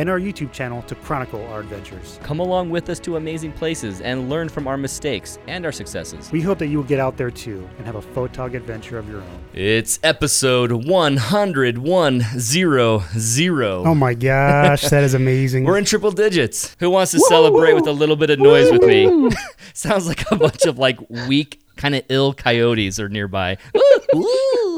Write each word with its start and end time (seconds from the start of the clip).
and 0.00 0.08
our 0.08 0.18
YouTube 0.18 0.50
channel 0.50 0.80
to 0.80 0.94
chronicle 0.94 1.46
our 1.48 1.60
adventures. 1.60 2.18
Come 2.22 2.40
along 2.40 2.70
with 2.70 2.88
us 2.88 2.98
to 3.00 3.16
amazing 3.16 3.52
places 3.52 4.00
and 4.00 4.30
learn 4.30 4.48
from 4.48 4.66
our 4.66 4.78
mistakes 4.78 5.38
and 5.46 5.66
our 5.66 5.72
successes. 5.72 6.32
We 6.32 6.40
hope 6.40 6.58
that 6.60 6.68
you 6.68 6.78
will 6.78 6.86
get 6.86 6.98
out 6.98 7.18
there 7.18 7.30
too 7.30 7.68
and 7.76 7.84
have 7.84 7.96
a 7.96 8.00
photog 8.00 8.54
adventure 8.54 8.96
of 8.96 9.06
your 9.10 9.18
own. 9.20 9.44
It's 9.52 9.98
episode 10.02 10.72
100, 10.72 11.76
100. 11.76 12.80
Oh 13.86 13.94
my 13.94 14.14
gosh, 14.14 14.88
that 14.88 15.04
is 15.04 15.12
amazing. 15.12 15.64
We're 15.66 15.76
in 15.76 15.84
triple 15.84 16.12
digits. 16.12 16.74
Who 16.80 16.88
wants 16.88 17.12
to 17.12 17.18
celebrate 17.20 17.74
with 17.74 17.86
a 17.86 17.92
little 17.92 18.16
bit 18.16 18.30
of 18.30 18.38
noise 18.38 18.72
with 18.72 18.82
me? 18.82 19.30
Sounds 19.74 20.08
like 20.08 20.24
a 20.30 20.36
bunch 20.36 20.64
of 20.64 20.78
like 20.78 20.98
weak, 21.28 21.60
kind 21.76 21.94
of 21.94 22.04
ill 22.08 22.32
coyotes 22.32 22.98
are 22.98 23.10
nearby. 23.10 23.58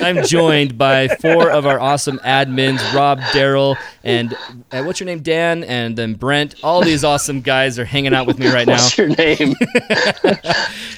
I'm 0.00 0.22
joined 0.24 0.78
by 0.78 1.08
four 1.08 1.50
of 1.50 1.66
our 1.66 1.78
awesome 1.80 2.18
admins, 2.20 2.80
Rob, 2.94 3.20
Daryl, 3.32 3.76
and 4.04 4.34
uh, 4.72 4.82
what's 4.84 5.00
your 5.00 5.06
name, 5.06 5.20
Dan, 5.22 5.64
and 5.64 5.96
then 5.96 6.14
Brent. 6.14 6.54
All 6.64 6.82
these 6.82 7.04
awesome 7.04 7.40
guys 7.40 7.78
are 7.78 7.84
hanging 7.84 8.14
out 8.14 8.26
with 8.26 8.38
me 8.38 8.48
right 8.48 8.66
now. 8.66 8.74
What's 8.74 8.96
your 8.98 9.08
name? 9.08 9.54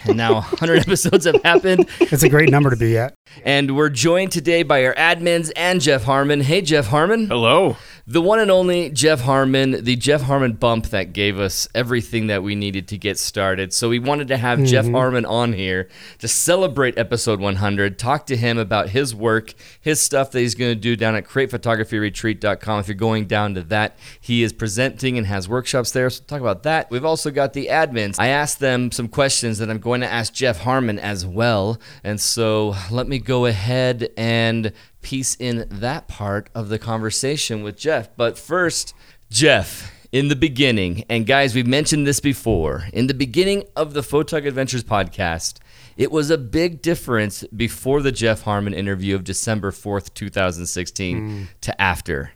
And 0.04 0.16
now 0.16 0.34
100 0.36 0.80
episodes 0.80 1.26
have 1.26 1.42
happened, 1.42 1.86
it's 2.00 2.22
a 2.22 2.28
great 2.30 2.50
number 2.50 2.70
to 2.70 2.76
be 2.76 2.96
at. 2.96 3.14
and 3.44 3.76
we're 3.76 3.90
joined 3.90 4.32
today 4.32 4.62
by 4.62 4.84
our 4.86 4.94
admins 4.94 5.50
and 5.54 5.80
Jeff 5.82 6.04
Harmon. 6.04 6.40
Hey, 6.40 6.62
Jeff 6.62 6.86
Harmon. 6.86 7.26
Hello. 7.26 7.76
The 8.10 8.22
one 8.22 8.38
and 8.38 8.50
only 8.50 8.88
Jeff 8.88 9.20
Harmon, 9.20 9.84
the 9.84 9.94
Jeff 9.94 10.22
Harmon 10.22 10.54
bump 10.54 10.86
that 10.86 11.12
gave 11.12 11.38
us 11.38 11.68
everything 11.74 12.28
that 12.28 12.42
we 12.42 12.54
needed 12.54 12.88
to 12.88 12.96
get 12.96 13.18
started. 13.18 13.74
So 13.74 13.90
we 13.90 13.98
wanted 13.98 14.28
to 14.28 14.38
have 14.38 14.64
Jeff 14.64 14.86
mm-hmm. 14.86 14.94
Harmon 14.94 15.26
on 15.26 15.52
here 15.52 15.90
to 16.20 16.26
celebrate 16.26 16.96
episode 16.96 17.38
100, 17.38 17.98
talk 17.98 18.24
to 18.28 18.36
him 18.38 18.56
about 18.56 18.88
his 18.88 19.14
work, 19.14 19.52
his 19.78 20.00
stuff 20.00 20.30
that 20.30 20.40
he's 20.40 20.54
going 20.54 20.70
to 20.70 20.80
do 20.80 20.96
down 20.96 21.16
at 21.16 21.26
createphotographyretreat.com. 21.26 22.80
If 22.80 22.88
you're 22.88 22.94
going 22.94 23.26
down 23.26 23.54
to 23.56 23.62
that, 23.64 23.98
he 24.18 24.42
is 24.42 24.54
presenting 24.54 25.18
and 25.18 25.26
has 25.26 25.46
workshops 25.46 25.92
there. 25.92 26.08
So 26.08 26.24
talk 26.24 26.40
about 26.40 26.62
that. 26.62 26.90
We've 26.90 27.04
also 27.04 27.30
got 27.30 27.52
the 27.52 27.66
admins. 27.66 28.16
I 28.18 28.28
asked 28.28 28.58
them 28.58 28.90
some 28.90 29.08
questions 29.08 29.58
that 29.58 29.68
I'm 29.68 29.80
going 29.80 30.00
to 30.00 30.10
ask 30.10 30.32
Jeff 30.32 30.60
Harmon 30.60 30.98
as 30.98 31.26
well. 31.26 31.78
And 32.02 32.18
so 32.18 32.74
let 32.90 33.06
me 33.06 33.18
go 33.18 33.44
ahead 33.44 34.08
and 34.16 34.72
piece 35.08 35.36
in 35.36 35.66
that 35.70 36.06
part 36.06 36.50
of 36.54 36.68
the 36.68 36.78
conversation 36.78 37.62
with 37.62 37.78
Jeff. 37.78 38.14
But 38.14 38.36
first, 38.36 38.92
Jeff, 39.30 39.90
in 40.12 40.28
the 40.28 40.36
beginning, 40.36 41.02
and 41.08 41.26
guys, 41.26 41.54
we've 41.54 41.66
mentioned 41.66 42.06
this 42.06 42.20
before, 42.20 42.84
in 42.92 43.06
the 43.06 43.14
beginning 43.14 43.64
of 43.74 43.94
the 43.94 44.02
Photog 44.02 44.46
Adventures 44.46 44.84
podcast, 44.84 45.60
it 45.96 46.12
was 46.12 46.28
a 46.28 46.36
big 46.36 46.82
difference 46.82 47.42
before 47.56 48.02
the 48.02 48.12
Jeff 48.12 48.42
Harmon 48.42 48.74
interview 48.74 49.14
of 49.14 49.24
December 49.24 49.70
4th, 49.70 50.12
2016 50.12 51.18
mm. 51.18 51.46
to 51.62 51.80
after. 51.80 52.32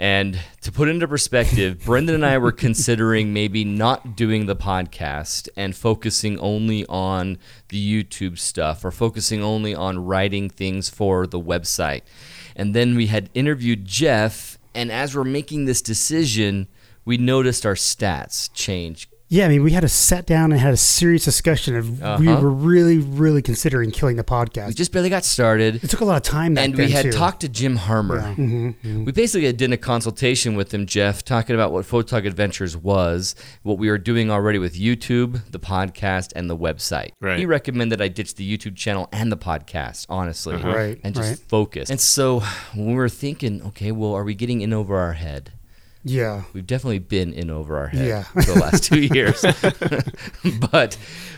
And 0.00 0.38
to 0.60 0.70
put 0.70 0.88
into 0.88 1.08
perspective, 1.08 1.84
Brendan 1.84 2.14
and 2.14 2.26
I 2.26 2.38
were 2.38 2.52
considering 2.52 3.32
maybe 3.32 3.64
not 3.64 4.16
doing 4.16 4.46
the 4.46 4.54
podcast 4.54 5.48
and 5.56 5.74
focusing 5.74 6.38
only 6.38 6.86
on 6.86 7.38
the 7.68 8.04
YouTube 8.04 8.38
stuff 8.38 8.84
or 8.84 8.92
focusing 8.92 9.42
only 9.42 9.74
on 9.74 10.04
writing 10.04 10.50
things 10.50 10.88
for 10.88 11.26
the 11.26 11.40
website. 11.40 12.02
And 12.54 12.74
then 12.74 12.94
we 12.94 13.06
had 13.06 13.28
interviewed 13.34 13.86
Jeff, 13.86 14.58
and 14.72 14.92
as 14.92 15.16
we're 15.16 15.24
making 15.24 15.64
this 15.64 15.82
decision, 15.82 16.68
we 17.04 17.16
noticed 17.16 17.66
our 17.66 17.74
stats 17.74 18.50
change. 18.52 19.08
Yeah, 19.30 19.44
I 19.44 19.48
mean, 19.48 19.62
we 19.62 19.72
had 19.72 19.84
a 19.84 19.88
sat 19.90 20.24
down 20.24 20.52
and 20.52 20.60
had 20.60 20.72
a 20.72 20.78
serious 20.78 21.24
discussion 21.24 21.76
of 21.76 22.00
we 22.00 22.28
Uh-huh. 22.28 22.40
were 22.40 22.50
really, 22.50 22.96
really 22.96 23.42
considering 23.42 23.90
killing 23.90 24.16
the 24.16 24.24
podcast. 24.24 24.68
We 24.68 24.74
just 24.74 24.90
barely 24.90 25.10
got 25.10 25.22
started. 25.22 25.84
It 25.84 25.90
took 25.90 26.00
a 26.00 26.06
lot 26.06 26.16
of 26.16 26.22
time 26.22 26.54
back 26.54 26.64
and 26.64 26.74
then 26.74 26.86
we 26.86 26.92
had 26.92 27.04
too. 27.04 27.12
talked 27.12 27.40
to 27.40 27.48
Jim 27.48 27.76
Harmer. 27.76 28.20
Mm-hmm, 28.22 28.68
mm-hmm. 28.68 29.04
We 29.04 29.12
basically 29.12 29.52
did 29.52 29.70
a 29.70 29.76
consultation 29.76 30.56
with 30.56 30.72
him, 30.72 30.86
Jeff, 30.86 31.24
talking 31.26 31.54
about 31.54 31.72
what 31.72 31.84
Photog 31.84 32.26
Adventures 32.26 32.74
was, 32.74 33.34
what 33.62 33.76
we 33.76 33.90
were 33.90 33.98
doing 33.98 34.30
already 34.30 34.58
with 34.58 34.74
YouTube, 34.74 35.50
the 35.50 35.60
podcast, 35.60 36.32
and 36.34 36.48
the 36.48 36.56
website. 36.56 37.10
Right. 37.20 37.38
He 37.38 37.44
recommended 37.44 38.00
I 38.00 38.08
ditch 38.08 38.34
the 38.36 38.56
YouTube 38.56 38.76
channel 38.76 39.10
and 39.12 39.30
the 39.30 39.36
podcast, 39.36 40.06
honestly, 40.08 40.54
uh-huh. 40.54 40.74
Right, 40.74 41.00
and 41.04 41.14
just 41.14 41.28
right. 41.28 41.38
focus. 41.48 41.90
And 41.90 42.00
so 42.00 42.40
when 42.74 42.86
we 42.86 42.94
were 42.94 43.10
thinking, 43.10 43.62
okay, 43.62 43.92
well, 43.92 44.14
are 44.14 44.24
we 44.24 44.34
getting 44.34 44.62
in 44.62 44.72
over 44.72 44.96
our 44.96 45.12
head? 45.12 45.52
Yeah. 46.08 46.42
We've 46.52 46.66
definitely 46.66 46.98
been 47.00 47.32
in 47.32 47.50
over 47.50 47.76
our 47.78 47.88
head 47.88 48.06
Yeah. 48.06 48.22
for 48.24 48.42
the 48.42 48.54
last 48.60 48.84
two 48.84 49.00
years. 49.14 49.44
but 50.70 50.96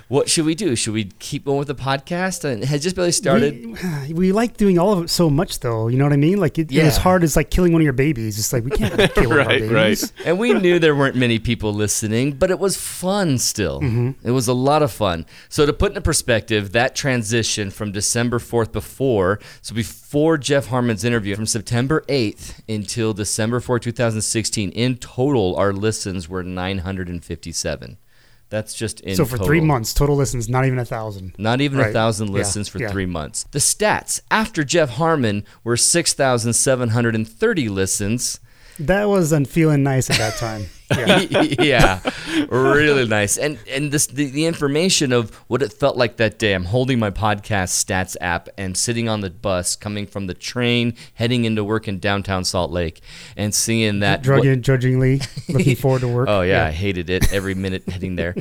what 0.08 0.28
should 0.28 0.44
we 0.44 0.54
do? 0.56 0.74
Should 0.74 0.94
we 0.94 1.04
keep 1.20 1.44
going 1.44 1.58
with 1.58 1.68
the 1.68 1.74
podcast? 1.74 2.44
And 2.44 2.64
has 2.64 2.82
just 2.82 2.96
barely 2.96 3.12
started. 3.12 3.64
We, 4.08 4.12
we 4.14 4.32
like 4.32 4.56
doing 4.56 4.76
all 4.78 4.92
of 4.92 5.04
it 5.04 5.08
so 5.10 5.30
much, 5.30 5.60
though. 5.60 5.86
You 5.88 5.98
know 5.98 6.04
what 6.04 6.12
I 6.12 6.16
mean? 6.16 6.38
Like, 6.38 6.58
it, 6.58 6.72
Yeah. 6.72 6.86
it's 6.88 6.96
hard 6.96 7.22
as 7.22 7.36
like 7.36 7.50
killing 7.50 7.72
one 7.72 7.80
of 7.80 7.84
your 7.84 7.92
babies. 7.92 8.38
It's 8.38 8.52
like 8.52 8.64
we 8.64 8.70
can't 8.72 8.92
kill 9.14 9.28
one 9.28 9.38
of 9.40 9.46
our 9.46 9.52
babies. 9.58 9.70
right. 9.70 10.12
And 10.26 10.38
we 10.38 10.52
knew 10.52 10.78
there 10.80 10.96
weren't 10.96 11.16
many 11.16 11.38
people 11.38 11.72
listening, 11.72 12.32
but 12.32 12.50
it 12.50 12.58
was 12.58 12.76
fun 12.76 13.38
still. 13.38 13.80
Mm-hmm. 13.80 14.26
It 14.26 14.32
was 14.32 14.48
a 14.48 14.52
lot 14.54 14.82
of 14.82 14.90
fun. 14.90 15.26
So, 15.48 15.64
to 15.64 15.72
put 15.72 15.92
into 15.92 16.00
perspective, 16.00 16.72
that 16.72 16.96
transition 16.96 17.70
from 17.70 17.92
December 17.92 18.38
4th 18.40 18.72
before, 18.72 19.38
so 19.62 19.74
before 19.76 20.38
Jeff 20.38 20.66
Harmon's 20.66 21.04
interview, 21.04 21.36
from 21.36 21.46
September 21.46 22.02
8th 22.08 22.54
until 22.68 23.12
December 23.12 23.60
4th, 23.60 23.82
2016, 23.82 24.59
in 24.68 24.96
total, 24.98 25.56
our 25.56 25.72
listens 25.72 26.28
were 26.28 26.42
957. 26.42 27.96
That's 28.50 28.74
just 28.74 29.00
in 29.00 29.14
So 29.16 29.24
for 29.24 29.38
three 29.38 29.60
months, 29.60 29.94
total 29.94 30.16
listens, 30.16 30.48
not 30.48 30.66
even 30.66 30.78
a 30.78 30.84
thousand. 30.84 31.34
Not 31.38 31.60
even 31.60 31.78
a 31.78 31.84
Right. 31.84 31.92
thousand 31.92 32.28
Yeah, 32.28 32.34
listens 32.34 32.68
for 32.68 32.80
yeah. 32.80 32.90
three 32.90 33.06
months. 33.06 33.46
The 33.52 33.60
stats 33.60 34.20
after 34.30 34.64
Jeff 34.64 34.90
Harmon 34.90 35.44
were 35.62 35.76
6,730 35.76 37.68
listens. 37.68 38.40
That 38.78 39.08
wasn't 39.08 39.48
feeling 39.48 39.82
nice 39.82 40.10
at 40.10 40.16
that 40.18 40.36
time. 40.36 40.66
Yeah. 40.96 41.20
yeah, 41.60 42.00
really 42.48 43.06
nice. 43.06 43.36
And 43.36 43.58
and 43.70 43.92
this 43.92 44.06
the, 44.06 44.30
the 44.30 44.46
information 44.46 45.12
of 45.12 45.34
what 45.48 45.62
it 45.62 45.72
felt 45.72 45.96
like 45.96 46.16
that 46.16 46.38
day. 46.38 46.54
I'm 46.54 46.64
holding 46.64 46.98
my 46.98 47.10
podcast 47.10 47.84
stats 47.84 48.16
app 48.20 48.48
and 48.58 48.76
sitting 48.76 49.08
on 49.08 49.20
the 49.20 49.30
bus, 49.30 49.76
coming 49.76 50.06
from 50.06 50.26
the 50.26 50.34
train, 50.34 50.94
heading 51.14 51.44
into 51.44 51.62
work 51.62 51.88
in 51.88 51.98
downtown 51.98 52.44
Salt 52.44 52.70
Lake, 52.70 53.00
and 53.36 53.54
seeing 53.54 54.00
that. 54.00 54.22
Drug 54.22 54.40
what- 54.40 54.48
in 54.48 54.60
grudgingly, 54.62 55.20
looking 55.48 55.76
forward 55.76 56.00
to 56.00 56.08
work. 56.08 56.28
Oh 56.30 56.42
yeah, 56.42 56.66
I 56.66 56.70
hated 56.70 57.10
it 57.10 57.32
every 57.32 57.54
minute 57.54 57.88
heading 57.88 58.14
there. 58.14 58.36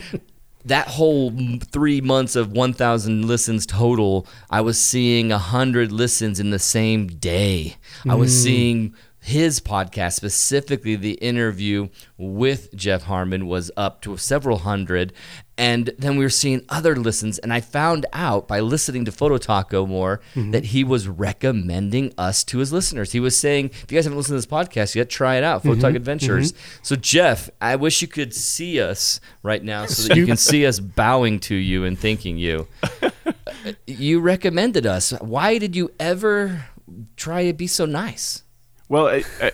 That 0.65 0.87
whole 0.87 1.33
three 1.71 2.01
months 2.01 2.35
of 2.35 2.51
1,000 2.51 3.25
listens 3.25 3.65
total, 3.65 4.27
I 4.49 4.61
was 4.61 4.79
seeing 4.79 5.29
100 5.29 5.91
listens 5.91 6.39
in 6.39 6.51
the 6.51 6.59
same 6.59 7.07
day. 7.07 7.77
I 8.07 8.15
was 8.15 8.31
mm. 8.31 8.43
seeing 8.43 8.95
his 9.21 9.59
podcast, 9.59 10.13
specifically 10.13 10.95
the 10.95 11.13
interview 11.13 11.89
with 12.17 12.73
Jeff 12.75 13.03
Harmon, 13.03 13.47
was 13.47 13.71
up 13.75 14.01
to 14.01 14.17
several 14.17 14.59
hundred. 14.59 15.13
And 15.57 15.91
then 15.97 16.15
we 16.15 16.23
were 16.23 16.29
seeing 16.29 16.63
other 16.69 16.95
listens. 16.95 17.37
And 17.37 17.51
I 17.51 17.59
found 17.59 18.05
out 18.13 18.47
by 18.47 18.61
listening 18.61 19.03
to 19.05 19.11
Photo 19.11 19.37
Taco 19.37 19.85
more 19.85 20.21
mm-hmm. 20.33 20.51
that 20.51 20.65
he 20.65 20.85
was 20.85 21.09
recommending 21.09 22.13
us 22.17 22.45
to 22.45 22.59
his 22.59 22.71
listeners. 22.71 23.11
He 23.11 23.19
was 23.19 23.37
saying, 23.37 23.71
if 23.83 23.91
you 23.91 23.97
guys 23.97 24.05
haven't 24.05 24.17
listened 24.17 24.41
to 24.41 24.47
this 24.47 24.67
podcast 24.67 24.95
yet, 24.95 25.09
try 25.09 25.35
it 25.35 25.43
out, 25.43 25.63
Photo 25.63 25.73
mm-hmm. 25.73 25.81
Talk 25.81 25.95
Adventures. 25.95 26.53
Mm-hmm. 26.53 26.79
So, 26.83 26.95
Jeff, 26.95 27.49
I 27.59 27.75
wish 27.75 28.01
you 28.01 28.07
could 28.07 28.33
see 28.33 28.79
us 28.79 29.19
right 29.43 29.61
now 29.61 29.85
so 29.85 30.07
that 30.07 30.17
you 30.17 30.25
can 30.25 30.37
see 30.37 30.65
us 30.65 30.79
bowing 30.79 31.39
to 31.41 31.55
you 31.55 31.83
and 31.83 31.99
thanking 31.99 32.37
you. 32.37 32.67
You 33.85 34.21
recommended 34.21 34.85
us. 34.85 35.11
Why 35.11 35.57
did 35.57 35.75
you 35.75 35.91
ever 35.99 36.65
try 37.17 37.45
to 37.45 37.53
be 37.53 37.67
so 37.67 37.85
nice? 37.85 38.43
Well, 38.89 39.07
I, 39.07 39.23
I, 39.41 39.51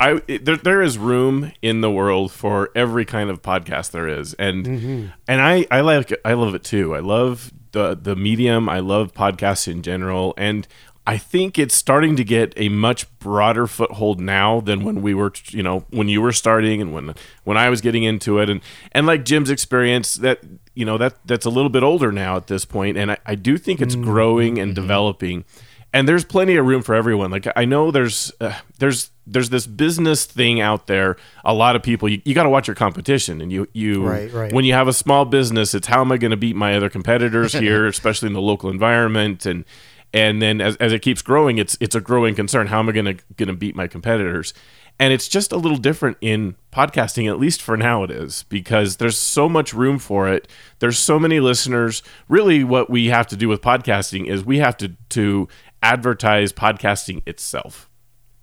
I 0.00 0.22
it, 0.26 0.44
there, 0.46 0.56
there 0.56 0.82
is 0.82 0.98
room 0.98 1.52
in 1.62 1.82
the 1.82 1.90
world 1.90 2.32
for 2.32 2.70
every 2.74 3.04
kind 3.04 3.30
of 3.30 3.42
podcast 3.42 3.90
there 3.90 4.08
is, 4.08 4.34
and 4.34 4.66
mm-hmm. 4.66 5.06
and 5.28 5.40
I, 5.40 5.66
I 5.70 5.82
like 5.82 6.12
I 6.24 6.32
love 6.32 6.54
it 6.54 6.64
too. 6.64 6.94
I 6.96 7.00
love 7.00 7.52
the 7.72 7.94
the 7.94 8.16
medium. 8.16 8.68
I 8.68 8.80
love 8.80 9.12
podcasts 9.12 9.68
in 9.68 9.82
general, 9.82 10.32
and 10.38 10.66
I 11.06 11.18
think 11.18 11.58
it's 11.58 11.74
starting 11.74 12.16
to 12.16 12.24
get 12.24 12.52
a 12.56 12.68
much 12.68 13.06
broader 13.18 13.66
foothold 13.66 14.20
now 14.20 14.60
than 14.60 14.84
when 14.84 15.02
we 15.02 15.12
were, 15.12 15.32
you 15.48 15.62
know, 15.62 15.84
when 15.90 16.08
you 16.08 16.22
were 16.22 16.32
starting 16.32 16.80
and 16.80 16.94
when 16.94 17.14
when 17.44 17.56
I 17.56 17.68
was 17.68 17.80
getting 17.80 18.04
into 18.04 18.38
it, 18.38 18.48
and 18.48 18.60
and 18.92 19.06
like 19.06 19.24
Jim's 19.24 19.50
experience 19.50 20.14
that 20.16 20.40
you 20.74 20.84
know 20.84 20.98
that 20.98 21.16
that's 21.26 21.46
a 21.46 21.50
little 21.50 21.70
bit 21.70 21.82
older 21.82 22.12
now 22.12 22.36
at 22.36 22.46
this 22.46 22.64
point, 22.64 22.96
and 22.96 23.12
I, 23.12 23.18
I 23.26 23.34
do 23.34 23.58
think 23.58 23.80
it's 23.80 23.94
mm-hmm. 23.94 24.04
growing 24.04 24.58
and 24.58 24.70
mm-hmm. 24.70 24.80
developing. 24.80 25.44
And 25.92 26.08
there's 26.08 26.24
plenty 26.24 26.56
of 26.56 26.66
room 26.66 26.82
for 26.82 26.94
everyone. 26.94 27.30
Like 27.30 27.46
I 27.56 27.64
know 27.64 27.90
there's 27.90 28.32
uh, 28.40 28.58
there's 28.78 29.10
there's 29.26 29.50
this 29.50 29.66
business 29.66 30.24
thing 30.24 30.60
out 30.60 30.86
there. 30.86 31.16
A 31.44 31.54
lot 31.54 31.76
of 31.76 31.82
people 31.82 32.08
you, 32.08 32.20
you 32.24 32.34
got 32.34 32.44
to 32.44 32.50
watch 32.50 32.68
your 32.68 32.74
competition, 32.74 33.40
and 33.40 33.50
you 33.50 33.68
you 33.72 34.06
Right, 34.06 34.32
right. 34.32 34.52
when 34.52 34.64
you 34.64 34.72
have 34.72 34.88
a 34.88 34.92
small 34.92 35.24
business, 35.24 35.74
it's 35.74 35.86
how 35.86 36.00
am 36.00 36.12
I 36.12 36.16
going 36.16 36.30
to 36.30 36.36
beat 36.36 36.56
my 36.56 36.76
other 36.76 36.90
competitors 36.90 37.52
here, 37.66 37.86
especially 37.86 38.28
in 38.28 38.32
the 38.32 38.42
local 38.42 38.70
environment, 38.70 39.46
and 39.46 39.64
and 40.12 40.42
then 40.42 40.60
as, 40.60 40.76
as 40.76 40.92
it 40.92 41.02
keeps 41.02 41.22
growing, 41.22 41.58
it's 41.58 41.76
it's 41.80 41.94
a 41.94 42.00
growing 42.00 42.34
concern. 42.34 42.68
How 42.68 42.78
am 42.80 42.88
I 42.88 42.92
going 42.92 43.16
to 43.16 43.24
going 43.36 43.48
to 43.48 43.54
beat 43.54 43.74
my 43.76 43.86
competitors? 43.86 44.54
And 44.98 45.14
it's 45.14 45.28
just 45.28 45.50
a 45.50 45.56
little 45.56 45.78
different 45.78 46.18
in 46.20 46.56
podcasting, 46.72 47.26
at 47.26 47.40
least 47.40 47.62
for 47.62 47.74
now 47.74 48.02
it 48.02 48.10
is, 48.10 48.42
because 48.50 48.98
there's 48.98 49.16
so 49.16 49.48
much 49.48 49.72
room 49.72 49.98
for 49.98 50.28
it. 50.28 50.46
There's 50.78 50.98
so 50.98 51.18
many 51.18 51.40
listeners. 51.40 52.02
Really, 52.28 52.64
what 52.64 52.90
we 52.90 53.06
have 53.06 53.26
to 53.28 53.36
do 53.36 53.48
with 53.48 53.62
podcasting 53.62 54.26
is 54.26 54.44
we 54.44 54.58
have 54.58 54.76
to 54.76 54.90
to 55.10 55.48
advertise 55.82 56.52
podcasting 56.52 57.22
itself. 57.26 57.88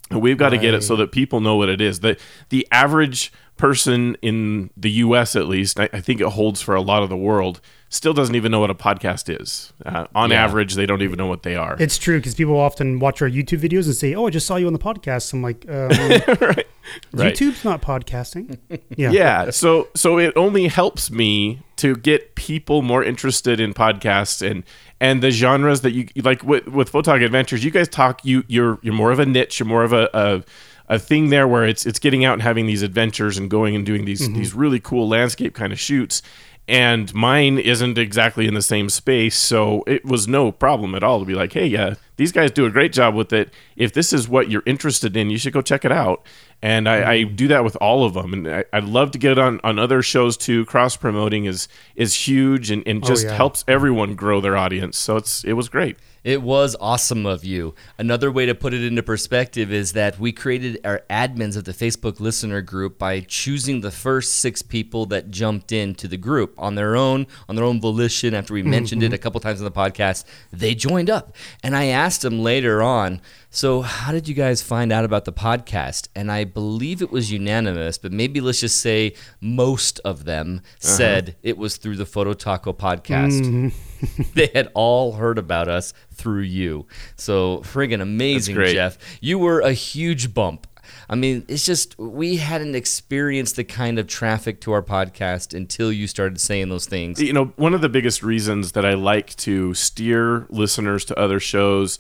We've 0.10 0.38
got 0.38 0.50
to 0.50 0.58
get 0.58 0.74
it 0.74 0.84
so 0.84 0.96
that 0.98 1.12
people 1.12 1.42
know 1.42 1.58
what 1.58 1.68
it 1.68 1.82
is. 1.82 2.00
The 2.00 2.18
the 2.50 2.66
average 2.72 3.32
person 3.58 4.16
in 4.22 4.70
the 4.78 4.92
U.S. 4.92 5.36
at 5.36 5.48
least, 5.48 5.80
I, 5.80 5.90
I 5.92 6.00
think 6.00 6.22
it 6.22 6.28
holds 6.28 6.62
for 6.62 6.76
a 6.76 6.82
lot 6.82 7.02
of 7.04 7.10
the 7.10 7.18
world, 7.18 7.60
still 7.90 8.14
doesn't 8.14 8.36
even 8.36 8.52
know 8.52 8.60
what 8.60 8.70
a 8.70 8.76
podcast 8.76 9.36
is. 9.42 9.74
Uh, 9.84 10.06
on 10.16 10.30
Yeah. 10.30 10.44
average, 10.46 10.76
they 10.76 10.86
don't 10.86 11.02
even 11.02 11.18
know 11.18 11.26
what 11.26 11.42
they 11.44 11.56
are. 11.56 11.76
It's 11.80 11.98
true 11.98 12.20
because 12.20 12.36
people 12.36 12.58
often 12.58 13.00
watch 13.00 13.22
our 13.22 13.28
YouTube 13.30 13.60
videos 13.60 13.86
and 13.86 13.96
say, 13.96 14.14
"Oh, 14.16 14.28
I 14.28 14.30
just 14.30 14.48
saw 14.48 14.56
you 14.56 14.68
on 14.68 14.74
the 14.74 14.80
podcast." 14.80 15.34
I'm 15.34 15.42
like, 15.42 15.66
um, 15.68 15.90
right. 16.48 16.68
Right. 17.12 17.36
YouTube's 17.36 17.66
not 17.66 17.82
podcasting. 17.82 18.58
Yeah, 18.96 19.12
yeah 19.12 19.50
so 19.50 19.90
so 19.94 20.18
it 20.18 20.32
only 20.38 20.68
helps 20.70 21.12
me 21.12 21.62
to 21.76 21.96
get 21.98 22.34
people 22.36 22.82
more 22.82 23.04
interested 23.04 23.60
in 23.60 23.74
podcasts 23.74 24.42
and 24.50 24.64
and 25.00 25.22
the 25.22 25.32
genres 25.32 25.82
that 25.82 25.92
you 25.92 26.08
like 26.24 26.44
with 26.44 26.68
with 26.68 26.92
photog 26.92 27.24
adventures 27.24 27.64
you 27.64 27.72
guys 27.72 27.88
talk 27.88 28.26
you 28.26 28.44
you're 28.48 28.80
you're 28.82 28.94
more 28.94 29.12
of 29.12 29.20
a 29.20 29.26
niche 29.26 29.60
you're 29.60 29.68
more 29.68 29.84
of 29.84 29.94
a, 29.94 30.10
a 30.14 30.44
a 30.90 30.98
thing 30.98 31.30
there 31.30 31.48
where 31.48 31.66
it's 31.66 31.86
it's 31.86 32.00
getting 32.00 32.24
out 32.24 32.34
and 32.34 32.42
having 32.42 32.66
these 32.66 32.82
adventures 32.82 33.38
and 33.38 33.50
going 33.50 33.76
and 33.76 33.86
doing 33.86 34.06
these 34.06 34.22
mm-hmm. 34.22 34.38
these 34.38 34.54
really 34.54 34.80
cool 34.80 35.08
landscape 35.08 35.54
kind 35.54 35.74
of 35.74 35.80
shoots. 35.80 36.22
And 36.70 37.14
mine 37.14 37.60
isn't 37.60 37.98
exactly 37.98 38.46
in 38.46 38.54
the 38.54 38.62
same 38.62 38.90
space 38.90 39.38
so 39.38 39.86
it 39.88 40.04
was 40.04 40.28
no 40.28 40.52
problem 40.52 40.96
at 40.96 41.04
all 41.04 41.20
to 41.20 41.26
be 41.26 41.34
like 41.34 41.54
hey 41.54 41.66
yeah 41.66 41.96
these 42.18 42.32
guys 42.32 42.52
do 42.52 42.66
a 42.66 42.70
great 42.70 42.92
job 42.92 43.16
with 43.16 43.32
it. 43.32 43.54
If 43.76 43.94
this 43.94 44.12
is 44.12 44.28
what 44.28 44.50
you're 44.50 44.64
interested 44.66 45.16
in 45.16 45.30
you 45.30 45.38
should 45.38 45.54
go 45.54 45.62
check 45.62 45.86
it 45.86 45.92
out 45.92 46.26
and 46.62 46.90
I, 46.90 47.12
I 47.12 47.18
mm-hmm. 47.18 47.36
do 47.36 47.48
that 47.50 47.64
with 47.64 47.76
all 47.78 48.04
of 48.04 48.14
them. 48.14 48.34
And 48.34 48.48
I, 48.48 48.64
i'd 48.74 48.86
love 48.86 49.12
to 49.12 49.18
get 49.18 49.34
it 49.34 49.40
on, 49.40 49.60
on 49.64 49.78
other 49.80 50.02
shows 50.02 50.38
too. 50.38 50.66
Cross 50.66 50.98
promoting 50.98 51.46
is 51.46 51.68
is 51.96 52.14
huge 52.28 52.72
and, 52.72 52.84
and 52.88 53.04
oh, 53.04 53.08
just 53.08 53.26
yeah. 53.26 53.34
helps 53.34 53.64
everyone 53.68 54.16
grow 54.16 54.42
their 54.42 54.58
audience. 54.58 54.98
So 54.98 55.18
it's 55.18 55.44
it 55.44 55.54
was 55.54 55.70
great 55.70 55.98
It 56.28 56.42
was 56.42 56.76
awesome 56.82 57.26
of 57.26 57.46
you. 57.46 57.74
Another 57.98 58.30
way 58.30 58.46
to 58.48 58.54
put 58.54 58.74
it 58.74 58.84
into 58.84 59.02
perspective 59.02 59.72
is 59.72 59.94
that 59.94 60.20
we 60.20 60.34
created 60.34 60.78
our 60.84 61.02
admins 61.10 61.56
of 61.56 61.64
the 61.64 61.72
Facebook 61.72 62.20
listener 62.20 62.62
group 62.62 63.00
by 63.00 63.22
choosing 63.22 63.80
the 63.80 63.92
first 63.92 64.36
six 64.36 64.62
people 64.62 65.06
that 65.06 65.32
jumped 65.32 65.72
into 65.72 66.06
the 66.06 66.18
group 66.18 66.54
on 66.58 66.76
their 66.76 66.98
own, 66.98 67.28
on 67.48 67.56
their 67.56 67.64
own 67.64 67.80
volition. 67.80 68.34
After 68.34 68.54
we 68.54 68.62
mentioned 68.62 69.04
it 69.04 69.06
mm-hmm. 69.06 69.14
a 69.14 69.20
couple 69.20 69.40
times 69.40 69.62
on 69.62 69.64
the 69.64 69.72
podcast, 69.72 70.26
they 70.52 70.76
joined 70.76 71.10
up. 71.10 71.34
And 71.64 71.78
I 71.78 71.86
asked 71.86 72.24
them 72.24 72.44
later 72.44 72.84
on, 72.84 73.22
so 73.50 73.82
how 73.82 74.12
did 74.12 74.28
you 74.28 74.36
guys 74.36 74.62
find 74.62 74.92
out 74.92 75.06
about 75.06 75.24
the 75.24 75.32
podcast? 75.32 76.10
And 76.14 76.30
I 76.30 76.44
believe 76.44 77.02
it 77.02 77.10
was 77.10 77.32
unanimous, 77.32 77.98
but 77.98 78.12
maybe 78.12 78.42
let's 78.42 78.60
just 78.60 78.82
say 78.82 79.14
most 79.40 80.02
of 80.04 80.26
them 80.26 80.60
uh-huh. 80.62 80.88
said 80.90 81.36
it 81.42 81.58
was 81.58 81.78
through 81.78 81.96
the 81.96 82.06
Photo 82.06 82.34
Taco 82.34 82.74
podcast 82.74 83.44
mm-hmm. 83.44 83.70
they 84.34 84.50
had 84.54 84.70
all 84.74 85.14
heard 85.14 85.38
about 85.38 85.68
us 85.68 85.94
through 86.14 86.42
you. 86.42 86.86
So 87.16 87.60
friggin' 87.60 88.02
amazing. 88.02 88.56
Jeff. 88.56 88.98
You 89.22 89.40
were 89.40 89.60
a 89.62 89.74
huge 89.74 90.34
bump. 90.34 90.68
I 91.10 91.16
mean, 91.16 91.46
it's 91.48 91.66
just 91.66 91.98
we 91.98 92.38
hadn't 92.38 92.76
experienced 92.76 93.56
the 93.56 93.64
kind 93.64 94.00
of 94.00 94.08
traffic 94.08 94.62
to 94.62 94.72
our 94.72 94.82
podcast 94.82 95.54
until 95.54 95.92
you 95.92 96.08
started 96.08 96.40
saying 96.40 96.70
those 96.70 96.86
things. 96.86 97.22
you 97.22 97.34
know 97.34 97.46
one 97.56 97.74
of 97.74 97.82
the 97.82 97.90
biggest 97.90 98.24
reasons 98.24 98.74
that 98.74 98.86
i 98.86 98.94
like 98.94 99.36
to 99.38 99.74
steer 99.74 100.46
listeners 100.50 101.06
to 101.06 101.18
other 101.18 101.40
shows 101.40 102.00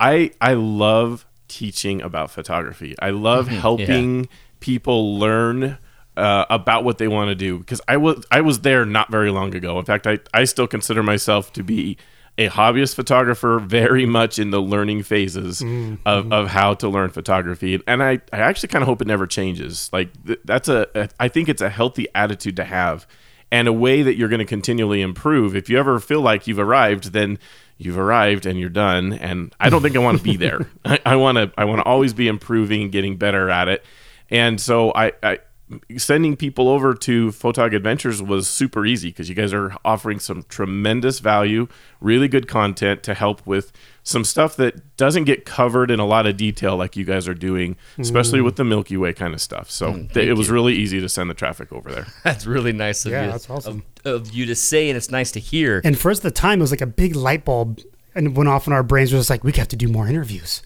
i 0.00 0.30
i 0.40 0.54
love 0.54 1.26
teaching 1.48 2.00
about 2.02 2.30
photography 2.30 2.94
i 3.00 3.10
love 3.10 3.46
mm-hmm. 3.46 3.56
helping 3.56 4.28
people 4.60 5.18
learn 5.18 5.78
uh, 6.16 6.44
about 6.50 6.84
what 6.84 6.98
they 6.98 7.08
want 7.08 7.28
to 7.28 7.34
do 7.34 7.58
because 7.58 7.80
i 7.88 7.96
was 7.96 8.24
i 8.30 8.40
was 8.40 8.60
there 8.60 8.84
not 8.84 9.10
very 9.10 9.30
long 9.30 9.54
ago 9.54 9.78
in 9.78 9.84
fact 9.84 10.06
i 10.06 10.18
i 10.32 10.44
still 10.44 10.66
consider 10.66 11.02
myself 11.02 11.52
to 11.52 11.62
be 11.62 11.96
a 12.36 12.48
hobbyist 12.48 12.94
photographer 12.96 13.60
very 13.60 14.06
much 14.06 14.40
in 14.40 14.50
the 14.50 14.60
learning 14.60 15.02
phases 15.02 15.62
of, 16.04 16.32
of 16.32 16.48
how 16.48 16.74
to 16.74 16.88
learn 16.88 17.10
photography 17.10 17.80
and 17.86 18.02
i 18.02 18.20
i 18.32 18.38
actually 18.38 18.68
kind 18.68 18.82
of 18.82 18.88
hope 18.88 19.00
it 19.00 19.06
never 19.06 19.26
changes 19.26 19.90
like 19.92 20.10
th- 20.26 20.40
that's 20.44 20.68
a, 20.68 20.88
a 20.94 21.08
i 21.20 21.28
think 21.28 21.48
it's 21.48 21.62
a 21.62 21.70
healthy 21.70 22.06
attitude 22.14 22.56
to 22.56 22.64
have 22.64 23.06
and 23.54 23.68
a 23.68 23.72
way 23.72 24.02
that 24.02 24.16
you're 24.16 24.28
going 24.28 24.40
to 24.40 24.44
continually 24.44 25.00
improve. 25.00 25.54
If 25.54 25.68
you 25.70 25.78
ever 25.78 26.00
feel 26.00 26.20
like 26.20 26.48
you've 26.48 26.58
arrived, 26.58 27.12
then 27.12 27.38
you've 27.78 27.96
arrived 27.96 28.46
and 28.46 28.58
you're 28.58 28.68
done. 28.68 29.12
And 29.12 29.54
I 29.60 29.70
don't 29.70 29.80
think 29.80 29.94
I 29.94 30.00
want 30.00 30.18
to 30.18 30.24
be 30.24 30.36
there. 30.36 30.68
I 31.06 31.14
want 31.14 31.36
to 31.38 31.52
I 31.56 31.64
want 31.64 31.78
to 31.78 31.84
always 31.84 32.14
be 32.14 32.26
improving 32.26 32.82
and 32.82 32.90
getting 32.90 33.16
better 33.16 33.48
at 33.50 33.68
it. 33.68 33.84
And 34.28 34.60
so 34.60 34.92
I, 34.92 35.12
I 35.22 35.38
sending 35.96 36.36
people 36.36 36.68
over 36.68 36.94
to 36.94 37.28
Photog 37.28 37.74
Adventures 37.74 38.22
was 38.22 38.46
super 38.48 38.84
easy 38.84 39.08
because 39.08 39.28
you 39.28 39.34
guys 39.34 39.52
are 39.52 39.74
offering 39.84 40.18
some 40.18 40.42
tremendous 40.48 41.20
value, 41.20 41.68
really 42.00 42.28
good 42.28 42.46
content 42.46 43.02
to 43.04 43.14
help 43.14 43.44
with 43.46 43.72
some 44.02 44.24
stuff 44.24 44.56
that 44.56 44.96
doesn't 44.96 45.24
get 45.24 45.46
covered 45.46 45.90
in 45.90 45.98
a 45.98 46.04
lot 46.06 46.26
of 46.26 46.36
detail 46.36 46.76
like 46.76 46.96
you 46.96 47.04
guys 47.04 47.26
are 47.26 47.34
doing, 47.34 47.76
especially 47.98 48.40
mm. 48.40 48.44
with 48.44 48.56
the 48.56 48.64
Milky 48.64 48.96
Way 48.96 49.14
kind 49.14 49.32
of 49.32 49.40
stuff. 49.40 49.70
So 49.70 49.92
mm, 49.92 50.12
th- 50.12 50.28
it 50.28 50.34
was 50.34 50.50
really 50.50 50.74
easy 50.74 51.00
to 51.00 51.08
send 51.08 51.30
the 51.30 51.34
traffic 51.34 51.72
over 51.72 51.90
there. 51.90 52.06
That's 52.24 52.44
really 52.46 52.72
nice 52.72 53.06
of 53.06 53.12
Yeah, 53.12 53.26
you. 53.26 53.32
that's 53.32 53.48
awesome. 53.48 53.82
Of, 54.04 54.26
of 54.26 54.32
you 54.32 54.44
to 54.46 54.54
say, 54.54 54.90
and 54.90 54.96
it's 54.96 55.10
nice 55.10 55.32
to 55.32 55.40
hear. 55.40 55.80
And 55.82 55.98
for 55.98 56.10
us 56.10 56.18
at 56.18 56.24
the 56.24 56.30
time, 56.30 56.60
it 56.60 56.62
was 56.62 56.70
like 56.70 56.82
a 56.82 56.86
big 56.86 57.16
light 57.16 57.44
bulb, 57.46 57.80
and 58.14 58.26
it 58.26 58.34
went 58.34 58.48
off 58.48 58.66
in 58.66 58.72
our 58.74 58.82
brains. 58.82 59.12
It 59.12 59.16
was 59.16 59.30
like 59.30 59.42
we 59.42 59.52
have 59.52 59.68
to 59.68 59.76
do 59.76 59.88
more 59.88 60.06
interviews. 60.06 60.62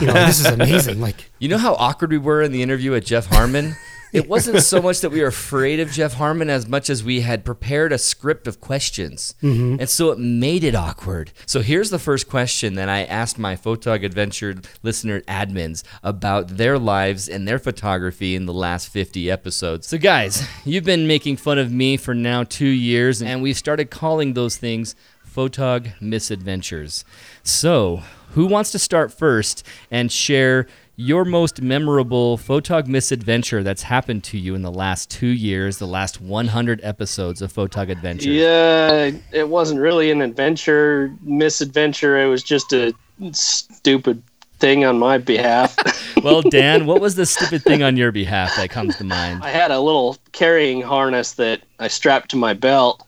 You 0.00 0.06
know, 0.08 0.14
this 0.14 0.40
is 0.40 0.46
amazing. 0.52 1.00
Like, 1.00 1.30
You 1.38 1.48
know 1.48 1.58
how 1.58 1.74
awkward 1.74 2.10
we 2.10 2.18
were 2.18 2.42
in 2.42 2.52
the 2.52 2.62
interview 2.62 2.90
with 2.90 3.04
Jeff 3.04 3.26
Harmon? 3.26 3.76
It 4.12 4.28
wasn't 4.28 4.62
so 4.62 4.80
much 4.80 5.00
that 5.00 5.10
we 5.10 5.20
were 5.20 5.28
afraid 5.28 5.80
of 5.80 5.90
Jeff 5.90 6.14
Harmon 6.14 6.48
as 6.48 6.66
much 6.66 6.88
as 6.88 7.02
we 7.02 7.20
had 7.20 7.44
prepared 7.44 7.92
a 7.92 7.98
script 7.98 8.46
of 8.46 8.60
questions. 8.60 9.34
Mm-hmm. 9.42 9.80
And 9.80 9.88
so 9.88 10.10
it 10.10 10.18
made 10.18 10.64
it 10.64 10.74
awkward. 10.74 11.32
So 11.46 11.60
here's 11.60 11.90
the 11.90 11.98
first 11.98 12.28
question 12.28 12.74
that 12.74 12.88
I 12.88 13.04
asked 13.04 13.38
my 13.38 13.56
Photog 13.56 14.04
Adventure 14.04 14.56
listener 14.82 15.20
admins 15.22 15.82
about 16.02 16.56
their 16.56 16.78
lives 16.78 17.28
and 17.28 17.46
their 17.46 17.58
photography 17.58 18.34
in 18.34 18.46
the 18.46 18.52
last 18.52 18.88
50 18.88 19.30
episodes. 19.30 19.86
So, 19.86 19.98
guys, 19.98 20.46
you've 20.64 20.84
been 20.84 21.06
making 21.06 21.36
fun 21.36 21.58
of 21.58 21.72
me 21.72 21.96
for 21.96 22.14
now 22.14 22.44
two 22.44 22.66
years, 22.66 23.20
and 23.20 23.42
we've 23.42 23.56
started 23.56 23.90
calling 23.90 24.34
those 24.34 24.56
things 24.56 24.94
Photog 25.36 26.00
Misadventures. 26.00 27.04
So, 27.42 28.02
who 28.32 28.46
wants 28.46 28.72
to 28.72 28.78
start 28.78 29.12
first 29.12 29.66
and 29.90 30.10
share 30.10 30.66
your 30.96 31.24
most 31.26 31.60
memorable 31.60 32.38
Photog 32.38 32.86
misadventure 32.86 33.62
that's 33.62 33.82
happened 33.82 34.24
to 34.24 34.38
you 34.38 34.54
in 34.54 34.62
the 34.62 34.72
last 34.72 35.10
two 35.10 35.26
years, 35.26 35.78
the 35.78 35.86
last 35.86 36.20
100 36.20 36.80
episodes 36.82 37.42
of 37.42 37.52
Photog 37.52 37.90
Adventure? 37.90 38.30
Yeah, 38.30 39.10
it 39.30 39.48
wasn't 39.48 39.80
really 39.80 40.10
an 40.10 40.22
adventure, 40.22 41.14
misadventure. 41.20 42.18
It 42.18 42.26
was 42.26 42.42
just 42.42 42.72
a 42.72 42.94
stupid 43.32 44.22
thing 44.58 44.86
on 44.86 44.98
my 44.98 45.18
behalf. 45.18 45.76
Well, 46.22 46.42
Dan, 46.42 46.86
what 46.86 47.00
was 47.00 47.14
the 47.14 47.26
stupid 47.26 47.62
thing 47.62 47.84
on 47.84 47.96
your 47.96 48.10
behalf 48.10 48.56
that 48.56 48.70
comes 48.70 48.96
to 48.96 49.04
mind? 49.04 49.44
I 49.44 49.50
had 49.50 49.70
a 49.70 49.78
little 49.78 50.16
carrying 50.32 50.80
harness 50.80 51.34
that 51.34 51.60
I 51.78 51.86
strapped 51.86 52.30
to 52.30 52.36
my 52.36 52.52
belt. 52.52 53.06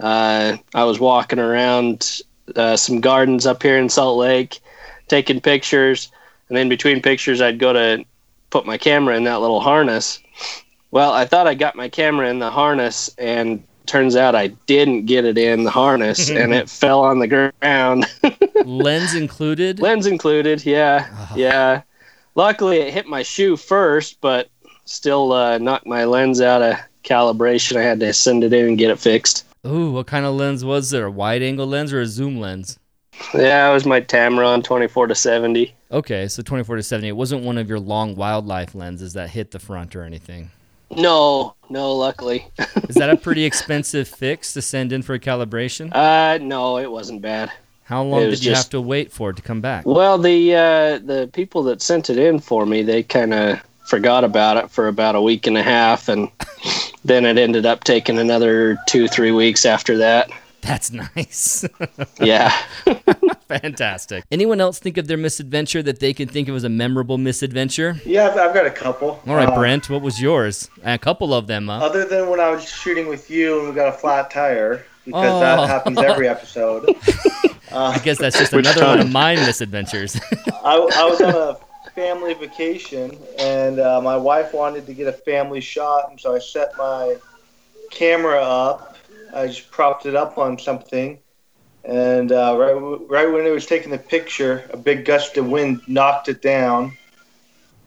Uh, 0.00 0.56
I 0.74 0.82
was 0.82 0.98
walking 0.98 1.38
around 1.38 2.22
uh, 2.56 2.76
some 2.76 3.00
gardens 3.00 3.46
up 3.46 3.62
here 3.62 3.78
in 3.78 3.88
Salt 3.88 4.18
Lake, 4.18 4.58
taking 5.06 5.40
pictures, 5.40 6.10
and 6.48 6.58
in 6.58 6.68
between 6.68 7.02
pictures, 7.02 7.40
I'd 7.40 7.58
go 7.58 7.72
to 7.72 8.04
put 8.50 8.66
my 8.66 8.78
camera 8.78 9.16
in 9.16 9.24
that 9.24 9.40
little 9.40 9.60
harness. 9.60 10.20
Well, 10.90 11.12
I 11.12 11.26
thought 11.26 11.46
I 11.46 11.54
got 11.54 11.76
my 11.76 11.88
camera 11.88 12.28
in 12.28 12.38
the 12.38 12.50
harness, 12.50 13.10
and 13.18 13.62
turns 13.86 14.16
out 14.16 14.34
I 14.34 14.48
didn't 14.66 15.06
get 15.06 15.24
it 15.24 15.36
in 15.36 15.64
the 15.64 15.70
harness, 15.70 16.30
and 16.30 16.54
it 16.54 16.70
fell 16.70 17.00
on 17.00 17.18
the 17.18 17.26
ground. 17.26 18.06
Lens 18.64 19.14
included? 19.14 19.80
Lens 19.80 20.06
included, 20.06 20.64
yeah, 20.64 21.28
yeah. 21.34 21.82
Luckily, 22.34 22.78
it 22.78 22.94
hit 22.94 23.06
my 23.06 23.22
shoe 23.22 23.56
first, 23.56 24.20
but 24.20 24.48
still 24.84 25.32
uh, 25.32 25.58
knocked 25.58 25.86
my 25.86 26.04
lens 26.04 26.40
out 26.40 26.62
of 26.62 26.76
calibration. 27.04 27.76
I 27.76 27.82
had 27.82 28.00
to 28.00 28.12
send 28.12 28.44
it 28.44 28.52
in 28.52 28.66
and 28.66 28.78
get 28.78 28.90
it 28.90 28.98
fixed. 28.98 29.44
Ooh, 29.66 29.90
what 29.90 30.06
kind 30.06 30.24
of 30.24 30.34
lens 30.34 30.64
was 30.64 30.90
there? 30.90 31.06
A 31.06 31.10
wide 31.10 31.42
angle 31.42 31.66
lens 31.66 31.92
or 31.92 32.00
a 32.00 32.06
zoom 32.06 32.38
lens? 32.38 32.78
Yeah, 33.34 33.70
it 33.70 33.72
was 33.72 33.84
my 33.86 34.00
Tamron 34.00 34.62
24 34.64 35.08
to 35.08 35.14
70. 35.14 35.74
Okay, 35.90 36.28
so 36.28 36.42
24 36.42 36.76
to 36.76 36.82
70. 36.82 37.08
It 37.08 37.16
wasn't 37.16 37.42
one 37.44 37.58
of 37.58 37.68
your 37.68 37.80
long 37.80 38.14
wildlife 38.14 38.74
lenses 38.74 39.14
that 39.14 39.30
hit 39.30 39.50
the 39.50 39.58
front 39.58 39.96
or 39.96 40.02
anything. 40.02 40.50
No, 40.90 41.54
no, 41.68 41.92
luckily. 41.94 42.46
Is 42.88 42.94
that 42.96 43.10
a 43.10 43.16
pretty 43.16 43.44
expensive 43.44 44.08
fix 44.08 44.52
to 44.54 44.62
send 44.62 44.92
in 44.92 45.02
for 45.02 45.14
a 45.14 45.18
calibration? 45.18 45.94
uh, 45.94 46.38
no, 46.38 46.78
it 46.78 46.90
wasn't 46.90 47.20
bad. 47.22 47.50
How 47.84 48.02
long 48.02 48.20
did 48.20 48.30
you 48.44 48.50
just- 48.52 48.64
have 48.64 48.70
to 48.70 48.80
wait 48.80 49.10
for 49.12 49.30
it 49.30 49.36
to 49.36 49.42
come 49.42 49.60
back? 49.60 49.86
Well, 49.86 50.18
the 50.18 50.54
uh, 50.54 50.98
the 50.98 51.30
people 51.32 51.62
that 51.64 51.80
sent 51.80 52.10
it 52.10 52.18
in 52.18 52.38
for 52.38 52.66
me, 52.66 52.82
they 52.82 53.02
kind 53.02 53.32
of 53.32 53.60
forgot 53.86 54.24
about 54.24 54.58
it 54.58 54.70
for 54.70 54.88
about 54.88 55.14
a 55.14 55.22
week 55.22 55.46
and 55.46 55.56
a 55.56 55.62
half, 55.62 56.08
and 56.08 56.30
then 57.04 57.24
it 57.24 57.38
ended 57.38 57.64
up 57.64 57.84
taking 57.84 58.18
another 58.18 58.76
two, 58.88 59.08
three 59.08 59.32
weeks 59.32 59.64
after 59.64 59.96
that. 59.98 60.30
That's 60.62 60.90
nice. 61.16 61.64
Yeah. 62.20 62.50
Fantastic. 63.48 64.24
Anyone 64.30 64.60
else 64.60 64.78
think 64.78 64.98
of 64.98 65.06
their 65.06 65.16
misadventure 65.16 65.82
that 65.82 66.00
they 66.00 66.12
can 66.12 66.28
think 66.28 66.48
of 66.48 66.56
as 66.56 66.64
a 66.64 66.68
memorable 66.68 67.16
misadventure? 67.18 67.96
Yeah, 68.04 68.28
I've, 68.28 68.36
I've 68.38 68.54
got 68.54 68.66
a 68.66 68.70
couple. 68.70 69.20
All 69.26 69.34
right, 69.34 69.48
Uh, 69.48 69.54
Brent, 69.56 69.88
what 69.88 70.02
was 70.02 70.20
yours? 70.20 70.68
A 70.84 70.98
couple 70.98 71.32
of 71.32 71.46
them, 71.46 71.68
huh? 71.68 71.78
Other 71.84 72.04
than 72.04 72.28
when 72.28 72.40
I 72.40 72.50
was 72.50 72.68
shooting 72.68 73.08
with 73.08 73.30
you 73.30 73.60
and 73.60 73.68
we 73.70 73.74
got 73.74 73.88
a 73.88 73.96
flat 73.96 74.30
tire, 74.30 74.84
because 75.04 75.32
Oh. 75.32 75.40
that 75.40 75.68
happens 75.68 75.98
every 75.98 76.28
episode. 76.28 76.88
I 77.72 77.98
guess 77.98 78.18
that's 78.18 78.38
just 78.38 78.52
Which 78.52 78.66
another 78.66 78.84
one 78.86 79.00
of 79.00 79.10
my 79.10 79.34
misadventures. 79.36 80.18
I, 80.64 80.74
I 80.74 81.04
was 81.04 81.20
on 81.20 81.34
a 81.34 81.90
family 81.92 82.34
vacation 82.34 83.16
and 83.38 83.80
uh, 83.80 84.00
my 84.00 84.16
wife 84.16 84.52
wanted 84.52 84.86
to 84.86 84.94
get 84.94 85.06
a 85.06 85.12
family 85.12 85.60
shot, 85.60 86.10
and 86.10 86.20
so 86.20 86.34
I 86.34 86.38
set 86.38 86.70
my 86.76 87.16
camera 87.90 88.40
up. 88.42 88.87
I 89.34 89.46
just 89.46 89.70
propped 89.70 90.06
it 90.06 90.16
up 90.16 90.38
on 90.38 90.58
something, 90.58 91.18
and 91.84 92.32
uh, 92.32 92.56
right, 92.58 93.00
right 93.08 93.32
when 93.32 93.46
it 93.46 93.50
was 93.50 93.66
taking 93.66 93.90
the 93.90 93.98
picture, 93.98 94.68
a 94.70 94.76
big 94.76 95.04
gust 95.04 95.36
of 95.36 95.46
wind 95.46 95.80
knocked 95.86 96.28
it 96.28 96.42
down. 96.42 96.92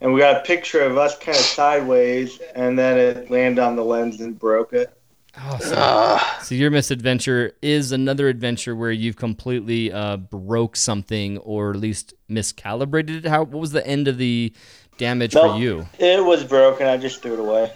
And 0.01 0.13
we 0.13 0.19
got 0.19 0.37
a 0.37 0.39
picture 0.41 0.81
of 0.81 0.97
us 0.97 1.15
kind 1.19 1.37
of 1.37 1.43
sideways, 1.43 2.39
and 2.55 2.77
then 2.77 2.97
it 2.97 3.29
landed 3.29 3.61
on 3.61 3.75
the 3.75 3.83
lens 3.83 4.19
and 4.19 4.37
broke 4.37 4.73
it. 4.73 4.91
Oh, 5.37 5.57
so, 5.59 6.43
so 6.43 6.55
your 6.55 6.71
misadventure 6.71 7.53
is 7.61 7.91
another 7.91 8.27
adventure 8.27 8.75
where 8.75 8.91
you've 8.91 9.15
completely 9.15 9.91
uh, 9.91 10.17
broke 10.17 10.75
something 10.75 11.37
or 11.37 11.69
at 11.69 11.77
least 11.77 12.13
miscalibrated 12.29 13.19
it. 13.19 13.25
How? 13.25 13.43
What 13.43 13.61
was 13.61 13.71
the 13.71 13.85
end 13.85 14.07
of 14.07 14.17
the 14.17 14.53
damage 14.97 15.35
No. 15.35 15.53
for 15.53 15.59
you? 15.59 15.87
It 15.99 16.25
was 16.25 16.43
broken. 16.43 16.87
I 16.87 16.97
just 16.97 17.21
threw 17.21 17.33
it 17.33 17.39
away. 17.39 17.71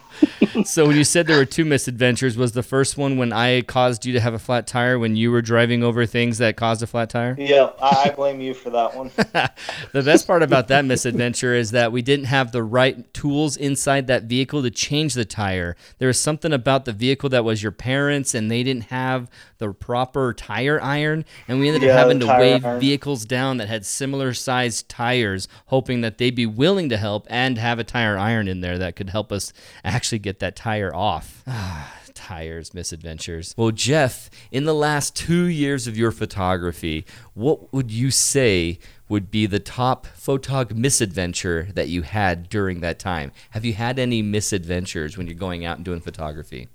So 0.65 0.87
when 0.87 0.97
you 0.97 1.03
said 1.03 1.27
there 1.27 1.37
were 1.37 1.45
two 1.45 1.63
misadventures, 1.63 2.35
was 2.35 2.51
the 2.51 2.63
first 2.63 2.97
one 2.97 3.17
when 3.17 3.31
I 3.31 3.61
caused 3.61 4.05
you 4.05 4.13
to 4.13 4.19
have 4.19 4.33
a 4.33 4.39
flat 4.39 4.67
tire 4.67 4.97
when 4.97 5.15
you 5.15 5.31
were 5.31 5.41
driving 5.41 5.83
over 5.83 6.05
things 6.05 6.37
that 6.39 6.57
caused 6.57 6.81
a 6.81 6.87
flat 6.87 7.09
tire? 7.09 7.35
Yeah, 7.37 7.69
I, 7.81 8.05
I 8.05 8.09
blame 8.11 8.41
you 8.41 8.53
for 8.53 8.69
that 8.71 8.95
one. 8.95 9.11
The 9.91 10.03
best 10.03 10.27
part 10.27 10.43
about 10.43 10.67
that 10.67 10.85
misadventure 10.85 11.53
is 11.53 11.71
that 11.71 11.91
we 11.91 12.01
didn't 12.01 12.25
have 12.25 12.51
the 12.51 12.63
right 12.63 13.11
tools 13.13 13.57
inside 13.57 14.07
that 14.07 14.23
vehicle 14.23 14.61
to 14.61 14.69
change 14.69 15.13
the 15.13 15.25
tire. 15.25 15.75
There 15.97 16.07
was 16.07 16.19
something 16.19 16.53
about 16.53 16.85
the 16.85 16.93
vehicle 16.93 17.29
that 17.29 17.43
was 17.43 17.63
your 17.63 17.71
parents, 17.71 18.33
and 18.33 18.51
they 18.51 18.63
didn't 18.63 18.85
have 18.85 19.29
the 19.57 19.71
proper 19.73 20.33
tire 20.33 20.81
iron, 20.81 21.25
and 21.47 21.59
we 21.59 21.69
ended 21.69 21.89
up 21.89 21.97
having 21.97 22.19
to 22.21 22.27
wave 22.27 22.65
iron. 22.65 22.79
vehicles 22.79 23.25
down 23.25 23.57
that 23.57 23.67
had 23.67 23.85
similar 23.85 24.33
sized 24.33 24.89
tires, 24.89 25.47
hoping 25.67 26.01
that 26.01 26.17
they'd 26.17 26.35
be 26.35 26.45
willing 26.45 26.89
to 26.89 26.97
help 26.97 27.25
and 27.29 27.57
have 27.57 27.79
a 27.79 27.83
tire 27.83 28.17
iron 28.17 28.47
in 28.47 28.61
there 28.61 28.77
that 28.77 28.95
could 29.00 29.10
help 29.12 29.32
us 29.32 29.53
actually 29.86 30.20
get 30.20 30.39
that 30.39 30.58
tire 30.58 30.94
off. 30.94 31.41
Tires, 32.13 32.74
misadventures. 32.74 33.56
Well, 33.56 33.72
Jeff, 33.72 34.29
in 34.51 34.65
the 34.65 34.74
last 34.74 35.15
two 35.15 35.46
years 35.46 35.88
of 35.88 35.96
your 35.96 36.12
photography, 36.12 37.06
what 37.34 37.72
would 37.72 37.91
you 37.91 38.12
say 38.12 38.77
would 39.08 39.32
be 39.32 39.46
the 39.46 39.60
top 39.60 40.06
photog 40.06 40.75
misadventure 40.75 41.70
that 41.75 41.88
you 41.88 42.01
had 42.01 42.50
during 42.50 42.82
that 42.82 43.00
time? 43.00 43.32
Have 43.51 43.63
you 43.63 43.74
had 43.74 43.98
any 43.98 44.22
misadventures 44.22 45.18
when 45.18 45.27
you're 45.27 45.36
going 45.36 45.63
out 45.63 45.77
and 45.77 45.86
doing 45.86 46.01
photography? 46.01 46.68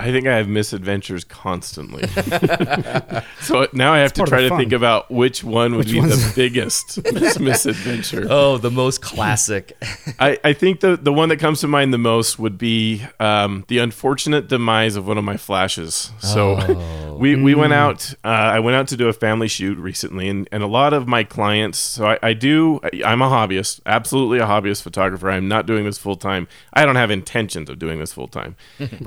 I 0.00 0.10
think 0.12 0.26
I 0.26 0.36
have 0.36 0.48
misadventures 0.48 1.24
constantly. 1.24 2.08
so 3.40 3.68
now 3.74 3.92
I 3.92 3.98
have 3.98 4.14
to 4.14 4.24
try 4.24 4.40
to 4.40 4.48
fun. 4.48 4.58
think 4.58 4.72
about 4.72 5.10
which 5.10 5.44
one 5.44 5.76
would 5.76 5.86
Which 5.86 5.92
be 5.92 6.00
the 6.00 6.32
biggest 6.36 6.98
misadventure. 7.38 8.26
Oh, 8.30 8.56
the 8.56 8.70
most 8.70 9.02
classic. 9.02 9.76
I, 10.18 10.38
I 10.42 10.52
think 10.54 10.80
the, 10.80 10.96
the 10.96 11.12
one 11.12 11.28
that 11.28 11.36
comes 11.36 11.60
to 11.60 11.68
mind 11.68 11.92
the 11.92 11.98
most 11.98 12.38
would 12.38 12.56
be 12.56 13.04
um, 13.18 13.64
the 13.68 13.78
unfortunate 13.78 14.48
demise 14.48 14.96
of 14.96 15.06
one 15.06 15.18
of 15.18 15.24
my 15.24 15.36
flashes. 15.36 16.10
So 16.20 17.16
we, 17.18 17.36
we 17.36 17.54
went 17.54 17.74
out, 17.74 18.14
uh, 18.24 18.28
I 18.28 18.60
went 18.60 18.76
out 18.76 18.88
to 18.88 18.96
do 18.96 19.08
a 19.08 19.12
family 19.12 19.48
shoot 19.48 19.76
recently, 19.76 20.28
and, 20.28 20.48
and 20.50 20.62
a 20.62 20.66
lot 20.66 20.94
of 20.94 21.06
my 21.06 21.24
clients, 21.24 21.78
so 21.78 22.06
I, 22.06 22.18
I 22.22 22.32
do, 22.32 22.80
I, 22.82 23.02
I'm 23.04 23.20
a 23.20 23.28
hobbyist, 23.28 23.80
absolutely 23.84 24.38
a 24.38 24.46
hobbyist 24.46 24.82
photographer. 24.82 25.30
I'm 25.30 25.46
not 25.48 25.66
doing 25.66 25.84
this 25.84 25.98
full 25.98 26.16
time. 26.16 26.48
I 26.72 26.86
don't 26.86 26.96
have 26.96 27.10
intentions 27.10 27.68
of 27.68 27.78
doing 27.78 27.98
this 27.98 28.12
full 28.14 28.28
time. 28.28 28.56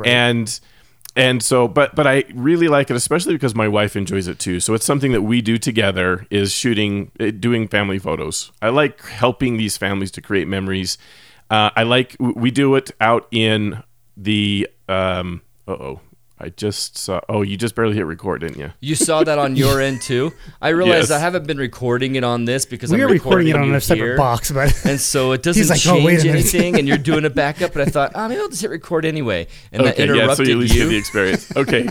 And 0.06 0.60
and 1.16 1.44
so 1.44 1.68
but 1.68 1.96
but 1.96 2.08
i 2.08 2.24
really 2.34 2.68
like 2.68 2.90
it 2.90 2.96
especially 2.96 3.34
because 3.34 3.54
my 3.56 3.68
wife 3.68 3.96
enjoys 3.96 4.28
it 4.28 4.40
too. 4.40 4.60
So 4.60 4.74
it's 4.74 4.86
something 4.86 5.12
that 5.12 5.22
we 5.22 5.42
do 5.42 5.58
together 5.58 6.26
is 6.30 6.52
shooting 6.52 7.12
eh, 7.20 7.32
doing 7.32 7.68
family 7.68 8.00
photos. 8.00 8.52
I 8.62 8.70
like 8.70 9.02
helping 9.06 9.58
these 9.58 9.78
families 9.78 10.12
to 10.12 10.22
create 10.22 10.48
memories. 10.48 10.98
Uh, 11.50 11.70
i 11.76 11.84
like 11.84 12.16
we 12.20 12.50
do 12.52 12.76
it 12.76 12.92
out 13.00 13.28
in 13.32 13.84
the 14.18 14.68
um 14.88 15.42
uh-oh 15.68 16.00
i 16.40 16.50
just 16.50 16.98
saw 16.98 17.22
oh 17.30 17.42
you 17.42 17.56
just 17.56 17.76
barely 17.76 17.96
hit 17.96 18.06
record 18.06 18.42
didn't 18.42 18.58
you 18.58 18.72
You 18.82 18.96
saw 18.96 19.24
that 19.24 19.38
on 19.40 19.56
your 19.56 19.80
end 19.80 20.02
too. 20.02 20.34
I 20.62 20.70
realized 20.80 21.10
Yes. 21.10 21.12
I 21.12 21.20
haven't 21.20 21.46
been 21.48 21.58
recording 21.58 22.16
it 22.16 22.24
on 22.24 22.46
this 22.46 22.66
because 22.66 22.92
we 22.92 22.98
I'm 23.02 23.08
are 23.10 23.14
recording 23.14 23.48
it 23.48 23.56
on 23.56 23.74
a 23.74 23.80
separate 23.80 24.06
here. 24.06 24.18
box, 24.18 24.52
but 24.52 24.74
And 24.86 25.00
so 25.00 25.32
it 25.32 25.44
doesn't 25.48 25.70
like, 25.70 25.80
change 25.80 26.02
"Oh, 26.02 26.06
wait 26.06 26.22
a 26.22 26.26
minute." 26.26 26.40
anything, 26.42 26.78
and 26.80 26.88
you're 26.88 26.98
doing 26.98 27.24
a 27.26 27.30
backup. 27.30 27.74
But 27.74 27.84
I 27.84 27.86
thought, 27.86 28.12
oh, 28.16 28.28
maybe 28.28 28.42
I'll 28.42 28.50
just 28.50 28.62
hit 28.62 28.72
record 28.72 29.06
anyway, 29.06 29.48
and 29.72 29.86
that 29.86 29.94
okay 29.94 30.08
yeah 30.08 30.34
so 30.34 30.44
interrupted 30.44 30.48
you 30.48 30.54
at 30.54 30.60
least 30.60 30.74
get 30.76 30.86
the 30.88 30.98
experience 30.98 31.56
okay 31.56 31.90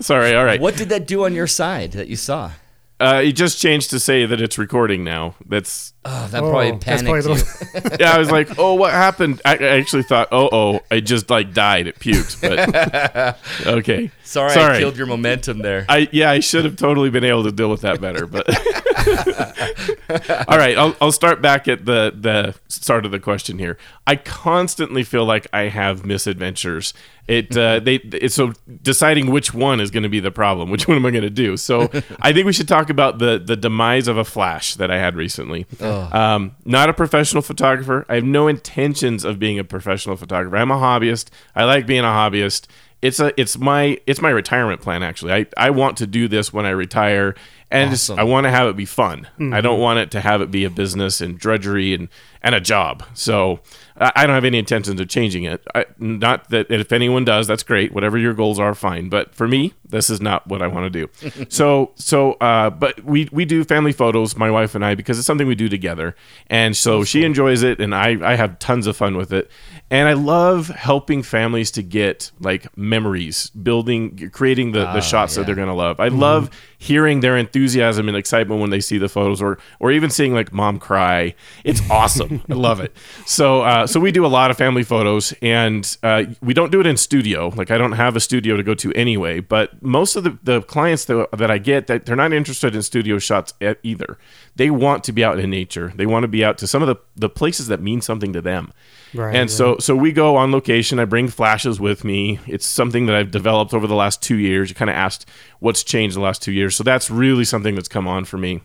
sorry 0.00 0.34
all 0.36 0.44
right 0.44 0.60
What 0.60 0.76
did 0.76 0.88
that 0.90 1.06
do 1.06 1.24
on 1.24 1.32
your 1.34 1.46
side 1.46 1.92
that 1.92 2.08
you 2.08 2.16
saw? 2.16 2.52
Uh, 3.00 3.20
it 3.24 3.32
just 3.32 3.60
changed 3.60 3.90
to 3.90 4.00
say 4.00 4.24
that 4.24 4.40
it's 4.40 4.56
recording 4.58 5.04
now 5.04 5.34
that's 5.46 5.92
Oh, 6.06 6.28
that 6.32 6.42
Oh, 6.42 6.50
probably 6.50 6.70
that's 6.72 6.84
panicked 7.02 7.24
probably 7.24 7.42
you. 7.90 7.96
yeah, 8.00 8.14
I 8.14 8.18
was 8.18 8.30
like, 8.30 8.58
oh, 8.58 8.74
what 8.74 8.92
happened? 8.92 9.40
I, 9.44 9.56
I 9.56 9.78
actually 9.78 10.02
thought, 10.02 10.28
oh, 10.32 10.48
oh, 10.52 10.80
I 10.90 11.00
just 11.00 11.30
like 11.30 11.54
died. 11.54 11.86
It 11.86 11.98
puked. 11.98 12.42
But 12.42 13.38
okay, 13.78 14.10
Sorry, 14.22 14.50
I 14.50 14.54
Sorry. 14.54 14.78
killed 14.80 14.98
your 14.98 15.06
momentum 15.06 15.60
there. 15.60 15.86
I 15.88 16.08
yeah, 16.12 16.30
I 16.30 16.40
should 16.40 16.66
have 16.66 16.76
totally 16.76 17.08
been 17.08 17.24
able 17.24 17.44
to 17.44 17.52
deal 17.52 17.70
with 17.70 17.80
that 17.80 18.02
better. 18.02 18.26
But 18.26 18.46
all 20.48 20.58
right, 20.58 20.76
I'll, 20.76 20.94
I'll 21.00 21.12
start 21.12 21.40
back 21.40 21.68
at 21.68 21.86
the 21.86 22.12
the 22.14 22.54
start 22.68 23.06
of 23.06 23.10
the 23.10 23.18
question 23.20 23.58
here. 23.58 23.78
I 24.06 24.16
constantly 24.16 25.04
feel 25.04 25.24
like 25.24 25.46
I 25.54 25.68
have 25.68 26.04
misadventures. 26.04 26.92
It 27.26 27.56
uh, 27.56 27.80
they 27.80 27.96
it's 27.96 28.34
so 28.34 28.52
deciding 28.82 29.30
which 29.30 29.54
one 29.54 29.80
is 29.80 29.90
going 29.90 30.02
to 30.02 30.08
be 30.08 30.20
the 30.20 30.30
problem. 30.30 30.70
Which 30.74 30.86
one 30.86 30.96
am 30.96 31.06
I 31.06 31.10
going 31.10 31.22
to 31.22 31.30
do? 31.30 31.56
So 31.56 31.82
I 32.20 32.32
think 32.32 32.46
we 32.46 32.52
should 32.52 32.68
talk 32.68 32.90
about 32.90 33.18
the 33.18 33.42
the 33.44 33.56
demise 33.56 34.08
of 34.08 34.18
a 34.18 34.24
flash 34.24 34.74
that 34.74 34.90
I 34.90 34.98
had 34.98 35.16
recently. 35.16 35.66
Um, 35.80 36.56
not 36.64 36.90
a 36.90 36.92
professional 36.92 37.42
photographer. 37.42 38.04
I 38.08 38.16
have 38.16 38.24
no 38.24 38.46
intentions 38.48 39.24
of 39.24 39.38
being 39.38 39.58
a 39.58 39.64
professional 39.64 40.16
photographer. 40.16 40.56
I'm 40.56 40.70
a 40.70 40.76
hobbyist. 40.76 41.30
I 41.54 41.64
like 41.64 41.86
being 41.86 42.04
a 42.04 42.08
hobbyist 42.08 42.66
it's 43.04 43.20
a 43.20 43.38
it's 43.38 43.58
my 43.58 43.98
it's 44.06 44.22
my 44.22 44.30
retirement 44.30 44.80
plan 44.80 45.02
actually. 45.02 45.34
I, 45.34 45.46
I 45.58 45.68
want 45.68 45.98
to 45.98 46.06
do 46.06 46.26
this 46.26 46.54
when 46.54 46.64
I 46.64 46.70
retire 46.70 47.34
and 47.70 47.92
Awesome. 47.92 48.18
I 48.18 48.24
want 48.24 48.44
to 48.44 48.50
have 48.50 48.68
it 48.68 48.76
be 48.76 48.84
fun. 48.84 49.28
I 49.38 49.60
don't 49.60 49.74
mm-hmm. 49.74 49.82
want 49.82 49.98
it 49.98 50.10
to 50.12 50.20
have 50.20 50.40
it 50.40 50.50
be 50.50 50.64
a 50.64 50.70
business 50.70 51.20
and 51.20 51.38
drudgery 51.38 51.94
and 51.94 52.08
and 52.42 52.54
a 52.54 52.60
job. 52.60 53.02
So 53.14 53.60
I 53.96 54.12
I 54.14 54.26
don't 54.26 54.34
have 54.34 54.44
any 54.44 54.58
intentions 54.58 55.00
of 55.00 55.08
changing 55.08 55.44
it. 55.44 55.66
I, 55.74 55.86
not 55.98 56.50
that 56.50 56.70
if 56.70 56.92
anyone 56.92 57.24
does, 57.24 57.46
that's 57.46 57.62
great. 57.62 57.92
Whatever 57.92 58.18
your 58.18 58.34
goals 58.34 58.58
are, 58.58 58.74
fine. 58.74 59.08
But 59.08 59.34
for 59.34 59.48
me, 59.48 59.74
this 59.88 60.10
is 60.10 60.20
not 60.20 60.46
what 60.46 60.62
I 60.62 60.66
want 60.66 60.92
to 60.92 61.06
do. 61.06 61.46
so 61.48 61.92
so 61.94 62.32
uh, 62.34 62.70
but 62.70 63.02
we 63.04 63.28
we 63.32 63.44
do 63.44 63.64
family 63.64 63.92
photos, 63.92 64.36
my 64.36 64.50
wife 64.50 64.74
and 64.74 64.84
I, 64.84 64.94
because 64.94 65.18
it's 65.18 65.26
something 65.26 65.46
we 65.46 65.54
do 65.54 65.68
together. 65.68 66.14
And 66.48 66.76
so 66.76 67.04
she 67.04 67.24
enjoys 67.24 67.62
it, 67.62 67.80
and 67.80 67.94
I 67.94 68.32
I 68.32 68.36
have 68.36 68.58
tons 68.58 68.86
of 68.86 68.96
fun 68.96 69.16
with 69.16 69.32
it. 69.32 69.50
And 69.90 70.08
I 70.08 70.14
love 70.14 70.68
helping 70.68 71.22
families 71.22 71.70
to 71.72 71.82
get 71.82 72.32
like 72.40 72.76
memories, 72.76 73.50
building, 73.50 74.30
creating 74.30 74.72
the, 74.72 74.80
the 74.80 74.98
ah, 74.98 75.00
shots 75.00 75.36
that 75.36 75.46
they're 75.46 75.54
gonna 75.54 75.74
love. 75.74 76.00
I 76.00 76.08
love 76.08 76.50
mm-hmm. 76.50 76.73
Hearing 76.84 77.20
their 77.20 77.36
enthusiasm 77.36 78.08
and 78.08 78.16
excitement 78.16 78.60
when 78.60 78.70
they 78.70 78.80
see 78.80 78.98
the 78.98 79.08
photos, 79.08 79.40
or 79.40 79.58
or 79.80 79.90
even 79.90 80.10
seeing 80.10 80.34
like 80.34 80.52
mom 80.52 80.78
cry. 80.78 81.34
It's 81.64 81.80
awesome. 81.90 82.42
I 82.50 82.54
love 82.54 82.80
it. 82.80 82.94
So 83.26 83.62
uh, 83.62 83.86
so 83.86 83.98
we 84.00 84.12
do 84.12 84.26
a 84.26 84.28
lot 84.28 84.50
of 84.50 84.58
family 84.58 84.82
photos, 84.82 85.32
and 85.42 85.96
uh, 86.02 86.24
we 86.42 86.54
don't 86.54 86.70
do 86.70 86.80
it 86.80 86.86
in 86.86 86.96
studio. 86.96 87.48
Like 87.56 87.70
I 87.70 87.78
don't 87.78 87.92
have 87.92 88.16
a 88.16 88.20
studio 88.20 88.56
to 88.56 88.62
go 88.62 88.74
to 88.74 88.92
anyway. 88.92 89.40
But 89.40 89.82
most 89.82 90.16
of 90.16 90.24
the, 90.24 90.38
the 90.42 90.62
clients 90.62 91.06
that, 91.06 91.28
that 91.36 91.50
I 91.50 91.58
get, 91.58 91.86
that 91.86 92.06
they're 92.06 92.16
not 92.16 92.32
interested 92.32 92.74
in 92.74 92.82
studio 92.82 93.18
shots 93.18 93.54
either. 93.82 94.18
They 94.56 94.70
want 94.70 95.04
to 95.04 95.12
be 95.12 95.24
out 95.24 95.38
in 95.38 95.50
nature. 95.50 95.92
They 95.96 96.06
want 96.06 96.24
to 96.24 96.28
be 96.28 96.44
out 96.44 96.58
to 96.58 96.66
some 96.66 96.82
of 96.82 96.88
the, 96.88 96.96
the 97.16 97.28
places 97.28 97.66
that 97.68 97.80
mean 97.80 98.00
something 98.00 98.32
to 98.32 98.40
them. 98.40 98.72
Right, 99.14 99.36
and 99.36 99.48
so 99.48 99.78
so 99.78 99.94
we 99.94 100.10
go 100.10 100.34
on 100.34 100.50
location. 100.50 100.98
I 100.98 101.04
bring 101.04 101.28
flashes 101.28 101.78
with 101.78 102.02
me. 102.02 102.40
It's 102.48 102.66
something 102.66 103.06
that 103.06 103.14
I've 103.14 103.30
developed 103.30 103.72
over 103.72 103.86
the 103.86 103.94
last 103.94 104.20
two 104.22 104.36
years. 104.36 104.68
You 104.68 104.74
kind 104.74 104.90
of 104.90 104.96
asked 104.96 105.28
what's 105.60 105.84
changed 105.84 106.16
the 106.16 106.20
last 106.20 106.42
two 106.42 106.50
years. 106.50 106.73
So 106.74 106.84
that's 106.84 107.10
really 107.10 107.44
something 107.44 107.74
that's 107.74 107.88
come 107.88 108.06
on 108.08 108.24
for 108.24 108.38
me. 108.38 108.60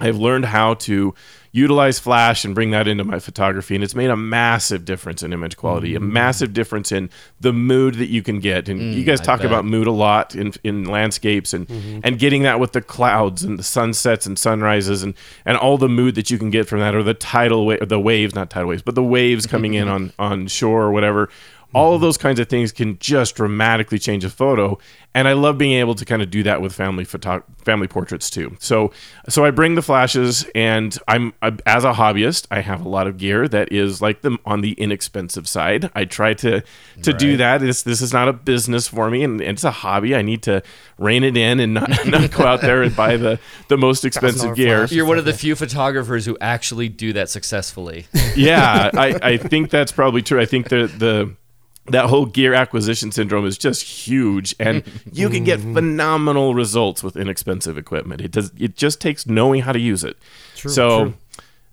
I've 0.00 0.16
learned 0.16 0.46
how 0.46 0.74
to 0.74 1.14
utilize 1.52 1.98
flash 1.98 2.46
and 2.46 2.54
bring 2.54 2.70
that 2.70 2.88
into 2.88 3.04
my 3.04 3.18
photography 3.18 3.74
and 3.74 3.84
it's 3.84 3.94
made 3.94 4.08
a 4.08 4.16
massive 4.16 4.86
difference 4.86 5.22
in 5.22 5.34
image 5.34 5.54
quality 5.58 5.94
a 5.94 6.00
Mm. 6.00 6.10
massive 6.10 6.54
difference 6.54 6.90
in 6.90 7.10
the 7.40 7.52
mood 7.52 7.96
that 7.96 8.08
you 8.08 8.22
can 8.22 8.40
get. 8.40 8.70
And 8.70 8.94
you 8.94 9.02
mm, 9.02 9.06
guys 9.06 9.20
talk 9.20 9.44
about 9.44 9.66
mood 9.66 9.86
a 9.86 9.92
lot 9.92 10.34
in, 10.34 10.54
in 10.64 10.84
landscapes 10.84 11.52
and 11.52 11.68
mm-hmm. 11.68 12.00
and 12.02 12.18
getting 12.18 12.42
that 12.44 12.58
with 12.58 12.72
the 12.72 12.80
clouds 12.80 13.44
and 13.44 13.58
the 13.58 13.62
sunsets 13.62 14.24
and 14.24 14.38
sunrises 14.38 15.02
and 15.02 15.12
and 15.44 15.58
all 15.58 15.76
the 15.76 15.90
mood 15.90 16.14
that 16.14 16.30
you 16.30 16.38
can 16.38 16.50
get 16.50 16.66
from 16.66 16.80
that 16.80 16.94
or 16.94 17.02
the 17.02 17.14
tidal 17.14 17.66
wa- 17.66 17.76
the 17.82 18.00
waves 18.00 18.34
not 18.34 18.48
tidal 18.48 18.70
waves 18.70 18.82
but 18.82 18.94
the 18.94 19.04
waves 19.04 19.46
mm-hmm. 19.46 19.50
coming 19.50 19.74
in 19.74 19.88
on 19.88 20.12
on 20.18 20.46
shore 20.46 20.82
or 20.84 20.90
whatever 20.90 21.28
all 21.74 21.94
of 21.94 22.00
those 22.00 22.18
kinds 22.18 22.38
of 22.38 22.48
things 22.48 22.72
can 22.72 22.98
just 22.98 23.34
dramatically 23.36 23.98
change 23.98 24.24
a 24.24 24.30
photo 24.30 24.78
and 25.14 25.28
i 25.28 25.32
love 25.32 25.58
being 25.58 25.72
able 25.78 25.94
to 25.94 26.04
kind 26.04 26.22
of 26.22 26.30
do 26.30 26.42
that 26.42 26.60
with 26.60 26.72
family 26.72 27.04
photo- 27.04 27.42
family 27.64 27.86
portraits 27.86 28.28
too. 28.28 28.56
So 28.58 28.92
so 29.28 29.44
i 29.44 29.50
bring 29.50 29.74
the 29.74 29.82
flashes 29.82 30.44
and 30.54 30.96
i'm 31.08 31.32
I, 31.42 31.56
as 31.66 31.84
a 31.84 31.92
hobbyist 31.92 32.46
i 32.50 32.60
have 32.60 32.84
a 32.84 32.88
lot 32.88 33.06
of 33.06 33.18
gear 33.18 33.46
that 33.48 33.72
is 33.72 34.02
like 34.02 34.22
them 34.22 34.38
on 34.44 34.60
the 34.60 34.72
inexpensive 34.72 35.48
side. 35.48 35.90
I 35.94 36.04
try 36.04 36.34
to 36.34 36.62
to 37.02 37.12
do 37.12 37.36
that. 37.36 37.60
This 37.60 37.82
this 37.82 38.00
is 38.02 38.12
not 38.12 38.28
a 38.28 38.32
business 38.32 38.88
for 38.88 39.10
me 39.10 39.22
and, 39.22 39.40
it's 39.40 39.64
a 39.64 39.70
hobby. 39.70 40.14
I 40.14 40.22
need 40.22 40.42
to 40.44 40.62
rein 40.98 41.24
it 41.24 41.36
in 41.36 41.60
and 41.60 41.74
not, 41.74 42.06
not 42.06 42.30
go 42.30 42.44
out 42.44 42.60
there 42.60 42.82
and 42.82 42.94
buy 42.94 43.16
the 43.16 43.38
the 43.68 43.76
most 43.76 44.04
expensive 44.04 44.56
gear. 44.56 44.86
Flash. 44.86 44.92
You're 44.92 45.06
one 45.06 45.18
of 45.18 45.24
the 45.24 45.32
few 45.32 45.54
photographers 45.54 46.26
who 46.26 46.36
actually 46.40 46.88
do 46.88 47.12
that 47.14 47.28
successfully. 47.28 48.06
yeah, 48.36 48.90
I, 48.94 49.18
I 49.22 49.36
think 49.36 49.70
that's 49.70 49.92
probably 49.92 50.22
true. 50.22 50.40
I 50.40 50.46
think 50.46 50.68
the 50.68 50.86
the 50.86 51.34
that 51.86 52.06
whole 52.06 52.26
gear 52.26 52.54
acquisition 52.54 53.10
syndrome 53.10 53.46
is 53.46 53.58
just 53.58 53.82
huge, 53.82 54.54
and 54.60 54.84
you 55.12 55.28
can 55.28 55.44
get 55.44 55.60
phenomenal 55.60 56.54
results 56.54 57.02
with 57.02 57.16
inexpensive 57.16 57.76
equipment. 57.76 58.20
It 58.20 58.30
does. 58.30 58.52
It 58.58 58.76
just 58.76 59.00
takes 59.00 59.26
knowing 59.26 59.62
how 59.62 59.72
to 59.72 59.80
use 59.80 60.04
it. 60.04 60.16
so. 60.54 61.04
true. 61.04 61.14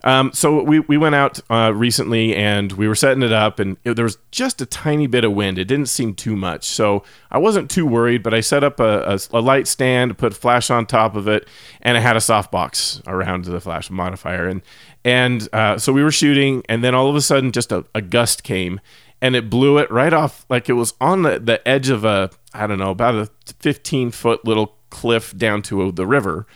Um, 0.01 0.31
so 0.33 0.63
we, 0.63 0.79
we 0.79 0.95
went 0.95 1.15
out 1.15 1.41
uh, 1.49 1.73
recently 1.75 2.33
and 2.33 2.71
we 2.71 2.87
were 2.87 2.95
setting 2.95 3.21
it 3.21 3.33
up 3.33 3.59
and 3.59 3.75
it, 3.83 3.95
there 3.95 4.05
was 4.05 4.17
just 4.31 4.61
a 4.61 4.65
tiny 4.65 5.07
bit 5.07 5.25
of 5.25 5.33
wind. 5.33 5.57
It 5.57 5.65
didn't 5.65 5.87
seem 5.87 6.15
too 6.15 6.37
much, 6.37 6.63
so 6.63 7.03
I 7.29 7.37
wasn't 7.37 7.69
too 7.69 7.85
worried. 7.85 8.23
But 8.23 8.33
I 8.33 8.39
set 8.39 8.63
up 8.63 8.79
a, 8.79 9.01
a, 9.01 9.19
a 9.37 9.41
light 9.41 9.67
stand, 9.67 10.17
put 10.17 10.33
flash 10.33 10.69
on 10.69 10.85
top 10.85 11.17
of 11.17 11.27
it, 11.27 11.47
and 11.81 11.97
it 11.97 12.01
had 12.01 12.15
a 12.15 12.19
softbox 12.19 13.05
around 13.07 13.43
the 13.43 13.59
flash 13.59 13.89
modifier. 13.89 14.47
And 14.47 14.61
and 15.03 15.49
uh, 15.53 15.77
so 15.77 15.91
we 15.91 16.03
were 16.03 16.11
shooting, 16.11 16.63
and 16.69 16.83
then 16.83 16.95
all 16.95 17.09
of 17.09 17.15
a 17.15 17.21
sudden, 17.21 17.51
just 17.51 17.71
a, 17.71 17.85
a 17.93 18.01
gust 18.01 18.43
came 18.43 18.79
and 19.21 19.35
it 19.35 19.49
blew 19.49 19.77
it 19.77 19.91
right 19.91 20.13
off, 20.13 20.45
like 20.49 20.69
it 20.69 20.73
was 20.73 20.93
on 21.01 21.23
the, 21.23 21.39
the 21.39 21.67
edge 21.67 21.89
of 21.89 22.05
a 22.05 22.29
I 22.53 22.67
don't 22.67 22.79
know 22.79 22.91
about 22.91 23.15
a 23.15 23.29
15 23.59 24.11
foot 24.11 24.45
little 24.45 24.75
cliff 24.89 25.37
down 25.37 25.61
to 25.63 25.91
the 25.91 26.07
river, 26.07 26.47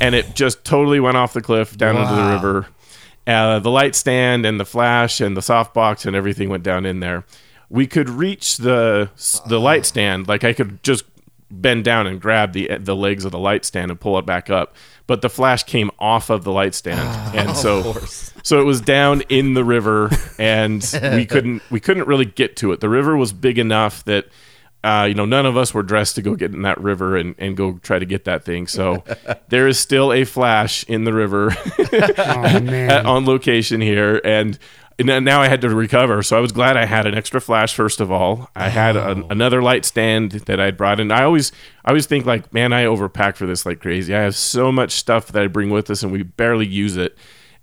and 0.00 0.14
it 0.14 0.34
just 0.34 0.64
totally 0.64 1.00
went 1.00 1.16
off 1.16 1.32
the 1.32 1.42
cliff 1.42 1.76
down 1.76 1.96
into 1.96 2.14
the 2.14 2.30
river. 2.30 2.66
Uh, 3.26 3.58
the 3.58 3.70
light 3.70 3.94
stand 3.94 4.46
and 4.46 4.58
the 4.58 4.64
flash 4.64 5.20
and 5.20 5.36
the 5.36 5.42
softbox 5.42 6.06
and 6.06 6.16
everything 6.16 6.48
went 6.48 6.62
down 6.62 6.86
in 6.86 7.00
there. 7.00 7.24
We 7.68 7.86
could 7.86 8.08
reach 8.08 8.56
the 8.56 9.10
the 9.46 9.60
light 9.60 9.84
stand, 9.84 10.28
like 10.28 10.44
I 10.44 10.52
could 10.52 10.82
just 10.82 11.04
bend 11.50 11.84
down 11.84 12.06
and 12.06 12.20
grab 12.20 12.52
the 12.52 12.76
the 12.78 12.94
legs 12.96 13.24
of 13.24 13.32
the 13.32 13.38
light 13.38 13.64
stand 13.64 13.90
and 13.90 13.98
pull 14.00 14.18
it 14.18 14.26
back 14.26 14.50
up. 14.50 14.74
But 15.06 15.22
the 15.22 15.30
flash 15.30 15.62
came 15.62 15.90
off 15.98 16.28
of 16.28 16.44
the 16.44 16.52
light 16.52 16.74
stand, 16.74 17.00
and 17.36 17.56
so 17.56 17.94
so 18.42 18.60
it 18.60 18.64
was 18.64 18.80
down 18.80 19.22
in 19.28 19.54
the 19.54 19.64
river, 19.64 20.10
and 20.38 20.82
we 21.14 21.24
couldn't 21.30 21.62
we 21.70 21.80
couldn't 21.80 22.06
really 22.06 22.26
get 22.26 22.56
to 22.56 22.72
it. 22.72 22.80
The 22.80 22.88
river 22.88 23.16
was 23.16 23.32
big 23.32 23.58
enough 23.58 24.04
that 24.04 24.26
uh, 24.84 25.06
you 25.08 25.14
know 25.14 25.24
none 25.24 25.46
of 25.46 25.56
us 25.56 25.72
were 25.74 25.82
dressed 25.82 26.14
to 26.16 26.22
go 26.22 26.34
get 26.34 26.52
in 26.52 26.62
that 26.62 26.80
river 26.80 27.16
and, 27.16 27.34
and 27.38 27.56
go 27.56 27.78
try 27.82 27.98
to 27.98 28.06
get 28.06 28.24
that 28.24 28.44
thing. 28.44 28.66
So 28.66 29.02
there 29.48 29.66
is 29.66 29.78
still 29.78 30.12
a 30.12 30.24
flash 30.24 30.84
in 30.84 31.04
the 31.04 31.12
river 31.12 31.56
Oh 32.18 32.60
man. 32.60 32.90
at, 32.90 33.06
on 33.06 33.24
location 33.26 33.80
here, 33.80 34.20
and. 34.24 34.58
And 34.98 35.24
now 35.24 35.40
I 35.40 35.48
had 35.48 35.60
to 35.60 35.70
recover, 35.70 36.22
so 36.22 36.36
I 36.36 36.40
was 36.40 36.50
glad 36.50 36.76
I 36.76 36.84
had 36.84 37.06
an 37.06 37.14
extra 37.14 37.40
flash. 37.40 37.74
First 37.74 38.00
of 38.00 38.10
all, 38.10 38.50
I 38.56 38.68
had 38.68 38.96
an, 38.96 39.24
another 39.30 39.62
light 39.62 39.84
stand 39.84 40.32
that 40.32 40.58
I'd 40.58 40.76
brought 40.76 40.98
in. 40.98 41.12
I 41.12 41.22
always, 41.22 41.52
I 41.84 41.90
always 41.90 42.06
think 42.06 42.26
like, 42.26 42.52
man, 42.52 42.72
I 42.72 42.84
overpack 42.84 43.36
for 43.36 43.46
this 43.46 43.64
like 43.64 43.80
crazy. 43.80 44.14
I 44.14 44.22
have 44.22 44.34
so 44.34 44.72
much 44.72 44.92
stuff 44.92 45.28
that 45.32 45.42
I 45.42 45.46
bring 45.46 45.70
with 45.70 45.88
us, 45.90 46.02
and 46.02 46.10
we 46.10 46.24
barely 46.24 46.66
use 46.66 46.96
it. 46.96 47.16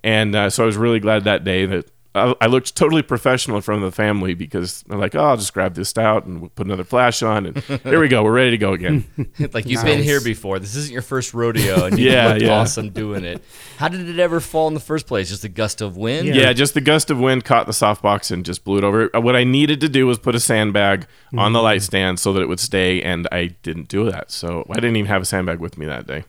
And 0.04 0.36
uh, 0.36 0.50
so 0.50 0.63
I 0.63 0.65
was 0.65 0.77
really 0.77 1.00
glad 1.00 1.24
that 1.25 1.44
day 1.44 1.65
that 1.65 1.89
I, 2.15 2.34
I 2.41 2.45
looked 2.48 2.75
totally 2.75 3.01
professional 3.01 3.57
in 3.57 3.62
front 3.62 3.84
of 3.84 3.91
the 3.91 3.95
family 3.95 4.34
because 4.34 4.84
they're 4.84 4.97
like, 4.97 5.15
oh, 5.15 5.23
I'll 5.25 5.38
just 5.38 5.54
grab 5.54 5.73
this 5.75 5.97
out 5.97 6.25
and 6.25 6.39
we'll 6.41 6.49
put 6.49 6.65
another 6.65 6.84
flash 6.84 7.21
on, 7.21 7.45
and 7.47 7.58
here 7.84 7.99
we 7.99 8.08
go, 8.08 8.23
we're 8.23 8.32
ready 8.32 8.51
to 8.51 8.58
go 8.58 8.73
again. 8.73 9.06
like 9.54 9.65
you've 9.67 9.84
been 9.84 10.01
here 10.01 10.21
before. 10.21 10.60
This 10.60 10.75
isn't 10.75 10.93
your 10.93 11.01
first 11.01 11.34
rodeo, 11.34 11.86
and 11.86 11.99
you 11.99 12.10
Yeah, 12.12 12.28
looked 12.30 12.41
yeah. 12.41 12.60
awesome 12.60 12.89
doing 12.91 13.23
it. 13.25 13.43
How 13.78 13.88
did 13.89 14.08
it 14.08 14.19
ever 14.19 14.39
fall 14.39 14.67
in 14.67 14.73
the 14.73 14.80
first 14.80 15.08
place? 15.08 15.30
Just 15.30 15.43
a 15.43 15.49
gust 15.49 15.82
of 15.82 15.97
wind? 15.97 16.28
Yeah, 16.28 16.54
just 16.54 16.73
the 16.73 16.82
gust 16.82 17.12
of 17.12 17.19
wind 17.19 17.43
caught 17.45 17.65
the 17.65 17.73
softbox 17.73 18.32
and 18.32 18.45
just 18.45 18.63
blew 18.63 18.78
it 18.78 18.84
over. 18.84 19.10
Uh, 19.15 19.19
What 19.21 19.36
I 19.36 19.43
needed 19.43 19.82
to 19.82 19.89
do 19.89 20.08
was 20.08 20.17
put 20.17 20.36
a 20.36 20.39
sandbag 20.39 21.08
on 21.38 21.51
the 21.54 21.62
light 21.62 21.82
stand 21.82 22.19
so 22.19 22.32
that 22.34 22.41
it 22.41 22.47
would 22.47 22.60
stay, 22.60 23.01
and 23.01 23.28
I 23.32 23.47
didn't 23.63 23.88
do 23.89 24.10
that. 24.10 24.32
So 24.32 24.65
I 24.71 24.75
didn't 24.75 24.95
even 24.95 25.08
have 25.10 25.21
a 25.21 25.25
sandbag 25.25 25.60
with 25.60 25.78
me 25.78 25.86
that 25.88 26.08
day. 26.08 26.23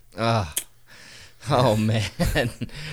Oh 1.48 1.76
man, 1.78 2.50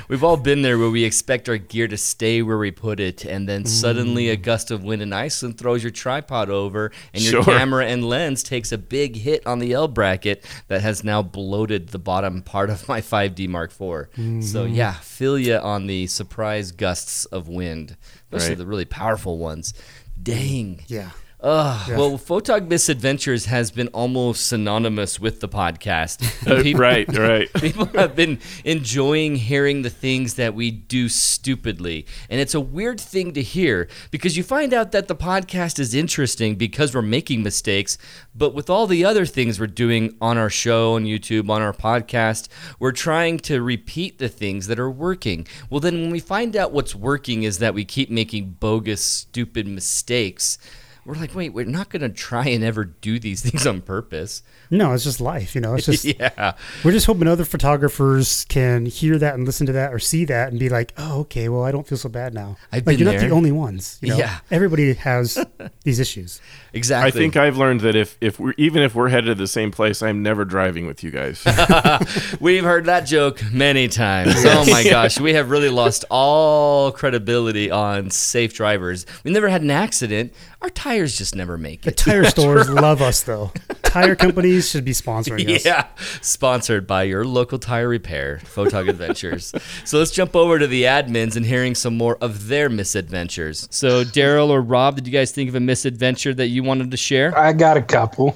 we've 0.07 0.23
all 0.23 0.37
been 0.37 0.61
there 0.61 0.77
where 0.77 0.89
we 0.89 1.03
expect 1.03 1.49
our 1.49 1.57
gear 1.57 1.87
to 1.87 1.97
stay 1.97 2.41
where 2.41 2.57
we 2.57 2.71
put 2.71 2.99
it, 2.99 3.25
and 3.25 3.47
then 3.47 3.65
suddenly 3.65 4.29
a 4.29 4.37
mm. 4.37 4.41
gust 4.41 4.71
of 4.71 4.83
wind 4.83 5.01
in 5.01 5.13
Iceland 5.13 5.57
throws 5.57 5.83
your 5.83 5.91
tripod 5.91 6.49
over, 6.49 6.91
and 7.13 7.23
your 7.23 7.43
Sure. 7.43 7.43
camera 7.43 7.85
and 7.85 8.03
lens 8.07 8.43
takes 8.43 8.71
a 8.71 8.77
big 8.77 9.15
hit 9.15 9.45
on 9.47 9.59
the 9.59 9.73
L 9.73 9.87
bracket 9.87 10.45
that 10.67 10.81
has 10.81 11.03
now 11.03 11.21
bloated 11.21 11.89
the 11.89 11.99
bottom 11.99 12.41
part 12.41 12.69
of 12.69 12.87
my 12.87 13.01
5D 13.01 13.47
Mark 13.47 13.71
IV. 13.71 13.77
So 13.77 14.15
mm-hmm. 14.19 14.73
yeah, 14.73 14.93
feel 14.93 15.37
ya 15.39 15.59
on 15.61 15.87
the 15.87 16.07
surprise 16.07 16.71
gusts 16.71 17.25
of 17.25 17.47
wind, 17.47 17.97
especially 18.31 18.49
Right. 18.49 18.57
the 18.59 18.65
really 18.67 18.85
powerful 18.85 19.37
ones. 19.37 19.73
Dang. 20.21 20.81
yeah. 20.87 21.09
Ugh. 21.45 21.89
Yeah. 21.89 21.97
Well, 21.97 22.11
Photog 22.17 22.69
Misadventures 22.69 23.47
has 23.47 23.69
been 23.69 23.89
almost 23.89 24.47
synonymous 24.47 25.19
with 25.19 25.41
the 25.41 25.49
podcast. 25.49 26.21
People- 26.63 26.79
right, 26.79 27.17
right. 27.17 27.51
People 27.61 27.87
have 27.87 28.15
been 28.15 28.39
enjoying 28.63 29.35
hearing 29.35 29.81
the 29.81 29.89
things 29.89 30.35
that 30.35 30.55
we 30.55 30.71
do 30.71 31.09
stupidly. 31.09 32.05
And 32.29 32.39
it's 32.39 32.53
a 32.53 32.61
weird 32.61 32.97
thing 32.97 33.33
to 33.33 33.41
hear 33.41 33.89
because 34.09 34.37
you 34.37 34.43
find 34.43 34.73
out 34.73 34.93
that 34.93 35.09
the 35.09 35.17
podcast 35.17 35.79
is 35.79 35.93
interesting 35.93 36.55
because 36.55 36.95
we're 36.95 37.01
making 37.01 37.43
mistakes. 37.43 37.97
But 38.33 38.53
with 38.53 38.69
all 38.69 38.87
the 38.87 39.03
other 39.03 39.25
things 39.25 39.59
we're 39.59 39.67
doing 39.67 40.15
on 40.21 40.37
our 40.37 40.49
show, 40.49 40.95
on 40.95 41.03
YouTube, 41.03 41.49
on 41.49 41.61
our 41.61 41.73
podcast, 41.73 42.47
we're 42.79 42.93
trying 42.93 43.37
to 43.39 43.61
repeat 43.61 44.17
the 44.17 44.29
things 44.29 44.67
that 44.67 44.79
are 44.79 44.89
working. 44.89 45.45
Well, 45.69 45.81
then 45.81 45.99
when 46.03 46.09
we 46.09 46.21
find 46.21 46.55
out 46.55 46.71
what's 46.71 46.95
working 46.95 47.43
is 47.43 47.59
that 47.59 47.73
we 47.73 47.83
keep 47.83 48.09
making 48.09 48.51
bogus, 48.61 49.03
stupid 49.03 49.67
mistakes. 49.67 50.57
We're 51.05 51.15
like, 51.15 51.35
wait, 51.35 51.49
we're 51.49 51.65
not 51.65 51.89
going 51.89 52.01
to 52.01 52.09
try 52.09 52.47
and 52.47 52.63
ever 52.63 52.85
do 52.85 53.19
these 53.19 53.41
things 53.41 53.67
on 53.67 53.81
purpose. 53.81 54.41
No, 54.69 54.93
it's 54.93 55.03
just 55.03 55.19
life. 55.19 55.53
You 55.53 55.59
know, 55.59 55.73
it's 55.75 55.85
just 55.87 56.05
yeah. 56.05 56.53
we're 56.83 56.93
just 56.93 57.05
hoping 57.05 57.27
other 57.27 57.43
photographers 57.43 58.45
can 58.45 58.85
hear 58.85 59.17
that 59.17 59.35
and 59.35 59.45
listen 59.45 59.67
to 59.67 59.73
that 59.73 59.93
or 59.93 59.99
see 59.99 60.23
that 60.25 60.49
and 60.49 60.59
be 60.59 60.69
like, 60.69 60.93
oh, 60.97 61.21
okay, 61.21 61.49
well, 61.49 61.63
I 61.63 61.71
don't 61.71 61.85
feel 61.85 61.97
so 61.97 62.07
bad 62.07 62.33
now. 62.33 62.55
I've 62.71 62.85
like 62.87 62.97
been 62.97 63.05
you're 63.05 63.13
not 63.13 63.19
the 63.19 63.31
only 63.31 63.51
ones. 63.51 63.99
You 64.01 64.09
know? 64.09 64.17
Yeah. 64.17 64.39
everybody 64.49 64.93
has 64.93 65.43
these 65.83 65.99
issues. 65.99 66.39
Exactly. 66.71 67.07
I 67.07 67.11
think 67.11 67.35
I've 67.35 67.57
learned 67.57 67.81
that 67.81 67.95
if, 67.95 68.17
if 68.21 68.39
we're 68.39 68.53
even 68.57 68.81
if 68.81 68.95
we're 68.95 69.09
headed 69.09 69.25
to 69.25 69.35
the 69.35 69.47
same 69.47 69.71
place, 69.71 70.01
I'm 70.01 70.23
never 70.23 70.45
driving 70.45 70.87
with 70.87 71.03
you 71.03 71.11
guys. 71.11 71.43
We've 72.39 72.63
heard 72.63 72.85
that 72.85 73.01
joke 73.05 73.43
many 73.51 73.89
times. 73.89 74.33
Oh 74.37 74.65
my 74.71 74.83
gosh, 74.83 75.19
we 75.19 75.33
have 75.33 75.49
really 75.49 75.69
lost 75.69 76.05
all 76.09 76.91
credibility 76.91 77.69
on 77.69 78.09
safe 78.09 78.53
drivers. 78.53 79.05
We 79.23 79.31
never 79.31 79.49
had 79.49 79.61
an 79.61 79.71
accident. 79.71 80.33
Our 80.61 80.69
tires 80.69 80.92
just 81.01 81.35
never 81.35 81.57
make 81.57 81.81
The 81.81 81.89
it. 81.91 81.97
tire 81.97 82.23
stores 82.25 82.69
love 82.69 83.01
us 83.01 83.23
though. 83.23 83.51
Tire 83.83 84.15
companies 84.15 84.69
should 84.69 84.85
be 84.85 84.91
sponsoring 84.91 85.49
us. 85.55 85.65
Yeah, 85.65 85.87
sponsored 86.21 86.87
by 86.87 87.03
your 87.03 87.25
local 87.25 87.59
tire 87.59 87.87
repair, 87.87 88.39
Photog 88.43 88.89
Adventures. 88.89 89.53
so 89.85 89.99
let's 89.99 90.11
jump 90.11 90.35
over 90.35 90.57
to 90.59 90.65
the 90.67 90.83
admins 90.83 91.35
and 91.35 91.45
hearing 91.45 91.75
some 91.75 91.97
more 91.97 92.17
of 92.21 92.47
their 92.47 92.69
misadventures. 92.69 93.67
So 93.71 94.03
Daryl 94.03 94.49
or 94.49 94.61
Rob, 94.61 94.95
did 94.95 95.05
you 95.07 95.13
guys 95.13 95.31
think 95.31 95.49
of 95.49 95.55
a 95.55 95.59
misadventure 95.59 96.33
that 96.33 96.47
you 96.47 96.63
wanted 96.63 96.91
to 96.91 96.97
share? 96.97 97.37
I 97.37 97.53
got 97.53 97.77
a 97.77 97.81
couple. 97.81 98.35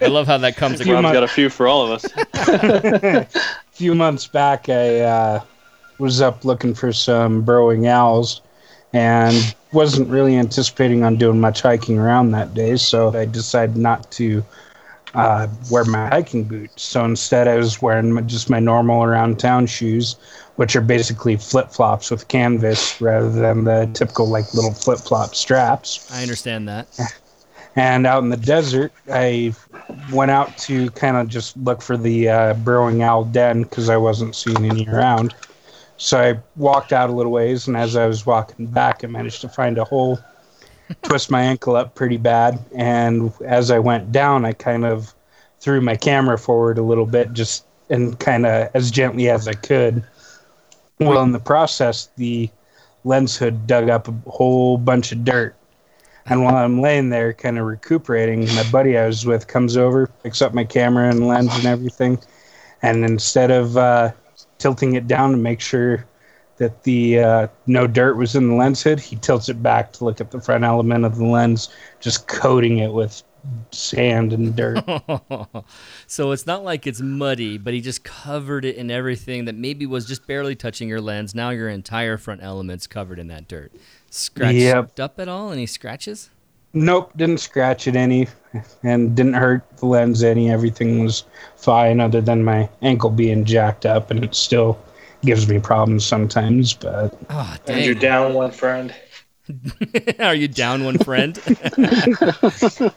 I 0.00 0.06
love 0.08 0.26
how 0.26 0.38
that 0.38 0.56
comes 0.56 0.80
Few 0.82 0.92
across. 0.92 0.94
Rob's 0.94 1.02
months- 1.02 1.14
got 1.14 1.22
a 1.24 1.28
few 1.28 1.48
for 1.50 1.66
all 1.68 1.84
of 1.84 1.90
us. 1.92 2.04
A 3.74 3.76
few 3.76 3.94
months 3.96 4.26
back, 4.28 4.68
I 4.68 5.00
uh, 5.00 5.40
was 5.98 6.20
up 6.20 6.44
looking 6.44 6.74
for 6.74 6.92
some 6.92 7.42
burrowing 7.42 7.88
owls 7.88 8.40
and 8.92 9.54
wasn't 9.74 10.08
really 10.08 10.36
anticipating 10.36 11.02
on 11.02 11.16
doing 11.16 11.40
much 11.40 11.62
hiking 11.62 11.98
around 11.98 12.30
that 12.30 12.54
day, 12.54 12.76
so 12.76 13.14
I 13.14 13.24
decided 13.24 13.76
not 13.76 14.10
to 14.12 14.44
uh, 15.14 15.48
wear 15.70 15.84
my 15.84 16.08
hiking 16.08 16.44
boots. 16.44 16.82
So 16.82 17.04
instead, 17.04 17.48
I 17.48 17.56
was 17.56 17.82
wearing 17.82 18.12
my, 18.12 18.22
just 18.22 18.50
my 18.50 18.60
normal 18.60 19.04
around 19.04 19.38
town 19.38 19.66
shoes, 19.66 20.16
which 20.56 20.74
are 20.76 20.80
basically 20.80 21.36
flip 21.36 21.70
flops 21.70 22.10
with 22.10 22.28
canvas 22.28 23.00
rather 23.00 23.30
than 23.30 23.64
the 23.64 23.90
typical 23.92 24.28
like 24.28 24.52
little 24.54 24.72
flip 24.72 24.98
flop 24.98 25.34
straps. 25.34 26.10
I 26.12 26.22
understand 26.22 26.68
that. 26.68 26.88
And 27.76 28.06
out 28.06 28.22
in 28.22 28.28
the 28.28 28.36
desert, 28.36 28.92
I 29.12 29.52
went 30.12 30.30
out 30.30 30.56
to 30.58 30.90
kind 30.90 31.16
of 31.16 31.28
just 31.28 31.56
look 31.56 31.82
for 31.82 31.96
the 31.96 32.28
uh, 32.28 32.54
burrowing 32.54 33.02
owl 33.02 33.24
den 33.24 33.62
because 33.64 33.88
I 33.88 33.96
wasn't 33.96 34.36
seeing 34.36 34.64
any 34.64 34.86
around. 34.86 35.34
So 35.96 36.20
I 36.20 36.40
walked 36.56 36.92
out 36.92 37.10
a 37.10 37.12
little 37.12 37.32
ways, 37.32 37.68
and 37.68 37.76
as 37.76 37.96
I 37.96 38.06
was 38.06 38.26
walking 38.26 38.66
back, 38.66 39.04
I 39.04 39.06
managed 39.06 39.40
to 39.42 39.48
find 39.48 39.78
a 39.78 39.84
hole, 39.84 40.18
twist 41.02 41.30
my 41.30 41.42
ankle 41.42 41.76
up 41.76 41.94
pretty 41.94 42.16
bad. 42.16 42.58
And 42.74 43.32
as 43.44 43.70
I 43.70 43.78
went 43.78 44.12
down, 44.12 44.44
I 44.44 44.52
kind 44.52 44.84
of 44.84 45.14
threw 45.60 45.80
my 45.80 45.96
camera 45.96 46.38
forward 46.38 46.78
a 46.78 46.82
little 46.82 47.06
bit, 47.06 47.32
just 47.32 47.64
and 47.90 48.18
kind 48.18 48.46
of 48.46 48.70
as 48.74 48.90
gently 48.90 49.28
as 49.28 49.46
I 49.46 49.52
could. 49.52 50.02
Well, 50.98 51.22
in 51.22 51.32
the 51.32 51.40
process, 51.40 52.08
the 52.16 52.50
lens 53.04 53.36
hood 53.36 53.66
dug 53.66 53.88
up 53.88 54.08
a 54.08 54.30
whole 54.30 54.78
bunch 54.78 55.12
of 55.12 55.24
dirt. 55.24 55.54
And 56.26 56.42
while 56.42 56.56
I'm 56.56 56.80
laying 56.80 57.10
there, 57.10 57.34
kind 57.34 57.58
of 57.58 57.66
recuperating, 57.66 58.46
my 58.54 58.68
buddy 58.70 58.96
I 58.96 59.06
was 59.06 59.26
with 59.26 59.46
comes 59.46 59.76
over, 59.76 60.06
picks 60.22 60.40
up 60.40 60.54
my 60.54 60.64
camera 60.64 61.10
and 61.10 61.28
lens 61.28 61.54
and 61.54 61.66
everything. 61.66 62.18
And 62.80 63.04
instead 63.04 63.50
of 63.50 63.76
uh, 63.76 64.12
tilting 64.64 64.94
it 64.94 65.06
down 65.06 65.30
to 65.30 65.36
make 65.36 65.60
sure 65.60 66.06
that 66.56 66.84
the 66.84 67.18
uh, 67.18 67.46
no 67.66 67.86
dirt 67.86 68.14
was 68.16 68.34
in 68.34 68.48
the 68.48 68.54
lens 68.54 68.82
hood, 68.82 68.98
he 68.98 69.14
tilts 69.16 69.50
it 69.50 69.62
back 69.62 69.92
to 69.92 70.06
look 70.06 70.22
at 70.22 70.30
the 70.30 70.40
front 70.40 70.64
element 70.64 71.04
of 71.04 71.16
the 71.16 71.26
lens, 71.26 71.68
just 72.00 72.28
coating 72.28 72.78
it 72.78 72.90
with 72.90 73.22
sand 73.72 74.32
and 74.32 74.56
dirt. 74.56 74.82
so 76.06 76.32
it's 76.32 76.46
not 76.46 76.64
like 76.64 76.86
it's 76.86 77.02
muddy, 77.02 77.58
but 77.58 77.74
he 77.74 77.82
just 77.82 78.04
covered 78.04 78.64
it 78.64 78.76
in 78.76 78.90
everything 78.90 79.44
that 79.44 79.54
maybe 79.54 79.84
was 79.84 80.06
just 80.06 80.26
barely 80.26 80.54
touching 80.54 80.88
your 80.88 81.02
lens. 81.02 81.34
Now 81.34 81.50
your 81.50 81.68
entire 81.68 82.16
front 82.16 82.42
element's 82.42 82.86
covered 82.86 83.18
in 83.18 83.26
that 83.28 83.46
dirt. 83.46 83.70
Scratched 84.10 84.54
Yep. 84.54 84.98
up 84.98 85.20
at 85.20 85.28
all? 85.28 85.52
Any 85.52 85.66
scratches? 85.66 86.30
Nope, 86.72 87.12
didn't 87.18 87.40
scratch 87.40 87.86
it 87.86 87.96
any, 87.96 88.28
and 88.82 89.14
didn't 89.14 89.34
hurt 89.34 89.62
the 89.78 89.86
lens 89.86 90.22
any. 90.22 90.50
Everything 90.50 91.02
was 91.04 91.24
fine, 91.56 92.00
other 92.00 92.20
than 92.20 92.44
my 92.44 92.68
ankle 92.82 93.10
being 93.10 93.44
jacked 93.44 93.86
up, 93.86 94.10
and 94.10 94.24
it 94.24 94.34
still 94.34 94.78
gives 95.24 95.48
me 95.48 95.58
problems 95.58 96.04
sometimes. 96.04 96.74
But 96.74 97.16
Oh, 97.30 97.56
And 97.66 97.84
you're 97.84 97.94
down 97.94 98.34
one 98.34 98.50
friend. 98.50 98.94
Are 100.20 100.34
you 100.34 100.48
down 100.48 100.84
one 100.84 100.96
friend? 100.98 101.38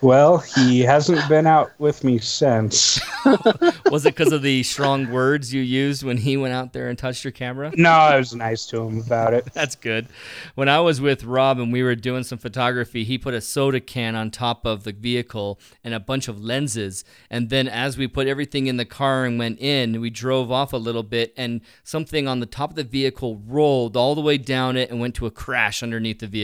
well, 0.00 0.38
he 0.38 0.80
hasn't 0.80 1.28
been 1.28 1.46
out 1.46 1.72
with 1.78 2.04
me 2.04 2.18
since. 2.18 2.98
was 3.90 4.06
it 4.06 4.16
because 4.16 4.32
of 4.32 4.40
the 4.40 4.62
strong 4.62 5.10
words 5.10 5.52
you 5.52 5.60
used 5.60 6.02
when 6.02 6.16
he 6.16 6.38
went 6.38 6.54
out 6.54 6.72
there 6.72 6.88
and 6.88 6.98
touched 6.98 7.22
your 7.22 7.32
camera? 7.32 7.70
No, 7.74 7.90
I 7.90 8.16
was 8.16 8.34
nice 8.34 8.64
to 8.66 8.80
him 8.80 9.00
about 9.00 9.34
it. 9.34 9.52
That's 9.52 9.76
good. 9.76 10.08
When 10.54 10.70
I 10.70 10.80
was 10.80 11.02
with 11.02 11.22
Rob 11.24 11.58
and 11.58 11.70
we 11.70 11.82
were 11.82 11.94
doing 11.94 12.24
some 12.24 12.38
photography, 12.38 13.04
he 13.04 13.18
put 13.18 13.34
a 13.34 13.42
soda 13.42 13.80
can 13.80 14.16
on 14.16 14.30
top 14.30 14.64
of 14.64 14.84
the 14.84 14.92
vehicle 14.92 15.60
and 15.84 15.92
a 15.92 16.00
bunch 16.00 16.28
of 16.28 16.40
lenses. 16.40 17.04
And 17.28 17.50
then 17.50 17.68
as 17.68 17.98
we 17.98 18.08
put 18.08 18.26
everything 18.26 18.68
in 18.68 18.78
the 18.78 18.86
car 18.86 19.26
and 19.26 19.38
went 19.38 19.60
in, 19.60 20.00
we 20.00 20.08
drove 20.08 20.50
off 20.50 20.72
a 20.72 20.78
little 20.78 21.02
bit 21.02 21.34
and 21.36 21.60
something 21.84 22.26
on 22.26 22.40
the 22.40 22.46
top 22.46 22.70
of 22.70 22.76
the 22.76 22.84
vehicle 22.84 23.42
rolled 23.46 23.98
all 23.98 24.14
the 24.14 24.22
way 24.22 24.38
down 24.38 24.78
it 24.78 24.90
and 24.90 24.98
went 24.98 25.14
to 25.16 25.26
a 25.26 25.30
crash 25.30 25.82
underneath 25.82 26.20
the 26.20 26.26
vehicle. 26.26 26.37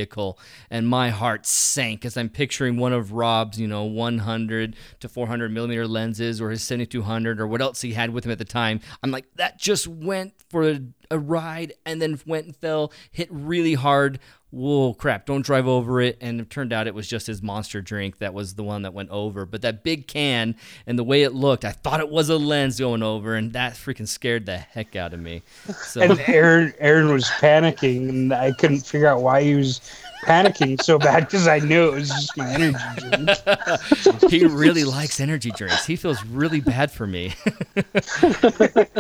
And 0.70 0.88
my 0.88 1.10
heart 1.10 1.46
sank 1.46 2.04
as 2.04 2.16
I'm 2.16 2.28
picturing 2.28 2.76
one 2.76 2.92
of 2.92 3.12
Rob's, 3.12 3.58
you 3.58 3.66
know, 3.66 3.84
100 3.84 4.76
to 5.00 5.08
400 5.08 5.52
millimeter 5.52 5.86
lenses 5.86 6.40
or 6.40 6.50
his 6.50 6.62
7200 6.62 7.40
or 7.40 7.46
what 7.46 7.60
else 7.60 7.80
he 7.80 7.92
had 7.92 8.10
with 8.10 8.24
him 8.24 8.32
at 8.32 8.38
the 8.38 8.44
time. 8.44 8.80
I'm 9.02 9.10
like, 9.10 9.26
that 9.36 9.58
just 9.58 9.86
went 9.86 10.34
for 10.50 10.68
a, 10.68 10.80
a 11.10 11.18
ride 11.18 11.72
and 11.84 12.00
then 12.00 12.18
went 12.26 12.46
and 12.46 12.56
fell, 12.56 12.92
hit 13.10 13.28
really 13.30 13.74
hard. 13.74 14.18
Whoa, 14.54 14.94
crap, 14.94 15.26
don't 15.26 15.44
drive 15.44 15.66
over 15.66 16.00
it. 16.00 16.16
And 16.20 16.40
it 16.40 16.48
turned 16.48 16.72
out 16.72 16.86
it 16.86 16.94
was 16.94 17.08
just 17.08 17.26
his 17.26 17.42
monster 17.42 17.80
drink 17.80 18.18
that 18.18 18.32
was 18.32 18.54
the 18.54 18.62
one 18.62 18.82
that 18.82 18.94
went 18.94 19.10
over. 19.10 19.44
But 19.44 19.62
that 19.62 19.82
big 19.82 20.06
can 20.06 20.54
and 20.86 20.96
the 20.98 21.04
way 21.04 21.24
it 21.24 21.34
looked, 21.34 21.64
I 21.64 21.72
thought 21.72 21.98
it 21.98 22.08
was 22.08 22.28
a 22.28 22.36
lens 22.36 22.78
going 22.78 23.02
over, 23.02 23.34
and 23.34 23.52
that 23.54 23.72
freaking 23.74 24.06
scared 24.06 24.46
the 24.46 24.58
heck 24.58 24.94
out 24.94 25.12
of 25.12 25.20
me. 25.20 25.42
So. 25.82 26.02
And 26.02 26.20
Aaron, 26.26 26.72
Aaron 26.78 27.12
was 27.12 27.24
panicking, 27.24 28.08
and 28.08 28.32
I 28.32 28.52
couldn't 28.52 28.86
figure 28.86 29.08
out 29.08 29.22
why 29.22 29.42
he 29.42 29.56
was 29.56 29.80
panicking 30.24 30.82
so 30.82 30.98
bad 30.98 31.24
because 31.26 31.46
I 31.46 31.58
knew 31.58 31.88
it 31.88 31.94
was 31.94 32.08
just 32.08 32.36
my 32.36 32.52
energy 32.52 32.78
drink. 32.96 34.30
he 34.30 34.44
really 34.44 34.84
likes 34.84 35.20
energy 35.20 35.50
drinks. 35.50 35.86
He 35.86 35.96
feels 35.96 36.24
really 36.26 36.60
bad 36.60 36.90
for 36.90 37.06
me. 37.06 37.34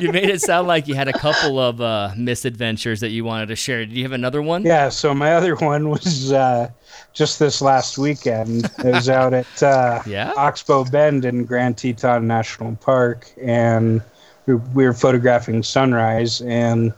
you 0.00 0.12
made 0.12 0.28
it 0.28 0.40
sound 0.40 0.68
like 0.68 0.86
you 0.88 0.94
had 0.94 1.08
a 1.08 1.12
couple 1.12 1.58
of 1.58 1.80
uh, 1.80 2.12
misadventures 2.16 3.00
that 3.00 3.10
you 3.10 3.24
wanted 3.24 3.46
to 3.46 3.56
share. 3.56 3.84
Did 3.84 3.94
you 3.94 4.02
have 4.04 4.12
another 4.12 4.42
one? 4.42 4.62
Yeah, 4.64 4.88
so 4.88 5.14
my 5.14 5.34
other 5.34 5.56
one 5.56 5.88
was 5.88 6.32
uh, 6.32 6.70
just 7.12 7.38
this 7.38 7.60
last 7.60 7.98
weekend. 7.98 8.70
I 8.78 8.90
was 8.90 9.08
out 9.08 9.34
at 9.34 9.62
uh, 9.62 10.02
Yeah? 10.06 10.32
Oxbow 10.36 10.84
Bend 10.84 11.24
in 11.24 11.44
Grand 11.44 11.78
Teton 11.78 12.26
National 12.26 12.76
Park, 12.76 13.30
and 13.40 14.02
we 14.46 14.54
we 14.54 14.84
were 14.84 14.92
photographing 14.92 15.62
sunrise, 15.62 16.40
and 16.42 16.92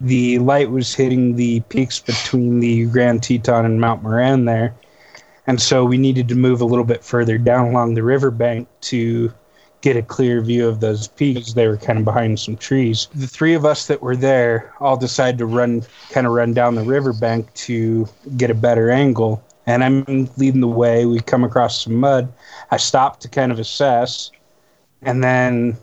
the 0.00 0.38
light 0.38 0.70
was 0.70 0.94
hitting 0.94 1.36
the 1.36 1.60
peaks 1.60 1.98
between 1.98 2.60
the 2.60 2.86
Grand 2.86 3.22
Teton 3.22 3.64
and 3.64 3.80
Mount 3.80 4.02
Moran 4.02 4.46
there. 4.46 4.74
And 5.46 5.60
so 5.60 5.84
we 5.84 5.98
needed 5.98 6.28
to 6.28 6.34
move 6.34 6.60
a 6.60 6.64
little 6.64 6.84
bit 6.84 7.04
further 7.04 7.36
down 7.36 7.68
along 7.68 7.94
the 7.94 8.02
riverbank 8.02 8.68
to 8.82 9.32
get 9.80 9.96
a 9.96 10.02
clear 10.02 10.40
view 10.40 10.68
of 10.68 10.80
those 10.80 11.08
peaks. 11.08 11.52
They 11.52 11.66
were 11.66 11.76
kind 11.76 11.98
of 11.98 12.04
behind 12.04 12.38
some 12.38 12.56
trees. 12.56 13.08
The 13.14 13.26
three 13.26 13.54
of 13.54 13.64
us 13.64 13.86
that 13.86 14.02
were 14.02 14.16
there 14.16 14.72
all 14.80 14.96
decided 14.96 15.38
to 15.38 15.46
run, 15.46 15.82
kind 16.10 16.26
of 16.26 16.32
run 16.32 16.52
down 16.52 16.74
the 16.74 16.82
riverbank 16.82 17.52
to 17.54 18.06
get 18.36 18.50
a 18.50 18.54
better 18.54 18.90
angle. 18.90 19.42
And 19.66 19.84
I'm 19.84 20.28
leading 20.36 20.60
the 20.60 20.68
way. 20.68 21.06
We 21.06 21.20
come 21.20 21.44
across 21.44 21.84
some 21.84 21.96
mud. 21.96 22.32
I 22.70 22.76
stopped 22.76 23.22
to 23.22 23.28
kind 23.28 23.52
of 23.52 23.58
assess. 23.58 24.30
And 25.02 25.22
then 25.24 25.76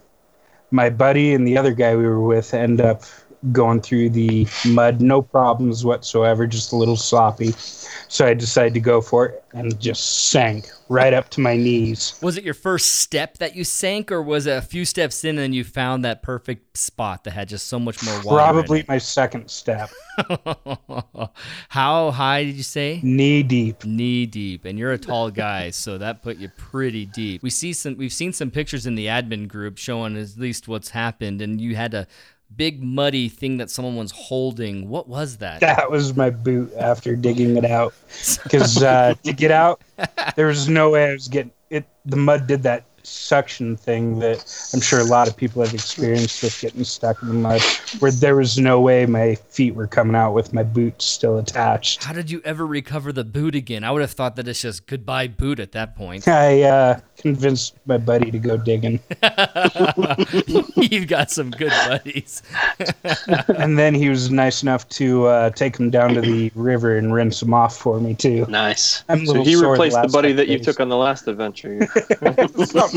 my 0.71 0.89
buddy 0.89 1.33
and 1.33 1.47
the 1.47 1.57
other 1.57 1.73
guy 1.73 1.95
we 1.95 2.05
were 2.05 2.21
with 2.21 2.53
end 2.53 2.81
up 2.81 3.03
going 3.51 3.81
through 3.81 4.09
the 4.09 4.47
mud, 4.65 5.01
no 5.01 5.21
problems 5.21 5.85
whatsoever, 5.85 6.47
just 6.47 6.71
a 6.71 6.75
little 6.75 6.95
sloppy. 6.95 7.51
So 8.09 8.25
I 8.25 8.33
decided 8.33 8.73
to 8.75 8.79
go 8.79 9.01
for 9.01 9.25
it 9.27 9.43
and 9.53 9.79
just 9.79 10.29
sank 10.29 10.69
right 10.89 11.13
up 11.13 11.29
to 11.29 11.41
my 11.41 11.57
knees. 11.57 12.17
Was 12.21 12.37
it 12.37 12.43
your 12.43 12.53
first 12.53 12.95
step 12.95 13.37
that 13.39 13.55
you 13.55 13.63
sank, 13.63 14.11
or 14.11 14.21
was 14.21 14.47
it 14.47 14.57
a 14.57 14.61
few 14.61 14.85
steps 14.85 15.23
in 15.23 15.37
and 15.37 15.53
you 15.53 15.63
found 15.63 16.05
that 16.05 16.21
perfect 16.21 16.77
spot 16.77 17.23
that 17.25 17.31
had 17.31 17.49
just 17.49 17.67
so 17.67 17.79
much 17.79 18.03
more 18.03 18.15
water? 18.23 18.37
Probably 18.37 18.85
my 18.87 18.97
second 18.97 19.49
step. 19.49 19.89
How 21.69 22.11
high 22.11 22.43
did 22.43 22.55
you 22.55 22.63
say? 22.63 22.99
knee 23.03 23.43
deep. 23.43 23.83
knee 23.85 24.25
deep 24.25 24.65
and 24.65 24.77
you're 24.77 24.91
a 24.91 24.97
tall 24.97 25.29
guy 25.29 25.69
so 25.69 25.97
that 25.97 26.21
put 26.21 26.37
you 26.37 26.49
pretty 26.57 27.05
deep 27.05 27.41
we 27.43 27.49
see 27.49 27.73
some 27.73 27.95
we've 27.97 28.13
seen 28.13 28.33
some 28.33 28.51
pictures 28.51 28.85
in 28.85 28.95
the 28.95 29.05
admin 29.05 29.47
group 29.47 29.77
showing 29.77 30.17
at 30.17 30.37
least 30.37 30.67
what's 30.67 30.89
happened 30.89 31.41
and 31.41 31.61
you 31.61 31.75
had 31.75 31.93
a 31.93 32.07
big 32.55 32.81
muddy 32.81 33.29
thing 33.29 33.57
that 33.57 33.69
someone 33.69 33.95
was 33.95 34.11
holding 34.11 34.89
what 34.89 35.07
was 35.07 35.37
that 35.37 35.59
That 35.59 35.91
was 35.91 36.15
my 36.15 36.29
boot 36.29 36.73
after 36.77 37.15
digging 37.15 37.57
it 37.57 37.65
out. 37.65 37.93
Because 38.43 38.81
uh, 38.81 39.13
to 39.23 39.33
get 39.33 39.51
out, 39.51 39.81
there 40.35 40.47
was 40.47 40.67
no 40.67 40.89
way 40.89 41.09
I 41.09 41.13
was 41.13 41.27
getting 41.27 41.51
it. 41.69 41.85
The 42.05 42.15
mud 42.15 42.47
did 42.47 42.63
that 42.63 42.85
suction 43.07 43.77
thing 43.77 44.19
that 44.19 44.43
I'm 44.73 44.81
sure 44.81 44.99
a 44.99 45.03
lot 45.03 45.27
of 45.27 45.35
people 45.35 45.63
have 45.63 45.73
experienced 45.73 46.43
with 46.43 46.59
getting 46.59 46.83
stuck 46.83 47.21
in 47.21 47.29
the 47.29 47.33
mud, 47.33 47.61
where 47.99 48.11
there 48.11 48.35
was 48.35 48.57
no 48.57 48.79
way 48.79 49.05
my 49.05 49.35
feet 49.35 49.75
were 49.75 49.87
coming 49.87 50.15
out 50.15 50.33
with 50.33 50.53
my 50.53 50.63
boots 50.63 51.05
still 51.05 51.37
attached. 51.37 52.03
how 52.03 52.13
did 52.13 52.29
you 52.29 52.41
ever 52.43 52.65
recover 52.65 53.11
the 53.11 53.23
boot 53.23 53.55
again 53.55 53.83
i 53.83 53.91
would 53.91 54.01
have 54.01 54.11
thought 54.11 54.35
that 54.35 54.47
it's 54.47 54.61
just 54.61 54.85
goodbye 54.87 55.27
boot 55.27 55.59
at 55.59 55.71
that 55.71 55.95
point 55.95 56.27
I 56.37 56.61
uh, 56.63 56.99
convinced 57.17 57.75
my 57.85 57.97
buddy 57.97 58.31
to 58.31 58.39
go 58.39 58.57
digging, 58.57 58.99
you've 60.75 61.07
got 61.07 61.31
some 61.31 61.51
good 61.51 61.71
buddies 61.87 62.43
and 63.57 63.77
then 63.77 63.93
he 63.93 64.09
was 64.09 64.29
nice 64.31 64.61
enough 64.61 64.87
to 64.89 65.25
uh, 65.27 65.49
take 65.51 65.77
him 65.77 65.89
down 65.89 66.13
to 66.13 66.21
the 66.21 66.51
river 66.55 66.97
and 66.97 67.13
rinse 67.13 67.41
him 67.41 67.53
off 67.53 67.77
for 67.77 67.99
me 67.99 68.13
too. 68.13 68.45
Nice. 68.47 69.03
I'm 69.09 69.25
So 69.25 69.43
he 69.43 69.55
replaced 69.55 70.01
the 70.01 70.07
buddy 70.09 70.29
couple 70.29 70.45
that 70.45 70.47
you 70.47 70.59
took 70.59 70.79
on 70.79 70.89
the 70.89 70.97
last 70.97 71.27
adventure. 71.27 71.87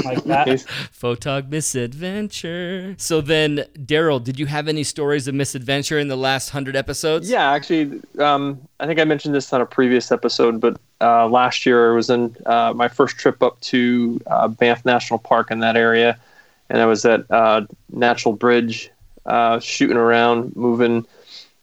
Something 0.03 0.29
like 0.29 0.47
that. 0.47 0.49
photog 0.93 1.49
misadventure 1.49 2.95
so 2.99 3.21
then 3.21 3.65
daryl 3.79 4.23
did 4.23 4.39
you 4.39 4.47
have 4.47 4.69
any 4.69 4.85
stories 4.85 5.27
of 5.27 5.35
misadventure 5.35 5.99
in 5.99 6.09
the 6.09 6.17
last 6.17 6.51
hundred 6.51 6.77
episodes 6.77 7.31
Yeah, 7.31 7.53
actually, 7.53 8.01
um, 8.19 8.61
I 8.81 8.87
think 8.87 8.99
I 8.99 9.05
mentioned 9.05 9.35
this 9.35 9.53
on 9.53 9.61
a 9.61 9.67
previous 9.67 10.11
episode, 10.11 10.61
but 10.61 10.81
uh, 11.01 11.29
last 11.29 11.65
year 11.65 11.93
I 11.93 11.95
was 11.95 12.11
in 12.11 12.37
uh, 12.45 12.73
my 12.75 12.89
first 12.89 13.19
trip 13.19 13.41
up 13.43 13.61
to 13.61 14.21
uh, 14.27 14.49
Banff 14.49 14.85
National 14.85 15.19
Park 15.19 15.53
in 15.53 15.61
that 15.61 15.77
area, 15.77 16.19
and 16.69 16.81
I 16.81 16.87
was 16.87 17.05
at 17.05 17.31
uh, 17.31 17.67
Natural 17.91 18.35
Bridge, 18.35 18.91
uh, 19.27 19.61
shooting 19.61 19.97
around, 19.97 20.57
moving. 20.57 21.07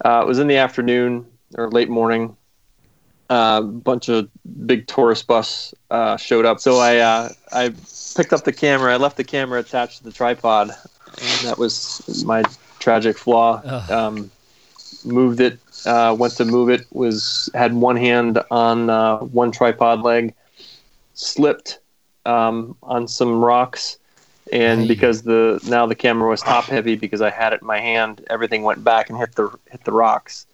Uh, 0.05 0.21
it 0.23 0.27
was 0.27 0.39
in 0.39 0.47
the 0.47 0.57
afternoon 0.57 1.25
or 1.57 1.69
late 1.69 1.89
morning. 1.89 2.36
A 3.29 3.61
bunch 3.61 4.07
of 4.09 4.29
big 4.65 4.87
tourist 4.87 5.27
bus 5.27 5.73
uh, 5.91 6.15
showed 6.17 6.45
up, 6.45 6.59
so 6.59 6.77
I 6.77 6.97
uh, 6.97 7.29
I 7.51 7.73
picked 8.15 8.31
up 8.31 8.45
the 8.45 8.53
camera. 8.53 8.93
I 8.93 8.97
left 8.97 9.17
the 9.17 9.23
camera 9.23 9.59
attached 9.59 9.97
to 9.97 10.03
the 10.05 10.11
tripod, 10.11 10.69
and 10.69 11.47
that 11.47 11.57
was 11.57 12.23
my 12.25 12.43
tragic 12.79 13.17
flaw. 13.17 13.61
Um, 13.89 14.31
moved 15.03 15.41
it 15.41 15.59
uh, 15.85 16.15
went 16.17 16.33
to 16.33 16.45
move 16.45 16.69
it 16.69 16.85
was 16.91 17.49
had 17.53 17.73
one 17.73 17.95
hand 17.95 18.41
on 18.51 18.89
uh, 18.89 19.17
one 19.19 19.51
tripod 19.51 20.01
leg 20.01 20.33
slipped 21.13 21.79
um, 22.25 22.75
on 22.83 23.07
some 23.07 23.39
rocks, 23.41 23.97
and 24.51 24.87
because 24.87 25.23
the 25.23 25.59
now 25.67 25.85
the 25.85 25.95
camera 25.95 26.29
was 26.29 26.41
top 26.41 26.65
heavy 26.65 26.95
because 26.95 27.21
I 27.21 27.29
had 27.29 27.53
it 27.53 27.61
in 27.61 27.67
my 27.67 27.79
hand, 27.79 28.25
everything 28.29 28.63
went 28.63 28.83
back 28.83 29.09
and 29.09 29.17
hit 29.17 29.35
the 29.35 29.49
hit 29.69 29.83
the 29.83 29.91
rocks. 29.91 30.45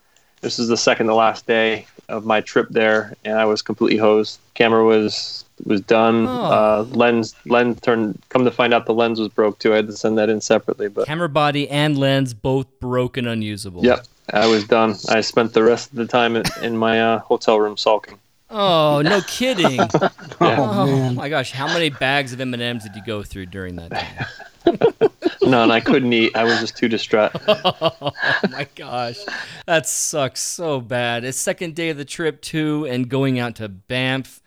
This 0.41 0.59
is 0.59 0.67
the 0.67 0.77
second 0.77 1.07
to 1.07 1.15
last 1.15 1.47
day 1.47 1.87
of 2.13 2.25
my 2.25 2.41
trip 2.41 2.67
there, 2.69 3.13
and 3.25 3.37
I 3.37 3.45
was 3.45 3.61
completely 3.61 3.97
hosed. 3.97 4.39
Camera 4.53 4.85
was 4.85 5.45
was 5.65 5.81
done. 5.81 6.27
Oh. 6.27 6.29
Uh, 6.29 6.85
lens 6.89 7.35
lens 7.45 7.81
turned. 7.81 8.21
Come 8.29 8.45
to 8.45 8.51
find 8.51 8.73
out, 8.73 8.85
the 8.85 8.93
lens 8.93 9.19
was 9.19 9.29
broke 9.29 9.59
too. 9.59 9.73
I 9.73 9.77
had 9.77 9.87
to 9.87 9.93
send 9.93 10.17
that 10.17 10.29
in 10.29 10.41
separately, 10.41 10.89
but 10.89 11.07
Camera 11.07 11.29
body 11.29 11.69
and 11.69 11.97
lens 11.97 12.33
both 12.33 12.67
broken, 12.79 13.27
unusable. 13.27 13.83
Yep, 13.83 14.05
I 14.31 14.47
was 14.47 14.65
done. 14.65 14.95
I 15.09 15.21
spent 15.21 15.53
the 15.53 15.63
rest 15.63 15.91
of 15.91 15.97
the 15.97 16.07
time 16.07 16.35
in, 16.35 16.43
in 16.61 16.77
my 16.77 17.01
uh, 17.01 17.19
hotel 17.19 17.59
room 17.59 17.77
sulking. 17.77 18.19
Oh, 18.49 19.01
no 19.03 19.21
kidding. 19.27 19.79
Oh, 19.79 20.11
oh 20.39 20.85
man. 20.85 21.15
my 21.15 21.27
gosh, 21.27 21.51
how 21.51 21.67
many 21.67 21.89
bags 21.89 22.33
of 22.33 22.39
M&Ms 22.39 22.83
did 22.83 22.95
you 22.95 23.01
go 23.03 23.23
through 23.23 23.47
during 23.47 23.75
that 23.77 23.89
time? 23.89 24.25
No, 25.45 25.61
and 25.63 25.73
I 25.73 25.81
couldn't 25.81 26.11
eat. 26.13 26.35
I 26.35 26.45
was 26.45 26.59
just 26.61 26.77
too 26.77 26.87
distraught. 26.87 27.31
oh 27.47 28.11
my 28.49 28.65
gosh, 28.75 29.17
that 29.65 29.85
sucks 29.85 30.39
so 30.39 30.79
bad. 30.79 31.25
It's 31.25 31.37
second 31.37 31.75
day 31.75 31.89
of 31.89 31.97
the 31.97 32.05
trip 32.05 32.41
too, 32.41 32.85
and 32.89 33.09
going 33.09 33.39
out 33.39 33.55
to 33.57 33.67
Banff. 33.67 34.41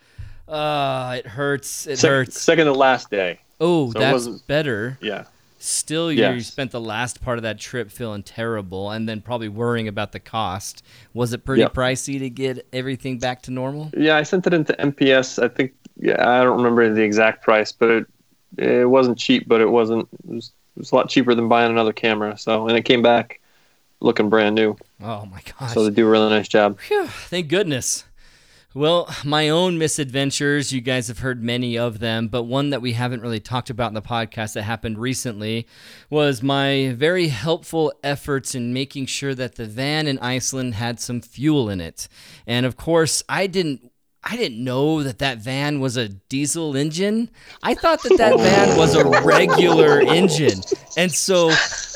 Uh, 0.48 1.16
it 1.18 1.26
hurts. 1.26 1.86
It 1.86 1.98
Sec- 1.98 2.08
hurts. 2.10 2.40
Second 2.40 2.66
to 2.66 2.72
last 2.72 3.10
day. 3.10 3.40
Oh, 3.60 3.92
so 3.92 3.98
that's 3.98 4.26
better. 4.26 4.96
Yeah. 5.02 5.24
Still, 5.58 6.10
you 6.12 6.20
Yes. 6.20 6.46
spent 6.46 6.70
the 6.70 6.80
last 6.80 7.20
part 7.22 7.38
of 7.38 7.42
that 7.42 7.58
trip 7.58 7.90
feeling 7.90 8.22
terrible, 8.22 8.90
and 8.90 9.06
then 9.08 9.20
probably 9.20 9.48
worrying 9.48 9.88
about 9.88 10.12
the 10.12 10.20
cost. 10.20 10.82
Was 11.12 11.32
it 11.34 11.44
pretty 11.44 11.62
Yep. 11.62 11.74
pricey 11.74 12.18
to 12.20 12.30
get 12.30 12.66
everything 12.72 13.18
back 13.18 13.42
to 13.42 13.50
normal? 13.50 13.90
Yeah, 13.96 14.16
I 14.16 14.22
sent 14.22 14.46
it 14.46 14.54
into 14.54 14.72
MPS. 14.80 15.42
I 15.42 15.48
think. 15.48 15.72
Yeah, 15.98 16.16
I 16.26 16.42
don't 16.42 16.56
remember 16.58 16.92
the 16.92 17.02
exact 17.02 17.42
price, 17.42 17.72
but 17.72 17.90
it, 17.90 18.06
it 18.58 18.88
wasn't 18.88 19.18
cheap. 19.18 19.46
But 19.46 19.60
it 19.60 19.70
wasn't. 19.70 20.08
It 20.28 20.34
was, 20.34 20.52
it 20.76 20.80
was 20.80 20.92
a 20.92 20.94
lot 20.94 21.08
cheaper 21.08 21.34
than 21.34 21.48
buying 21.48 21.70
another 21.70 21.92
camera. 21.92 22.36
So, 22.36 22.68
and 22.68 22.76
it 22.76 22.82
came 22.82 23.02
back 23.02 23.40
looking 24.00 24.28
brand 24.28 24.54
new. 24.54 24.76
Oh 25.02 25.26
my 25.26 25.40
gosh. 25.58 25.72
So 25.72 25.84
they 25.84 25.90
do 25.90 26.06
a 26.06 26.10
really 26.10 26.30
nice 26.30 26.48
job. 26.48 26.78
Phew, 26.80 27.06
thank 27.06 27.48
goodness. 27.48 28.04
Well, 28.74 29.08
my 29.24 29.48
own 29.48 29.78
misadventures, 29.78 30.70
you 30.70 30.82
guys 30.82 31.08
have 31.08 31.20
heard 31.20 31.42
many 31.42 31.78
of 31.78 31.98
them, 31.98 32.28
but 32.28 32.42
one 32.42 32.68
that 32.68 32.82
we 32.82 32.92
haven't 32.92 33.22
really 33.22 33.40
talked 33.40 33.70
about 33.70 33.88
in 33.88 33.94
the 33.94 34.02
podcast 34.02 34.52
that 34.52 34.64
happened 34.64 34.98
recently 34.98 35.66
was 36.10 36.42
my 36.42 36.92
very 36.94 37.28
helpful 37.28 37.90
efforts 38.04 38.54
in 38.54 38.74
making 38.74 39.06
sure 39.06 39.34
that 39.34 39.54
the 39.54 39.64
van 39.64 40.06
in 40.06 40.18
Iceland 40.18 40.74
had 40.74 41.00
some 41.00 41.22
fuel 41.22 41.70
in 41.70 41.80
it. 41.80 42.06
And 42.46 42.66
of 42.66 42.76
course, 42.76 43.22
I 43.30 43.46
didn't 43.46 43.92
I 44.28 44.36
didn't 44.36 44.62
know 44.62 45.04
that 45.04 45.20
that 45.20 45.38
van 45.38 45.78
was 45.78 45.96
a 45.96 46.08
diesel 46.08 46.76
engine. 46.76 47.30
I 47.62 47.74
thought 47.74 48.02
that 48.02 48.18
that 48.18 48.36
van 48.36 48.76
was 48.76 48.96
a 48.96 49.04
regular 49.22 50.00
engine. 50.00 50.62
And 50.96 51.12
so 51.12 51.52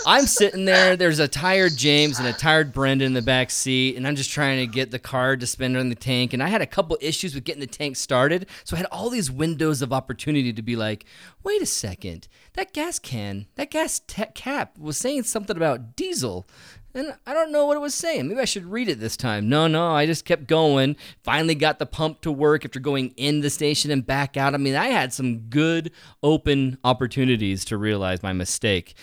I'm 0.06 0.26
sitting 0.26 0.64
there. 0.64 0.96
There's 0.96 1.18
a 1.18 1.26
tired 1.26 1.76
James 1.76 2.20
and 2.20 2.28
a 2.28 2.32
tired 2.32 2.72
Brendan 2.72 3.06
in 3.06 3.12
the 3.14 3.22
back 3.22 3.50
seat, 3.50 3.96
and 3.96 4.06
I'm 4.06 4.14
just 4.14 4.30
trying 4.30 4.60
to 4.60 4.72
get 4.72 4.92
the 4.92 4.98
car 5.00 5.36
to 5.36 5.46
spin 5.46 5.74
on 5.76 5.88
the 5.88 5.96
tank. 5.96 6.32
And 6.32 6.40
I 6.40 6.48
had 6.48 6.62
a 6.62 6.66
couple 6.66 6.96
issues 7.00 7.34
with 7.34 7.42
getting 7.42 7.60
the 7.60 7.66
tank 7.66 7.96
started, 7.96 8.46
so 8.62 8.76
I 8.76 8.78
had 8.78 8.86
all 8.92 9.10
these 9.10 9.30
windows 9.30 9.82
of 9.82 9.92
opportunity 9.92 10.52
to 10.52 10.62
be 10.62 10.76
like, 10.76 11.06
"Wait 11.42 11.60
a 11.60 11.66
second, 11.66 12.28
that 12.52 12.72
gas 12.72 13.00
can, 13.00 13.46
that 13.56 13.72
gas 13.72 14.00
ta 14.06 14.26
cap 14.34 14.78
was 14.78 14.96
saying 14.96 15.24
something 15.24 15.56
about 15.56 15.96
diesel." 15.96 16.46
And 16.92 17.14
I 17.24 17.34
don't 17.34 17.52
know 17.52 17.66
what 17.66 17.76
it 17.76 17.80
was 17.80 17.94
saying. 17.94 18.26
Maybe 18.28 18.40
I 18.40 18.44
should 18.44 18.66
read 18.66 18.88
it 18.88 18.98
this 18.98 19.16
time. 19.16 19.48
No, 19.48 19.68
no, 19.68 19.92
I 19.92 20.06
just 20.06 20.24
kept 20.24 20.48
going. 20.48 20.96
Finally 21.22 21.54
got 21.54 21.78
the 21.78 21.86
pump 21.86 22.20
to 22.22 22.32
work 22.32 22.64
after 22.64 22.80
going 22.80 23.14
in 23.16 23.40
the 23.40 23.50
station 23.50 23.92
and 23.92 24.04
back 24.04 24.36
out. 24.36 24.54
I 24.54 24.56
mean, 24.56 24.74
I 24.74 24.86
had 24.88 25.12
some 25.12 25.38
good 25.50 25.92
open 26.22 26.78
opportunities 26.82 27.64
to 27.66 27.76
realize 27.76 28.22
my 28.22 28.32
mistake. 28.32 28.94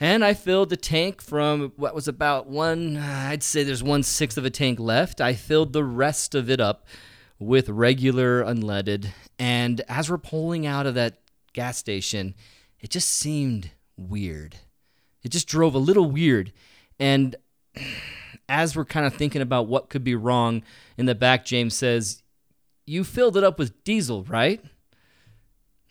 And 0.00 0.24
I 0.24 0.34
filled 0.34 0.70
the 0.70 0.76
tank 0.76 1.22
from 1.22 1.72
what 1.76 1.94
was 1.94 2.08
about 2.08 2.46
one, 2.46 2.96
I'd 2.96 3.42
say 3.42 3.62
there's 3.62 3.82
one 3.82 4.02
sixth 4.02 4.38
of 4.38 4.44
a 4.44 4.50
tank 4.50 4.80
left. 4.80 5.20
I 5.20 5.34
filled 5.34 5.72
the 5.72 5.84
rest 5.84 6.34
of 6.34 6.50
it 6.50 6.60
up 6.60 6.86
with 7.38 7.68
regular 7.68 8.42
unleaded. 8.42 9.08
And 9.38 9.82
as 9.88 10.10
we're 10.10 10.18
pulling 10.18 10.66
out 10.66 10.86
of 10.86 10.94
that 10.94 11.18
gas 11.52 11.76
station, 11.78 12.34
it 12.80 12.90
just 12.90 13.08
seemed 13.08 13.70
weird. 13.96 14.56
It 15.22 15.30
just 15.30 15.48
drove 15.48 15.74
a 15.74 15.78
little 15.78 16.10
weird. 16.10 16.52
And 16.98 17.36
as 18.48 18.76
we're 18.76 18.84
kind 18.84 19.06
of 19.06 19.14
thinking 19.14 19.42
about 19.42 19.66
what 19.66 19.88
could 19.88 20.04
be 20.04 20.14
wrong 20.14 20.62
in 20.96 21.06
the 21.06 21.14
back, 21.14 21.44
James 21.44 21.74
says, 21.74 22.22
You 22.86 23.04
filled 23.04 23.36
it 23.36 23.44
up 23.44 23.58
with 23.58 23.82
diesel, 23.84 24.24
right? 24.24 24.60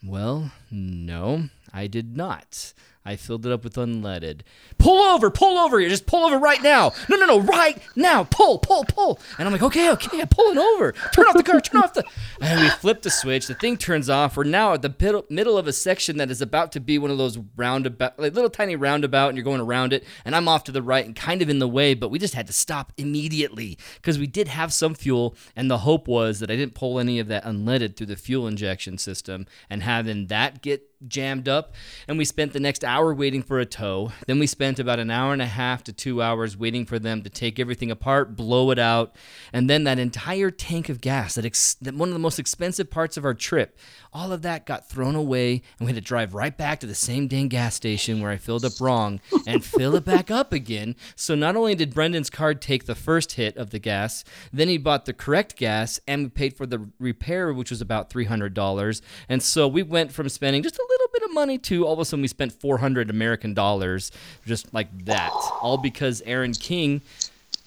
Well, 0.06 0.52
no, 0.70 1.50
I 1.74 1.88
did 1.88 2.18
not. 2.18 2.74
I 3.06 3.18
filled 3.18 3.46
it 3.46 3.52
up 3.52 3.64
with 3.64 3.76
unleaded. 3.76 4.42
Pull 4.78 5.02
over, 5.02 5.30
pull 5.30 5.58
over 5.58 5.80
here. 5.80 5.90
Just 5.90 6.06
pull 6.06 6.26
over 6.26 6.38
right 6.38 6.62
now. 6.64 6.94
No, 7.10 7.18
no, 7.18 7.26
no, 7.26 7.40
right 7.42 7.82
now. 7.96 8.24
Pull, 8.24 8.60
pull, 8.60 8.86
pull. 8.86 9.20
And 9.38 9.46
I'm 9.46 9.52
like, 9.52 9.62
okay, 9.62 9.92
okay, 9.92 10.22
I'm 10.22 10.28
pulling 10.28 10.58
over. 10.58 10.94
Turn 11.14 11.26
off 11.26 11.36
the 11.36 11.44
car, 11.44 11.60
turn 11.60 11.82
off 11.82 11.94
the. 11.94 12.06
And 12.40 12.62
we 12.62 12.70
flip 12.70 13.02
the 13.02 13.10
switch. 13.10 13.48
The 13.48 13.56
thing 13.56 13.78
turns 13.78 14.10
off. 14.10 14.38
We're 14.38 14.46
now 14.46 14.74
at 14.74 14.82
the 14.82 14.94
middle, 15.00 15.26
middle 15.30 15.58
of 15.58 15.68
a 15.68 15.74
section 15.74 16.18
that 16.18 16.32
is 16.32 16.42
about 16.42 16.72
to 16.74 16.80
be 16.80 16.98
one 16.98 17.12
of 17.12 17.18
those 17.18 17.38
roundabout, 17.58 18.18
like 18.18 18.34
little 18.34 18.50
tiny 18.50 18.78
roundabout, 18.78 19.30
and 19.30 19.38
you're 19.38 19.44
going 19.44 19.62
around 19.62 19.92
it. 19.92 20.06
And 20.24 20.34
I'm 20.34 20.48
off 20.48 20.64
to 20.66 20.72
the 20.72 20.82
right 20.82 21.06
and 21.06 21.16
kind 21.16 21.42
of 21.42 21.50
in 21.50 21.60
the 21.60 21.68
way, 21.68 21.94
but 21.94 22.10
we 22.10 22.20
just 22.20 22.36
had 22.36 22.48
to 22.48 22.54
stop 22.54 22.94
immediately 22.98 23.78
because 23.96 24.18
we 24.18 24.28
did 24.28 24.48
have 24.48 24.72
some 24.72 24.96
fuel. 24.96 25.36
And 25.56 25.70
the 25.70 25.80
hope 25.80 26.08
was 26.08 26.40
that 26.40 26.50
I 26.50 26.56
didn't 26.56 26.76
pull 26.76 27.00
any 27.00 27.20
of 27.20 27.28
that 27.28 27.44
unleaded 27.44 27.98
through 27.98 28.08
the 28.08 28.16
fuel 28.16 28.48
injection 28.48 28.98
system 28.98 29.46
and 29.70 29.84
having 29.84 30.28
that 30.28 30.62
get 30.62 30.93
jammed 31.08 31.48
up 31.48 31.74
and 32.08 32.18
we 32.18 32.26
spent 32.26 32.54
the 32.54 32.60
next 32.60 32.84
hour 32.84 33.14
waiting 33.14 33.42
for 33.42 33.60
a 33.60 33.66
tow. 33.66 34.12
Then 34.28 34.40
we 34.40 34.48
spent 34.48 34.80
about 34.80 35.00
an 35.00 35.10
hour 35.10 35.34
and 35.34 35.42
a 35.42 35.48
half 35.48 35.84
to 35.86 35.94
two 35.94 36.22
hours 36.22 36.58
waiting 36.58 36.86
for 36.86 37.00
them 37.00 37.22
to 37.24 37.30
take 37.30 37.60
everything 37.60 37.92
apart 37.92 38.36
blow 38.36 38.72
it 38.72 38.80
out 38.80 39.16
and 39.52 39.70
then 39.70 39.84
that 39.84 40.00
entire 40.00 40.52
tank 40.52 40.90
of 40.90 41.02
gas 41.02 41.36
that, 41.36 41.46
ex- 41.46 41.76
that 41.76 41.94
one 41.94 42.10
of 42.10 42.14
the 42.14 42.20
most 42.20 42.40
expensive 42.40 42.90
parts 42.90 43.18
of 43.18 43.26
our 43.26 43.34
trip 43.34 43.78
all 44.12 44.32
of 44.32 44.42
that 44.42 44.66
got 44.66 44.88
thrown 44.88 45.16
away 45.16 45.62
and 45.80 45.86
we 45.86 45.88
had 45.88 45.96
to 45.96 46.02
drive 46.02 46.34
right 46.34 46.58
back 46.58 46.80
to 46.80 46.88
the 46.88 46.96
same 46.96 47.28
dang 47.28 47.48
gas 47.48 47.76
station 47.76 48.22
where 48.22 48.32
i 48.32 48.38
filled 48.38 48.66
up 48.66 48.80
wrong 48.80 49.20
and 49.48 49.64
fill 49.74 49.96
it 49.96 50.06
back 50.06 50.30
up 50.32 50.54
again. 50.54 50.96
So 51.16 51.36
not 51.36 51.56
only 51.56 51.76
did 51.76 51.94
brendan's 51.94 52.30
card 52.30 52.62
take 52.62 52.86
the 52.86 52.96
first 52.96 53.34
hit 53.34 53.58
of 53.58 53.72
the 53.72 53.80
gas 53.80 54.24
then 54.52 54.68
he 54.68 54.78
bought 54.78 55.06
the 55.06 55.14
correct 55.14 55.56
gas 55.56 56.00
and 56.08 56.24
we 56.24 56.30
paid 56.30 56.56
for 56.56 56.66
the 56.66 56.90
repair 57.00 57.54
which 57.54 57.70
was 57.70 57.82
about 57.82 58.10
$300 58.10 59.02
and 59.30 59.42
so 59.42 59.68
we 59.68 59.84
went 59.84 60.12
from 60.12 60.30
spending 60.30 60.64
just 60.64 60.78
a 60.78 60.88
little 60.90 60.93
bit 61.14 61.24
of 61.24 61.34
money 61.34 61.58
too. 61.58 61.86
all 61.86 61.94
of 61.94 62.00
a 62.00 62.06
sudden 62.06 62.22
we 62.22 62.28
spent 62.28 62.52
400 62.54 63.10
American 63.10 63.54
dollars 63.54 64.12
just 64.46 64.74
like 64.74 65.06
that. 65.06 65.32
All 65.62 65.78
because 65.78 66.22
Aaron 66.26 66.54
King 66.54 67.02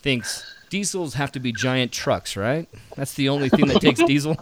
thinks 0.02 0.44
diesels 0.70 1.14
have 1.14 1.32
to 1.32 1.40
be 1.40 1.52
giant 1.52 1.92
trucks, 1.92 2.36
right? 2.36 2.68
That's 2.96 3.14
the 3.14 3.28
only 3.28 3.48
thing 3.48 3.66
that 3.68 3.80
takes 3.80 4.02
diesel. 4.02 4.36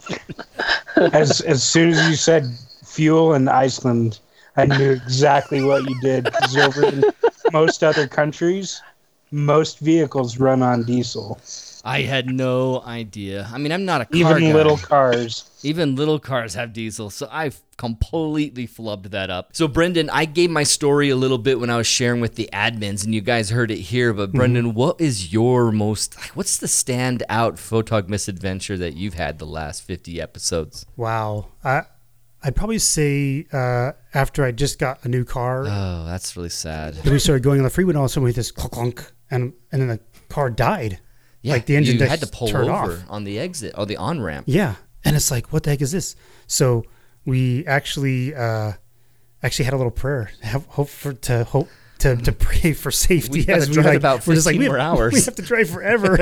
as 1.13 1.41
as 1.43 1.63
soon 1.63 1.91
as 1.91 2.09
you 2.09 2.15
said 2.17 2.45
fuel 2.85 3.35
in 3.35 3.49
Iceland, 3.49 4.21
I 4.57 4.67
knew 4.67 4.91
exactly 4.93 5.63
what 5.63 5.89
you 5.89 6.01
did. 6.01 6.33
'cause 6.33 6.57
over 6.57 6.87
in 6.87 7.05
most 7.53 7.83
other 7.83 8.07
countries, 8.07 8.81
most 9.31 9.81
vehicles 9.81 10.39
run 10.39 10.63
on 10.63 10.85
diesel. 10.85 11.39
I 11.85 12.03
had 12.03 12.31
no 12.31 12.81
idea. 12.87 13.49
I 13.53 13.59
mean, 13.59 13.73
I'm 13.73 13.85
not 13.85 14.01
a 14.01 14.05
car 14.07 14.17
Even 14.19 14.39
guy. 14.51 14.53
little 14.55 14.79
cars. 14.79 15.45
Even 15.65 15.97
little 15.97 16.19
cars 16.19 16.55
have 16.55 16.73
diesel, 16.75 17.09
so 17.09 17.27
I've 17.33 17.61
completely 17.79 18.67
flubbed 18.69 19.11
that 19.11 19.31
up. 19.31 19.51
So, 19.57 19.67
Brendan, 19.67 20.11
I 20.11 20.27
gave 20.27 20.51
my 20.51 20.63
story 20.63 21.09
a 21.09 21.17
little 21.17 21.39
bit 21.39 21.59
when 21.59 21.71
I 21.71 21.77
was 21.79 21.87
sharing 21.87 22.21
with 22.21 22.35
the 22.35 22.51
admins, 22.53 23.03
and 23.05 23.15
you 23.15 23.23
guys 23.23 23.49
heard 23.51 23.71
it 23.71 23.79
here. 23.79 24.13
But, 24.13 24.33
Brendan, 24.33 24.75
what 24.75 25.01
is 25.01 25.33
your 25.33 25.73
most, 25.73 26.17
like, 26.19 26.37
what's 26.37 26.59
the 26.59 26.67
standout 26.67 27.55
photog 27.57 28.09
misadventure 28.09 28.77
that 28.77 28.95
you've 28.95 29.15
had 29.15 29.39
the 29.39 29.47
last 29.47 29.83
50 29.85 30.21
episodes? 30.21 30.85
Wow. 30.97 31.49
I 31.65 31.83
I'd 32.43 32.55
probably 32.55 32.79
say 32.79 33.47
uh, 33.55 33.93
after 34.13 34.45
I 34.45 34.53
just 34.53 34.79
got 34.79 35.03
a 35.03 35.09
new 35.09 35.25
car, 35.25 35.65
Oh, 35.67 36.05
that's 36.05 36.37
really 36.37 36.51
sad. 36.51 36.93
then 36.93 37.15
we 37.15 37.19
started 37.19 37.43
going 37.43 37.59
on 37.61 37.65
the 37.65 37.71
freeway, 37.71 37.93
and 37.93 37.99
all 37.99 38.05
of 38.05 38.11
a 38.11 38.13
sudden 38.13 38.25
we 38.25 38.31
hit 38.33 38.37
this 38.37 38.53
clunk, 38.53 38.73
clunk, 38.73 39.13
and 39.31 39.55
and 39.73 39.81
then 39.81 39.89
the 39.89 40.01
car 40.29 40.51
died. 40.51 40.99
Yeah, 41.41 41.55
Like 41.55 41.65
the 41.65 41.77
engine 41.77 41.99
had 42.07 42.21
to 42.21 42.27
pull 42.27 42.49
over 42.55 42.71
off. 42.71 43.05
on 43.09 43.25
the 43.25 43.39
exit 43.39 43.73
or 43.79 43.87
the 43.87 43.97
on 43.97 44.21
ramp. 44.21 44.45
Yeah, 44.47 44.75
and 45.05 45.17
it's 45.17 45.31
like, 45.31 45.53
what 45.53 45.63
the 45.65 45.71
heck 45.71 45.81
is 45.83 45.93
this? 45.93 46.17
So 46.47 46.85
we 47.25 47.67
actually 47.67 48.35
uh, 48.35 48.73
actually 49.43 49.65
had 49.67 49.75
a 49.75 49.77
little 49.77 49.91
prayer, 49.93 50.31
have, 50.43 50.67
hope 50.67 50.89
for 50.89 51.13
to 51.13 51.45
hope. 51.45 51.69
To, 52.01 52.17
to 52.17 52.33
pray 52.33 52.73
for 52.75 52.91
safety 52.91 53.45
We 53.47 53.53
as 53.55 53.69
we 53.69 53.75
drive 53.75 53.87
like 53.87 53.97
about 53.97 54.27
we're 54.27 54.35
just 54.35 54.45
like 54.47 54.55
15 54.57 54.61
we 54.61 54.67
more 54.69 54.79
have, 54.79 54.95
hours. 54.99 55.13
we 55.15 55.23
have 55.23 55.37
to 55.37 55.43
drive 55.43 55.71
forever 55.71 56.19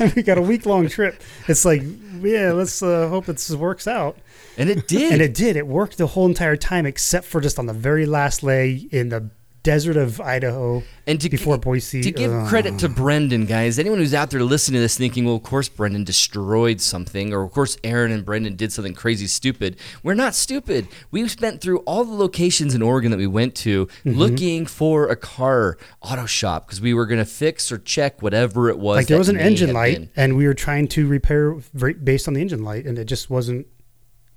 we 0.16 0.22
got 0.22 0.38
a 0.38 0.40
week 0.40 0.64
long 0.64 0.88
trip 0.88 1.20
it's 1.48 1.64
like 1.66 1.82
yeah 2.20 2.52
let's 2.52 2.82
uh, 2.82 3.08
hope 3.08 3.26
this 3.26 3.50
works 3.50 3.86
out 3.88 4.16
And 4.56 4.70
it 4.70 4.86
did. 4.88 5.12
and 5.12 5.20
it 5.20 5.34
did. 5.34 5.56
It 5.56 5.66
worked 5.66 5.98
the 5.98 6.06
whole 6.06 6.24
entire 6.26 6.56
time, 6.56 6.86
except 6.86 7.26
for 7.26 7.40
just 7.42 7.58
on 7.58 7.66
the 7.66 7.74
very 7.74 8.06
last 8.06 8.42
leg 8.42 8.94
in 8.94 9.08
the 9.10 9.28
desert 9.68 9.96
of 9.98 10.18
Idaho 10.20 10.82
And 11.06 11.20
to 11.20 11.28
before 11.28 11.58
Boise. 11.58 12.00
To 12.02 12.10
give 12.10 12.32
uh, 12.32 12.46
credit 12.48 12.78
to 12.78 12.88
Brendan, 12.88 13.44
guys, 13.44 13.78
anyone 13.78 13.98
who's 13.98 14.14
out 14.14 14.30
there 14.30 14.42
listening 14.42 14.78
to 14.78 14.80
this 14.80 14.96
thinking, 14.96 15.26
well, 15.26 15.36
of 15.36 15.42
course 15.42 15.68
Brendan 15.68 16.04
destroyed 16.04 16.80
something, 16.80 17.34
or 17.34 17.42
of 17.42 17.50
course 17.52 17.76
Aaron 17.84 18.10
and 18.12 18.24
Brendan 18.24 18.56
did 18.56 18.72
something 18.72 18.94
crazy 18.94 19.26
stupid. 19.26 19.76
We're 20.02 20.14
not 20.14 20.34
stupid. 20.34 20.88
We've 21.10 21.30
spent 21.30 21.60
through 21.60 21.80
all 21.80 22.04
the 22.04 22.14
locations 22.14 22.74
in 22.74 22.80
Oregon 22.82 23.10
that 23.10 23.18
we 23.18 23.26
went 23.26 23.54
to 23.56 23.86
Mm-hmm. 23.88 24.18
looking 24.18 24.66
for 24.66 25.08
a 25.08 25.16
car 25.16 25.76
auto 26.00 26.24
shop 26.26 26.66
because 26.66 26.80
we 26.80 26.94
were 26.94 27.04
going 27.06 27.18
to 27.18 27.24
fix 27.26 27.70
or 27.72 27.78
check 27.78 28.22
whatever 28.22 28.68
it 28.70 28.78
was. 28.78 28.96
like 28.96 29.06
there 29.08 29.18
was 29.18 29.28
an 29.28 29.38
engine 29.38 29.72
light, 29.72 29.98
been. 29.98 30.10
and 30.16 30.36
we 30.36 30.46
were 30.46 30.54
trying 30.54 30.88
to 30.88 31.06
repair 31.06 31.54
based 32.02 32.26
on 32.28 32.34
the 32.34 32.40
engine 32.40 32.62
light, 32.62 32.86
and 32.86 32.98
it 32.98 33.04
just 33.04 33.28
wasn't. 33.28 33.66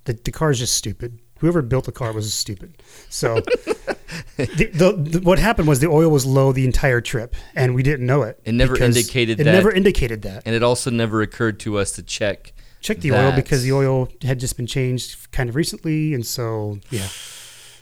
The, 0.04 0.12
the 0.12 0.32
car 0.32 0.50
is 0.50 0.58
just 0.58 0.74
stupid. 0.74 1.20
Whoever 1.42 1.60
built 1.60 1.86
the 1.86 1.92
car 1.92 2.12
was 2.12 2.32
stupid. 2.32 2.80
So, 3.10 3.40
the, 4.36 4.70
the, 4.72 4.92
the, 4.92 5.20
what 5.22 5.40
happened 5.40 5.66
was 5.66 5.80
the 5.80 5.88
oil 5.88 6.08
was 6.08 6.24
low 6.24 6.52
the 6.52 6.64
entire 6.64 7.00
trip, 7.00 7.34
and 7.56 7.74
we 7.74 7.82
didn't 7.82 8.06
know 8.06 8.22
it. 8.22 8.38
It 8.44 8.52
never 8.52 8.80
indicated 8.80 9.40
it 9.40 9.44
that. 9.44 9.50
never 9.50 9.72
indicated 9.72 10.22
that. 10.22 10.44
And 10.46 10.54
it 10.54 10.62
also 10.62 10.88
never 10.88 11.20
occurred 11.20 11.58
to 11.60 11.78
us 11.78 11.90
to 11.92 12.02
check. 12.04 12.52
Check 12.80 13.00
the 13.00 13.10
oil 13.10 13.32
because 13.32 13.64
the 13.64 13.72
oil 13.72 14.08
had 14.22 14.38
just 14.38 14.56
been 14.56 14.68
changed 14.68 15.32
kind 15.32 15.48
of 15.48 15.56
recently, 15.56 16.14
and 16.14 16.24
so 16.24 16.78
yeah. 16.90 17.08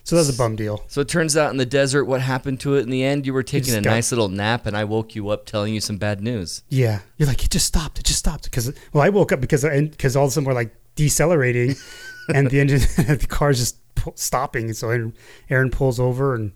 So 0.05 0.17
that 0.17 0.21
was 0.21 0.35
a 0.35 0.39
bum 0.39 0.57
deal. 0.57 0.83
So 0.89 1.03
it 1.03 1.09
turns 1.09 1.37
out 1.37 1.51
in 1.51 1.59
the 1.59 1.67
desert, 1.67 2.07
what 2.07 2.23
happened 2.23 2.61
to 2.61 2.77
it 2.77 2.81
in 2.81 2.89
the 2.89 3.05
end? 3.05 3.27
You 3.27 3.35
were 3.35 3.43
taking 3.43 3.75
a 3.75 3.83
got- 3.83 3.91
nice 3.91 4.11
little 4.11 4.29
nap, 4.29 4.65
and 4.65 4.75
I 4.75 4.85
woke 4.85 5.15
you 5.15 5.29
up 5.29 5.45
telling 5.45 5.75
you 5.75 5.83
some 5.83 5.99
bad 5.99 6.23
news. 6.23 6.63
Yeah, 6.71 7.01
you're 7.19 7.29
like 7.29 7.45
it 7.45 7.51
just 7.51 7.67
stopped. 7.67 7.99
It 7.99 8.07
just 8.07 8.19
stopped 8.19 8.45
because 8.45 8.73
well, 8.95 9.05
I 9.05 9.11
woke 9.11 9.33
up 9.33 9.43
because 9.43 9.65
because 9.65 10.17
all 10.17 10.25
of 10.25 10.29
a 10.29 10.33
sudden 10.33 10.47
we're 10.47 10.55
like 10.55 10.75
decelerating, 10.97 11.77
and 12.29 12.51
the 12.51 12.61
engine 12.61 12.81
the 12.97 13.27
car's 13.29 13.59
just 13.59 13.77
stopping. 14.15 14.73
So 14.73 14.91
Aaron, 14.91 15.15
Aaron 15.49 15.71
pulls 15.71 16.01
over, 16.01 16.35
and 16.35 16.53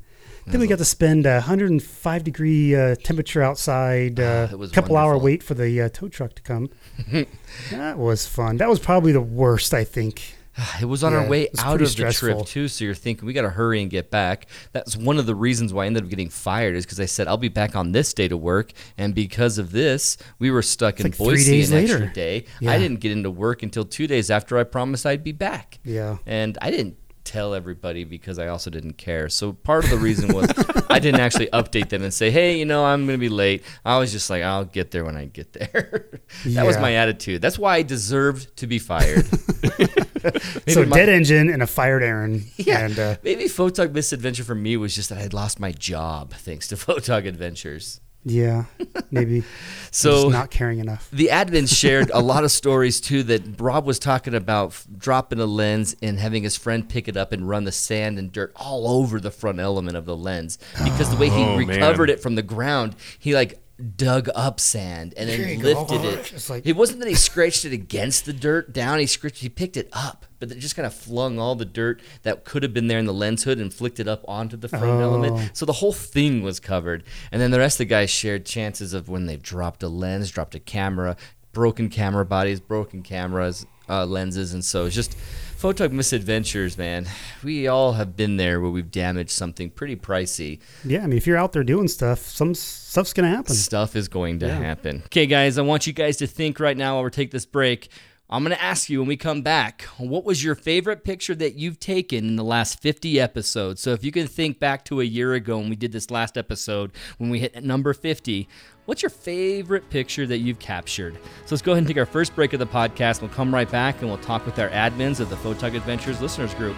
then 0.46 0.61
we 0.61 0.66
got 0.66 0.79
to 0.79 0.85
spend 0.85 1.27
a 1.27 1.35
105 1.35 2.24
degree 2.24 2.74
uh, 2.74 2.96
temperature 2.96 3.42
outside. 3.42 4.20
Uh, 4.20 4.48
it 4.50 4.59
was 4.59 4.72
couple 4.72 4.96
hour 4.96 5.16
wait 5.16 5.42
for 5.42 5.55
the 5.55 5.81
uh, 5.83 5.88
tow 5.88 6.09
truck 6.09 6.35
to 6.35 6.42
come. 6.42 6.70
that 7.70 7.98
was 7.98 8.27
fun. 8.27 8.59
That 8.59 8.68
was 8.68 8.79
probably 8.79 9.12
the 9.12 9.22
worst, 9.22 9.72
I 9.72 9.85
think. 9.85 10.37
It 10.81 10.87
was 10.87 11.03
on 11.03 11.12
Yeah, 11.12 11.19
our 11.19 11.29
way 11.29 11.49
out 11.59 11.83
of 11.83 11.97
the 11.97 12.12
trip 12.12 12.47
too, 12.47 12.69
so 12.69 12.85
you're 12.85 12.95
thinking 12.95 13.27
we 13.27 13.33
got 13.33 13.43
to 13.43 13.51
hurry 13.51 13.83
and 13.83 13.90
get 13.90 14.11
back. 14.11 14.47
That's 14.73 14.97
one 14.97 15.19
of 15.19 15.27
the 15.27 15.35
reasons 15.35 15.73
why 15.73 15.85
I 15.85 15.87
ended 15.87 16.05
up 16.05 16.09
getting 16.11 16.31
fired 16.31 16.77
is 16.77 16.85
because 16.85 17.01
I 17.01 17.07
said 17.07 17.27
I'll 17.27 17.37
be 17.37 17.49
back 17.49 17.75
on 17.75 17.93
this 17.93 18.14
day 18.14 18.29
to 18.29 18.37
work, 18.37 18.73
and 18.97 19.14
because 19.14 19.59
of 19.59 19.73
this, 19.73 20.17
we 20.38 20.51
were 20.51 20.62
stuck 20.62 21.01
in 21.01 21.05
like 21.07 21.19
Boise 21.19 21.62
an 21.64 21.73
extra 21.73 22.12
day. 22.12 22.45
Yeah. 22.61 22.73
I 22.73 22.79
didn't 22.79 23.01
get 23.01 23.12
into 23.12 23.31
work 23.31 23.62
until 23.62 23.85
two 23.85 24.07
days 24.07 24.31
after 24.31 24.59
I 24.59 24.64
promised 24.64 25.07
I'd 25.07 25.25
be 25.25 25.33
back. 25.33 25.79
Yeah. 25.85 26.19
and 26.27 26.57
I 26.62 26.71
didn't 26.71 26.99
tell 27.25 27.55
everybody 27.55 28.05
because 28.05 28.38
I 28.38 28.49
also 28.49 28.69
didn't 28.71 28.99
care. 28.99 29.31
So 29.31 29.55
part 29.55 29.85
of 29.85 29.90
the 29.90 29.97
reason 29.97 30.33
was 30.35 30.47
I 30.90 30.99
didn't 30.99 31.21
actually 31.21 31.47
update 31.49 31.88
them 31.88 32.03
and 32.03 32.12
say, 32.12 32.31
"Hey, 32.31 32.59
you 32.59 32.67
know, 32.67 32.85
I'm 32.85 33.07
going 33.07 33.19
to 33.19 33.21
be 33.21 33.31
late." 33.31 33.64
I 33.85 33.99
was 33.99 34.12
just 34.12 34.29
like, 34.31 34.43
"I'll 34.43 34.67
get 34.67 34.90
there 34.90 35.05
when 35.05 35.17
I 35.17 35.25
get 35.25 35.53
there." 35.55 36.21
that 36.47 36.67
was 36.67 36.79
my 36.79 36.93
attitude. 36.95 37.40
That's 37.40 37.59
why 37.59 37.77
I 37.77 37.83
deserved 37.83 38.55
to 38.59 38.67
be 38.67 38.79
fired. 38.79 39.27
Maybe 40.67 40.73
so 40.73 40.85
my- 40.87 40.97
dead 40.97 41.09
engine 41.09 41.51
and 41.51 41.63
a 41.63 41.67
fired 41.67 42.03
Aaron. 42.03 42.45
yeah, 42.57 42.85
And 42.87 42.99
uh, 42.99 43.17
maybe 43.23 43.45
Photog 43.45 43.93
Misadventure 43.93 44.45
for 44.45 44.55
me 44.55 44.77
was 44.77 44.95
just 44.95 45.09
that 45.11 45.19
I 45.19 45.23
had 45.23 45.35
lost 45.35 45.61
my 45.61 45.73
job 45.73 46.33
thanks 46.35 46.69
to 46.69 46.77
Photog 46.77 47.27
Adventures. 47.27 48.01
yeah, 48.27 48.65
maybe 49.11 49.45
So 49.91 50.13
just 50.23 50.29
not 50.33 50.51
caring 50.51 50.79
enough. 50.79 51.11
the 51.13 51.29
admins 51.31 51.77
shared 51.79 52.11
a 52.15 52.21
lot 52.21 52.43
of 52.43 52.51
stories 52.51 52.99
too 53.01 53.23
that 53.25 53.61
Rob 53.61 53.85
was 53.85 53.99
talking 53.99 54.35
about 54.35 54.69
f- 54.69 54.87
dropping 54.97 55.41
a 55.41 55.45
lens 55.47 55.95
and 56.01 56.19
having 56.19 56.43
his 56.43 56.57
friend 56.57 56.89
pick 56.89 57.07
it 57.07 57.19
up 57.19 57.33
and 57.33 57.47
run 57.47 57.65
the 57.65 57.73
sand 57.73 58.19
and 58.19 58.33
dirt 58.33 58.51
all 58.57 58.89
over 58.89 59.21
the 59.21 59.31
front 59.31 59.61
element 59.61 59.95
of 59.99 60.07
the 60.07 60.17
lens 60.17 60.57
because 60.85 61.11
the 61.11 61.17
way 61.17 61.29
he 61.29 61.43
Oh, 61.45 61.57
recovered 61.59 62.09
man. 62.09 62.17
it 62.17 62.23
from 62.23 62.35
the 62.35 62.43
ground, 62.43 62.97
he 63.19 63.35
like 63.35 63.61
dug 63.97 64.29
up 64.37 64.61
sand 64.61 65.15
and 65.17 65.29
then 65.29 65.49
you 65.49 65.57
go. 65.63 65.69
lifted 65.81 66.05
it. 66.05 66.49
Like- 66.49 66.65
it 66.67 66.77
wasn't 66.77 67.01
that 67.01 67.09
he 67.09 67.15
scratched 67.15 67.65
it 67.65 67.73
against 67.73 68.25
the 68.25 68.33
dirt 68.33 68.73
down. 68.73 69.01
He 69.01 69.07
scratched, 69.07 69.39
he 69.39 69.49
picked 69.49 69.77
it 69.77 69.89
up, 69.93 70.27
but 70.39 70.53
it 70.53 70.59
just 70.61 70.77
kind 70.77 70.87
of 70.87 70.95
flung 70.95 71.41
all 71.41 71.57
the 71.57 71.65
dirt 71.65 72.01
that 72.23 72.45
could 72.45 72.63
have 72.63 72.73
been 72.73 72.87
there 72.87 72.99
in 73.01 73.05
the 73.07 73.13
lens 73.13 73.43
hood 73.43 73.59
and 73.59 73.75
flicked 73.75 73.99
it 73.99 74.07
up 74.07 74.25
onto 74.29 74.57
the 74.57 74.69
front 74.69 74.85
Oh. 74.85 75.01
element. 75.01 75.51
So 75.57 75.67
the 75.67 75.73
whole 75.73 75.93
thing 75.93 76.43
was 76.43 76.61
covered. 76.61 77.03
And 77.33 77.43
then 77.43 77.51
the 77.51 77.59
rest 77.59 77.75
of 77.75 77.79
the 77.79 77.85
guys 77.87 78.11
shared 78.11 78.47
chances 78.47 78.95
of 78.95 79.09
when 79.09 79.27
they've 79.27 79.43
dropped 79.43 79.83
a 79.83 79.89
lens, 79.89 80.31
dropped 80.31 80.55
a 80.55 80.61
camera, 80.61 81.17
broken 81.53 81.89
camera 81.89 82.25
bodies, 82.25 82.61
broken 82.61 83.03
cameras, 83.03 83.67
uh, 83.89 84.07
lenses, 84.07 84.55
and 84.55 84.65
so 84.65 84.87
it's 84.87 84.95
just 84.95 85.17
photog 85.64 85.92
misadventures, 85.92 86.77
man. 86.77 87.07
We 87.42 87.66
all 87.68 87.94
have 87.94 88.16
been 88.18 88.37
there 88.37 88.61
where 88.61 88.70
we've 88.70 88.90
damaged 88.90 89.31
something 89.31 89.70
pretty 89.70 89.96
pricey. 89.96 90.59
Yeah, 90.85 91.03
I 91.03 91.07
mean, 91.07 91.16
if 91.16 91.27
you're 91.27 91.38
out 91.38 91.53
there 91.53 91.64
doing 91.64 91.88
stuff, 91.88 92.18
some 92.18 92.55
stuff's 92.55 93.14
gonna 93.14 93.31
happen. 93.31 93.55
Stuff 93.55 93.96
is 93.96 94.07
going 94.09 94.40
to 94.40 94.46
Yeah. 94.48 94.59
happen. 94.59 95.03
Okay, 95.07 95.24
guys, 95.24 95.57
I 95.57 95.62
want 95.62 95.87
you 95.87 95.94
guys 95.94 96.18
to 96.18 96.27
think 96.27 96.61
right 96.61 96.77
now 96.77 96.96
while 96.96 97.05
we 97.05 97.11
take 97.11 97.31
this 97.31 97.46
break. 97.46 97.88
I'm 98.31 98.43
going 98.43 98.57
to 98.57 98.63
ask 98.63 98.89
you 98.89 99.01
when 99.01 99.09
we 99.09 99.19
come 99.19 99.43
back, 99.43 99.83
what 99.99 100.25
was 100.25 100.43
your 100.43 100.55
favorite 100.55 101.05
picture 101.05 101.35
that 101.35 101.57
you've 101.57 101.79
taken 101.79 102.27
in 102.27 102.37
the 102.37 102.45
last 102.45 102.81
50 102.81 103.21
episodes? 103.21 103.83
So 103.83 103.91
if 103.91 104.03
you 104.03 104.11
can 104.11 104.27
think 104.27 104.59
back 104.59 104.83
to 104.87 105.03
a 105.03 105.05
year 105.05 105.35
ago 105.35 105.59
when 105.59 105.69
we 105.69 105.77
did 105.77 105.93
this 105.93 106.11
last 106.11 106.39
episode, 106.39 106.93
when 107.19 107.29
we 107.29 107.39
hit 107.39 107.63
number 107.63 107.93
50, 107.93 108.49
what's 108.87 109.03
your 109.03 109.11
favorite 109.11 109.91
picture 109.91 110.27
that 110.27 110.39
you've 110.39 110.59
captured? 110.59 111.17
So 111.45 111.55
let's 111.55 111.63
go 111.63 111.73
ahead 111.73 111.83
and 111.83 111.87
take 111.87 111.99
our 111.99 112.07
first 112.07 112.35
break 112.35 112.55
of 112.55 112.61
the 112.61 112.67
podcast. 112.67 113.21
We'll 113.21 113.29
come 113.29 113.53
right 113.53 113.71
back 113.71 114.01
and 114.01 114.09
we'll 114.09 114.19
talk 114.19 114.47
with 114.47 114.59
our 114.59 114.71
admins 114.71 115.21
of 115.21 115.29
the 115.29 115.37
Photog 115.37 115.77
Adventures 115.77 116.23
listeners 116.23 116.55
group. 116.55 116.77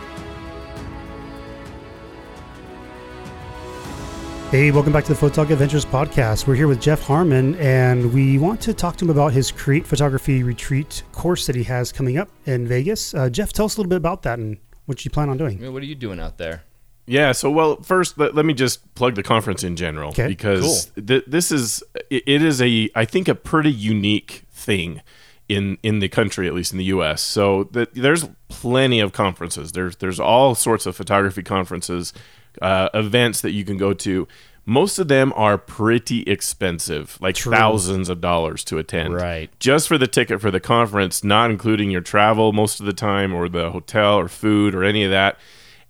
Hey, 4.51 4.71
welcome 4.71 4.93
back 4.93 5.05
to 5.07 5.13
the 5.13 5.19
Photog 5.19 5.51
Adventures 5.51 5.85
podcast. 5.85 6.47
We're 6.47 6.55
here 6.55 6.69
with 6.69 6.81
Jeff 6.81 7.03
Harmon, 7.03 7.57
and 7.57 8.15
we 8.15 8.39
want 8.39 8.61
to 8.63 8.73
talk 8.73 8.97
to 8.97 9.05
him 9.05 9.11
about 9.11 9.33
his 9.33 9.51
Create 9.51 9.85
Photography 9.87 10.45
Retreat 10.45 11.03
course 11.13 11.47
that 11.47 11.57
he 11.57 11.65
has 11.65 11.91
coming 11.93 12.17
up 12.17 12.29
in 12.47 12.67
Vegas. 12.67 13.13
Uh, 13.13 13.29
Jeff, 13.29 13.53
tell 13.53 13.67
us 13.67 13.77
a 13.77 13.81
little 13.81 13.91
bit 13.91 13.97
about 13.97 14.23
that 14.23 14.39
and 14.39 14.57
what 14.87 15.05
you 15.05 15.11
plan 15.11 15.29
on 15.29 15.37
doing. 15.37 15.73
What 15.73 15.83
are 15.83 15.87
you 15.87 15.97
doing 15.97 16.21
out 16.21 16.39
there? 16.39 16.63
Yeah. 17.07 17.33
So, 17.33 17.51
well, 17.51 17.83
first, 17.83 18.19
let, 18.19 18.35
let 18.37 18.47
me 18.47 18.55
just 18.55 18.95
plug 18.95 19.17
the 19.17 19.23
conference 19.23 19.65
in 19.65 19.75
general 19.77 20.11
Okay. 20.11 20.29
because 20.29 20.87
th- 21.07 21.25
this 21.27 21.51
is 21.53 21.83
it, 22.09 22.23
it 22.27 22.43
is 22.43 22.63
a 22.63 22.89
I 22.95 23.05
think 23.05 23.27
a 23.29 23.35
pretty 23.35 23.73
unique 23.73 24.45
thing 24.51 25.03
in 25.49 25.77
in 25.83 25.99
the 25.99 26.09
country, 26.09 26.47
at 26.47 26.55
least 26.55 26.71
in 26.73 26.79
the 26.79 26.85
U.S. 26.85 27.21
So 27.21 27.65
that 27.73 27.95
there's 27.95 28.29
plenty 28.49 29.01
of 29.01 29.13
conferences. 29.13 29.73
There's 29.73 29.97
there's 29.97 30.19
all 30.21 30.55
sorts 30.55 30.87
of 30.87 30.97
photography 30.97 31.43
conferences, 31.43 32.13
uh, 32.63 32.89
events 32.95 33.41
that 33.41 33.53
you 33.53 33.65
can 33.65 33.77
go 33.77 33.93
to. 33.93 34.27
Most 34.69 34.99
of 34.99 35.07
them 35.07 35.33
are 35.37 35.57
pretty 35.57 36.23
expensive, 36.23 37.19
like 37.21 37.37
thousands 37.37 38.09
of 38.09 38.21
dollars 38.21 38.65
to 38.65 38.79
attend. 38.79 39.15
Right. 39.15 39.49
Just 39.61 39.87
for 39.87 39.97
the 39.97 40.09
ticket 40.09 40.41
for 40.41 40.51
the 40.51 40.59
conference, 40.59 41.23
not 41.23 41.53
including 41.53 41.93
your 41.93 42.01
travel 42.01 42.53
most 42.53 42.81
of 42.81 42.87
the 42.87 42.93
time, 42.93 43.33
or 43.33 43.49
the 43.49 43.71
hotel, 43.71 44.19
or 44.19 44.27
food, 44.27 44.75
or 44.75 44.83
any 44.83 45.05
of 45.05 45.13
that. 45.13 45.39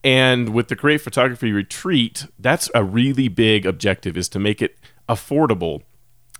And 0.05 0.51
with 0.51 0.69
the 0.69 0.77
Create 0.77 1.01
Photography 1.01 1.53
Retreat, 1.53 2.27
that's 2.39 2.71
a 2.75 2.85
really 2.85 3.29
big 3.29 3.65
objective 3.65 4.17
is 4.17 4.29
to 4.29 4.39
make 4.39 4.61
it 4.61 4.77
affordable 5.09 5.83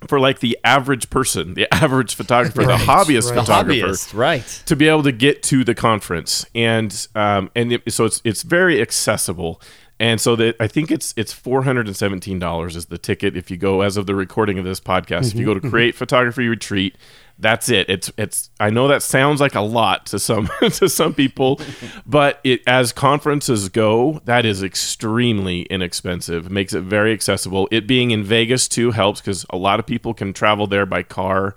for 0.07 0.21
like 0.21 0.41
the 0.41 0.59
average 0.63 1.09
person, 1.11 1.55
the 1.55 1.67
average 1.75 2.15
photographer, 2.15 2.65
the 2.65 2.77
hobbyist 2.77 3.31
right. 3.31 3.35
The 3.35 3.41
photographer 3.41 3.87
hobbyist, 3.87 4.15
right. 4.15 4.63
to 4.67 4.77
be 4.77 4.89
able 4.89 5.03
to 5.05 5.13
get 5.13 5.43
to 5.45 5.65
the 5.65 5.75
conference 5.75 6.47
and 6.55 7.09
um, 7.15 7.51
and 7.57 7.73
it, 7.73 7.93
so 7.93 8.05
it's 8.05 8.21
it's 8.25 8.43
very 8.43 8.81
accessible 8.81 9.61
and 9.99 10.21
so 10.21 10.37
that 10.37 10.57
I 10.61 10.67
think 10.67 10.91
it's 10.91 11.15
it's 11.17 11.33
four 11.33 11.63
hundred 11.63 11.87
and 11.87 11.97
seventeen 11.97 12.39
dollars 12.39 12.77
is 12.77 12.87
the 12.87 12.99
ticket. 12.99 13.37
If 13.37 13.51
you 13.51 13.57
go 13.57 13.81
as 13.81 13.97
of 13.97 14.07
the 14.07 14.15
recording 14.15 14.59
of 14.59 14.65
this 14.65 14.81
podcast 14.81 15.29
if 15.29 15.35
you 15.35 15.41
mm-hmm, 15.41 15.47
go 15.47 15.55
to 15.55 15.61
mm-hmm. 15.61 15.71
create 15.71 15.95
photography 15.95 16.49
retreat 16.49 16.97
that's 17.39 17.69
it. 17.69 17.89
It's 17.91 18.11
it's 18.17 18.51
I 18.59 18.71
know 18.71 18.89
that 18.89 19.03
sounds 19.03 19.41
like 19.41 19.55
a 19.55 19.61
lot 19.61 20.07
to 20.07 20.19
some 20.19 20.49
to 20.61 20.89
some 20.89 21.13
people 21.13 21.61
but 22.07 22.41
it 22.45 22.63
as 22.67 22.93
conferences 22.93 23.69
go 23.69 24.21
that 24.25 24.47
is 24.47 24.63
extremely 24.63 25.63
inexpensive. 25.63 26.47
It 26.47 26.53
makes 26.53 26.73
it 26.73 26.83
very 26.83 27.13
accessible. 27.13 27.69
It 27.71 27.87
being 27.87 28.11
in 28.11 28.25
Vegas 28.25 28.69
too 28.69 28.91
helps 28.91 29.21
because 29.21 29.45
a 29.51 29.57
lot 29.57 29.81
of 29.81 29.87
people 29.87 30.15
can 30.15 30.33
travel 30.33 30.67
there 30.67 30.87
by 30.87 31.03
car 31.03 31.55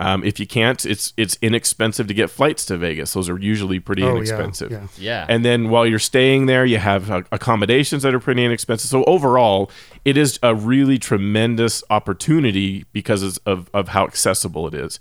um, 0.00 0.24
if 0.24 0.40
you 0.40 0.46
can't, 0.46 0.84
it's 0.86 1.12
it's 1.18 1.36
inexpensive 1.42 2.06
to 2.08 2.14
get 2.14 2.30
flights 2.30 2.64
to 2.66 2.78
Vegas. 2.78 3.12
Those 3.12 3.28
are 3.28 3.38
usually 3.38 3.78
pretty 3.78 4.02
Oh, 4.02 4.16
inexpensive. 4.16 4.70
yeah. 4.72 4.86
Yeah. 4.96 5.26
And 5.28 5.44
then 5.44 5.68
while 5.68 5.86
you're 5.86 5.98
staying 5.98 6.46
there, 6.46 6.64
you 6.64 6.78
have 6.78 7.10
uh, 7.10 7.22
accommodations 7.30 8.02
that 8.02 8.14
are 8.14 8.18
pretty 8.20 8.42
inexpensive. 8.44 8.88
So 8.90 9.04
overall, 9.04 9.70
it 10.06 10.16
is 10.16 10.38
a 10.42 10.54
really 10.54 10.98
tremendous 10.98 11.84
opportunity 11.90 12.86
because 12.92 13.38
of, 13.38 13.68
of 13.74 13.88
how 13.88 14.04
accessible 14.04 14.66
it 14.66 14.74
is. 14.74 14.98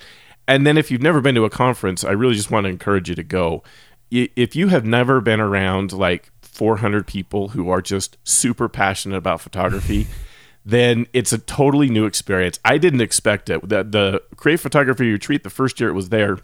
And 0.47 0.67
then 0.67 0.77
if 0.77 0.91
you've 0.91 1.01
never 1.01 1.21
been 1.21 1.35
to 1.35 1.45
a 1.45 1.49
conference, 1.49 2.03
I 2.03 2.11
really 2.11 2.35
just 2.35 2.51
want 2.51 2.65
to 2.65 2.69
encourage 2.69 3.07
you 3.07 3.15
to 3.15 3.23
go. 3.23 3.63
If 4.11 4.55
you 4.55 4.67
have 4.67 4.83
never 4.83 5.21
been 5.21 5.39
around 5.39 5.93
like 5.93 6.29
400 6.41 7.07
people 7.07 7.49
who 7.49 7.69
are 7.69 7.81
just 7.81 8.17
super 8.25 8.67
passionate 8.67 9.15
about 9.17 9.39
photography, 9.39 10.07
then 10.65 11.07
it's 11.13 11.33
a 11.33 11.37
totally 11.37 11.89
new 11.89 12.05
experience. 12.05 12.59
I 12.65 12.77
didn't 12.77 13.01
expect 13.01 13.49
it. 13.49 13.67
The, 13.67 13.83
the 13.83 14.21
Create 14.35 14.59
Photography 14.59 15.11
Retreat, 15.11 15.43
the 15.43 15.49
first 15.49 15.79
year 15.79 15.89
it 15.89 15.93
was 15.93 16.09
there, 16.09 16.39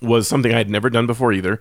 was 0.00 0.26
something 0.26 0.52
I 0.52 0.58
had 0.58 0.70
never 0.70 0.90
done 0.90 1.06
before 1.06 1.32
either. 1.32 1.60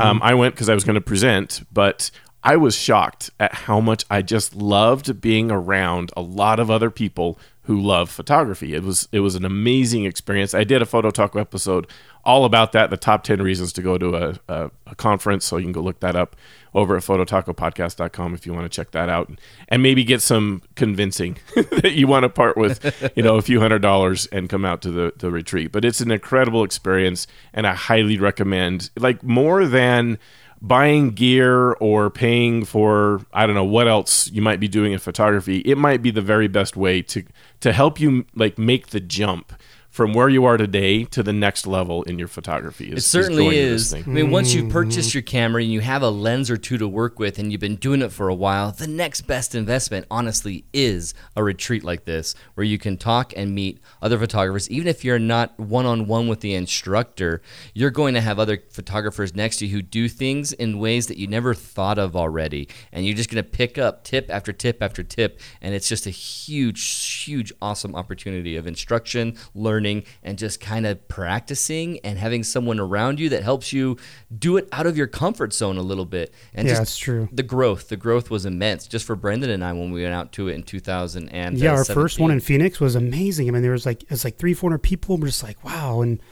Um, 0.00 0.20
I 0.22 0.34
went 0.34 0.54
because 0.54 0.68
I 0.68 0.74
was 0.74 0.84
going 0.84 0.94
to 0.94 1.00
present, 1.00 1.62
but 1.72 2.10
I 2.42 2.56
was 2.56 2.74
shocked 2.74 3.30
at 3.38 3.54
how 3.54 3.80
much 3.80 4.04
I 4.10 4.22
just 4.22 4.54
loved 4.54 5.20
being 5.20 5.50
around 5.50 6.10
a 6.16 6.22
lot 6.22 6.58
of 6.58 6.70
other 6.70 6.90
people 6.90 7.38
who 7.62 7.80
love 7.80 8.10
photography. 8.10 8.74
It 8.74 8.82
was 8.82 9.08
it 9.12 9.20
was 9.20 9.34
an 9.34 9.44
amazing 9.44 10.04
experience. 10.04 10.52
I 10.54 10.64
did 10.64 10.82
a 10.82 10.86
photo 10.86 11.10
taco 11.10 11.38
episode 11.38 11.86
all 12.24 12.44
about 12.44 12.72
that, 12.72 12.90
the 12.90 12.96
top 12.96 13.24
10 13.24 13.42
reasons 13.42 13.72
to 13.74 13.82
go 13.82 13.98
to 13.98 14.14
a, 14.14 14.38
a, 14.48 14.70
a 14.86 14.94
conference. 14.94 15.44
So 15.44 15.56
you 15.56 15.64
can 15.64 15.72
go 15.72 15.80
look 15.80 16.00
that 16.00 16.16
up 16.16 16.36
over 16.74 16.96
at 16.96 17.02
phototacopodcast.com 17.02 18.34
if 18.34 18.46
you 18.46 18.54
want 18.54 18.64
to 18.64 18.74
check 18.74 18.92
that 18.92 19.08
out 19.08 19.30
and 19.68 19.82
maybe 19.82 20.04
get 20.04 20.22
some 20.22 20.62
convincing 20.74 21.38
that 21.54 21.92
you 21.92 22.06
want 22.06 22.22
to 22.22 22.28
part 22.28 22.56
with, 22.56 23.12
you 23.16 23.22
know, 23.22 23.36
a 23.36 23.42
few 23.42 23.60
hundred 23.60 23.82
dollars 23.82 24.26
and 24.26 24.48
come 24.48 24.64
out 24.64 24.80
to 24.82 24.90
the, 24.90 25.12
the 25.16 25.30
retreat. 25.30 25.72
But 25.72 25.84
it's 25.84 26.00
an 26.00 26.10
incredible 26.10 26.64
experience 26.64 27.26
and 27.52 27.66
I 27.66 27.74
highly 27.74 28.18
recommend 28.18 28.90
like 28.96 29.22
more 29.22 29.66
than 29.66 30.18
buying 30.62 31.10
gear 31.10 31.72
or 31.72 32.08
paying 32.08 32.64
for 32.64 33.26
I 33.32 33.46
don't 33.46 33.56
know 33.56 33.64
what 33.64 33.88
else 33.88 34.30
you 34.30 34.40
might 34.40 34.60
be 34.60 34.68
doing 34.68 34.92
in 34.92 35.00
photography, 35.00 35.58
it 35.58 35.76
might 35.76 36.02
be 36.02 36.12
the 36.12 36.22
very 36.22 36.46
best 36.46 36.76
way 36.76 37.02
to 37.02 37.24
to 37.60 37.72
help 37.72 37.98
you 37.98 38.24
like 38.34 38.58
make 38.58 38.88
the 38.88 39.00
jump 39.00 39.52
from 39.92 40.14
where 40.14 40.30
you 40.30 40.46
are 40.46 40.56
today 40.56 41.04
to 41.04 41.22
the 41.22 41.34
next 41.34 41.66
level 41.66 42.02
in 42.04 42.18
your 42.18 42.26
photography. 42.26 42.90
Is, 42.90 43.04
it 43.04 43.08
certainly 43.08 43.58
is. 43.58 43.92
is. 43.92 43.94
I 43.94 44.08
mean, 44.08 44.30
once 44.30 44.54
you 44.54 44.66
purchase 44.70 45.12
your 45.12 45.22
camera 45.22 45.62
and 45.62 45.70
you 45.70 45.80
have 45.80 46.00
a 46.00 46.08
lens 46.08 46.50
or 46.50 46.56
two 46.56 46.78
to 46.78 46.88
work 46.88 47.18
with 47.18 47.38
and 47.38 47.52
you've 47.52 47.60
been 47.60 47.76
doing 47.76 48.00
it 48.00 48.10
for 48.10 48.30
a 48.30 48.34
while, 48.34 48.72
the 48.72 48.86
next 48.86 49.22
best 49.22 49.54
investment, 49.54 50.06
honestly, 50.10 50.64
is 50.72 51.12
a 51.36 51.44
retreat 51.44 51.84
like 51.84 52.06
this 52.06 52.34
where 52.54 52.64
you 52.64 52.78
can 52.78 52.96
talk 52.96 53.34
and 53.36 53.54
meet 53.54 53.80
other 54.00 54.18
photographers. 54.18 54.70
Even 54.70 54.88
if 54.88 55.04
you're 55.04 55.18
not 55.18 55.60
one 55.60 55.84
on 55.84 56.06
one 56.06 56.26
with 56.26 56.40
the 56.40 56.54
instructor, 56.54 57.42
you're 57.74 57.90
going 57.90 58.14
to 58.14 58.22
have 58.22 58.38
other 58.38 58.62
photographers 58.70 59.34
next 59.34 59.58
to 59.58 59.66
you 59.66 59.72
who 59.74 59.82
do 59.82 60.08
things 60.08 60.54
in 60.54 60.78
ways 60.78 61.06
that 61.08 61.18
you 61.18 61.26
never 61.26 61.52
thought 61.52 61.98
of 61.98 62.16
already. 62.16 62.66
And 62.92 63.04
you're 63.04 63.14
just 63.14 63.28
going 63.28 63.44
to 63.44 63.50
pick 63.50 63.76
up 63.76 64.04
tip 64.04 64.30
after 64.30 64.54
tip 64.54 64.82
after 64.82 65.02
tip. 65.02 65.38
And 65.60 65.74
it's 65.74 65.88
just 65.88 66.06
a 66.06 66.10
huge, 66.10 67.24
huge, 67.24 67.52
awesome 67.60 67.94
opportunity 67.94 68.56
of 68.56 68.66
instruction, 68.66 69.36
learning 69.54 69.81
learning 69.82 70.04
and 70.22 70.38
just 70.38 70.60
kind 70.60 70.86
of 70.86 71.08
practicing 71.08 71.98
and 72.00 72.18
having 72.18 72.44
someone 72.44 72.78
around 72.78 73.18
you 73.18 73.28
that 73.28 73.42
helps 73.42 73.72
you 73.72 73.96
do 74.36 74.56
it 74.56 74.68
out 74.72 74.86
of 74.86 74.96
your 74.96 75.06
comfort 75.06 75.52
zone 75.52 75.76
a 75.76 75.82
little 75.82 76.04
bit. 76.04 76.32
And 76.54 76.66
yeah, 76.66 76.74
just 76.74 76.80
that's 76.80 76.96
true. 76.96 77.28
The 77.32 77.42
growth, 77.42 77.88
the 77.88 77.96
growth 77.96 78.30
was 78.30 78.46
immense 78.46 78.86
just 78.86 79.04
for 79.04 79.16
Brendan 79.16 79.50
and 79.50 79.64
I 79.64 79.72
when 79.72 79.90
we 79.90 80.02
went 80.02 80.14
out 80.14 80.32
to 80.32 80.48
it 80.48 80.54
in 80.54 80.62
2000 80.62 81.28
and 81.30 81.58
yeah, 81.58 81.72
our 81.72 81.84
first 81.84 82.20
one 82.20 82.30
in 82.30 82.40
Phoenix 82.40 82.80
was 82.80 82.94
amazing. 82.94 83.48
I 83.48 83.50
mean, 83.50 83.62
there 83.62 83.72
was 83.72 83.86
like 83.86 84.04
it's 84.10 84.24
like 84.24 84.38
three, 84.38 84.54
four 84.54 84.70
hundred 84.70 84.82
people. 84.82 85.16
We're 85.16 85.26
just 85.26 85.42
like 85.42 85.62
wow, 85.64 86.00
and 86.00 86.22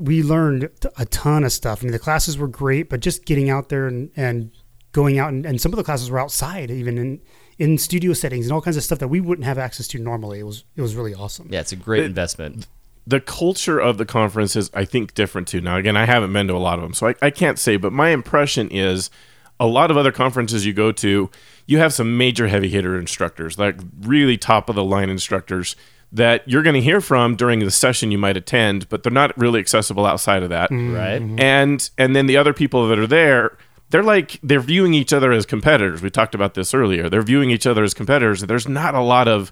we 0.00 0.22
learned 0.22 0.68
a 0.96 1.06
ton 1.06 1.44
of 1.44 1.52
stuff. 1.52 1.82
I 1.82 1.84
mean, 1.84 1.92
the 1.92 1.98
classes 1.98 2.36
were 2.36 2.48
great, 2.48 2.90
but 2.90 3.00
just 3.00 3.24
getting 3.24 3.48
out 3.48 3.68
there 3.68 3.86
and, 3.86 4.10
and 4.16 4.50
going 4.92 5.18
out 5.18 5.28
and, 5.32 5.46
and 5.46 5.60
some 5.60 5.72
of 5.72 5.76
the 5.76 5.84
classes 5.84 6.10
were 6.10 6.18
outside, 6.18 6.70
even 6.70 6.98
in 6.98 7.20
in 7.58 7.78
studio 7.78 8.12
settings 8.12 8.46
and 8.46 8.52
all 8.52 8.60
kinds 8.60 8.76
of 8.76 8.84
stuff 8.84 8.98
that 9.00 9.08
we 9.08 9.20
wouldn't 9.20 9.44
have 9.44 9.58
access 9.58 9.88
to 9.88 9.98
normally. 9.98 10.40
It 10.40 10.44
was 10.44 10.64
it 10.76 10.82
was 10.82 10.94
really 10.94 11.14
awesome. 11.14 11.48
Yeah, 11.50 11.60
it's 11.60 11.72
a 11.72 11.76
great 11.76 12.02
it, 12.02 12.06
investment. 12.06 12.66
The 13.06 13.20
culture 13.20 13.78
of 13.78 13.96
the 13.96 14.04
conference 14.04 14.54
is, 14.54 14.70
I 14.74 14.84
think, 14.84 15.14
different 15.14 15.48
too. 15.48 15.60
Now, 15.60 15.76
again, 15.76 15.96
I 15.96 16.04
haven't 16.04 16.32
been 16.32 16.46
to 16.48 16.54
a 16.54 16.58
lot 16.58 16.78
of 16.78 16.82
them, 16.82 16.92
so 16.92 17.08
I, 17.08 17.14
I 17.22 17.30
can't 17.30 17.58
say, 17.58 17.76
but 17.76 17.92
my 17.92 18.10
impression 18.10 18.68
is 18.70 19.10
a 19.58 19.66
lot 19.66 19.90
of 19.90 19.96
other 19.96 20.12
conferences 20.12 20.66
you 20.66 20.72
go 20.72 20.92
to, 20.92 21.30
you 21.66 21.78
have 21.78 21.92
some 21.92 22.16
major 22.16 22.48
heavy 22.48 22.68
hitter 22.68 22.98
instructors, 22.98 23.58
like 23.58 23.76
really 24.00 24.36
top 24.36 24.68
of 24.68 24.76
the 24.76 24.84
line 24.84 25.10
instructors 25.10 25.74
that 26.12 26.46
you're 26.48 26.62
going 26.62 26.74
to 26.74 26.80
hear 26.80 27.00
from 27.00 27.34
during 27.36 27.60
the 27.60 27.70
session 27.70 28.10
you 28.10 28.18
might 28.18 28.36
attend, 28.36 28.88
but 28.88 29.02
they're 29.02 29.12
not 29.12 29.36
really 29.36 29.60
accessible 29.60 30.06
outside 30.06 30.42
of 30.42 30.50
that. 30.50 30.70
Mm-hmm. 30.70 30.94
Right. 30.94 31.42
And 31.42 31.90
and 31.98 32.14
then 32.14 32.26
the 32.26 32.36
other 32.36 32.52
people 32.52 32.88
that 32.88 32.98
are 32.98 33.06
there 33.06 33.58
they're 33.90 34.02
like 34.02 34.38
they're 34.42 34.60
viewing 34.60 34.94
each 34.94 35.12
other 35.12 35.32
as 35.32 35.46
competitors. 35.46 36.02
We 36.02 36.10
talked 36.10 36.34
about 36.34 36.54
this 36.54 36.74
earlier. 36.74 37.08
They're 37.08 37.22
viewing 37.22 37.50
each 37.50 37.66
other 37.66 37.84
as 37.84 37.94
competitors. 37.94 38.42
There's 38.42 38.68
not 38.68 38.94
a 38.94 39.02
lot 39.02 39.28
of 39.28 39.50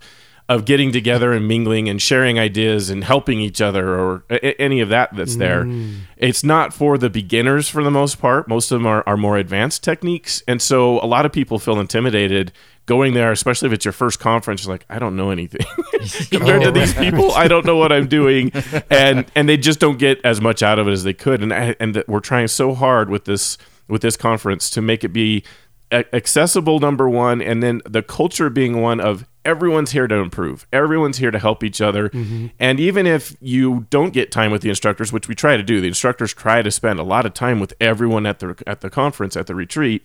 of 0.49 0.65
getting 0.65 0.93
together 0.93 1.33
and 1.33 1.49
mingling 1.49 1.89
and 1.89 2.01
sharing 2.01 2.39
ideas 2.39 2.89
and 2.89 3.03
helping 3.03 3.41
each 3.41 3.61
other 3.61 3.99
or 3.99 4.25
a- 4.31 4.61
any 4.61 4.81
of 4.81 4.89
that 4.89 5.15
that's 5.17 5.37
there. 5.37 5.65
Mm. 5.65 6.03
It's 6.17 6.45
not 6.45 6.73
for 6.73 6.97
the 6.97 7.11
beginners 7.11 7.69
for 7.69 7.83
the 7.83 7.91
most 7.91 8.21
part. 8.21 8.47
Most 8.47 8.71
of 8.71 8.79
them 8.79 8.87
are, 8.87 9.03
are 9.09 9.17
more 9.17 9.37
advanced 9.37 9.83
techniques. 9.83 10.45
And 10.47 10.63
so 10.63 11.01
a 11.01 11.07
lot 11.07 11.27
of 11.27 11.33
people 11.33 11.59
feel 11.59 11.81
intimidated 11.81 12.53
going 12.87 13.15
there, 13.15 13.33
especially 13.33 13.67
if 13.67 13.73
it's 13.73 13.85
your 13.85 13.91
first 13.91 14.21
conference. 14.21 14.65
You're 14.65 14.75
like, 14.75 14.87
I 14.89 15.01
don't 15.01 15.17
know 15.17 15.31
anything 15.31 15.67
compared 16.31 16.63
oh, 16.63 16.67
to 16.67 16.71
these 16.71 16.95
people. 16.95 17.33
I 17.33 17.49
don't 17.49 17.67
know 17.67 17.77
what 17.77 17.91
I'm 17.91 18.07
doing, 18.07 18.53
and 18.91 19.27
and 19.35 19.49
they 19.49 19.57
just 19.57 19.81
don't 19.81 19.99
get 19.99 20.21
as 20.25 20.41
much 20.41 20.63
out 20.63 20.79
of 20.79 20.87
it 20.87 20.93
as 20.93 21.03
they 21.03 21.13
could. 21.13 21.43
And 21.43 21.53
I, 21.53 21.75
and 21.81 22.03
we're 22.07 22.21
trying 22.21 22.47
so 22.47 22.73
hard 22.73 23.11
with 23.11 23.25
this 23.25 23.59
with 23.89 24.03
this 24.03 24.17
conference 24.17 24.71
to 24.71 24.83
make 24.83 25.05
it 25.05 25.09
be 25.09 25.45
accessible 25.93 26.81
number 26.81 27.09
one 27.09 27.41
and 27.41 27.63
then 27.63 27.81
the 27.85 28.03
culture 28.03 28.51
being 28.51 28.81
one 28.81 28.99
of 28.99 29.25
everyone's 29.45 29.93
here 29.93 30.09
to 30.09 30.17
improve 30.17 30.67
everyone's 30.73 31.19
here 31.19 31.31
to 31.31 31.39
help 31.39 31.63
each 31.63 31.81
other. 31.81 32.09
Mm-hmm. 32.09 32.49
and 32.59 32.81
even 32.81 33.07
if 33.07 33.37
you 33.41 33.87
don't 33.89 34.13
get 34.13 34.33
time 34.33 34.51
with 34.51 34.63
the 34.63 34.69
instructors 34.69 35.13
which 35.13 35.29
we 35.29 35.37
try 35.37 35.57
to 35.57 35.63
do 35.63 35.81
the 35.81 35.87
instructors 35.87 36.35
try 36.35 36.61
to 36.61 36.73
spend 36.73 36.99
a 36.99 37.05
lot 37.05 37.25
of 37.25 37.35
time 37.35 37.61
with 37.61 37.73
everyone 37.81 38.27
at 38.27 38.41
the 38.41 38.61
at 38.67 38.81
the 38.81 38.91
conference 38.91 39.37
at 39.37 39.47
the 39.47 39.55
retreat. 39.55 40.03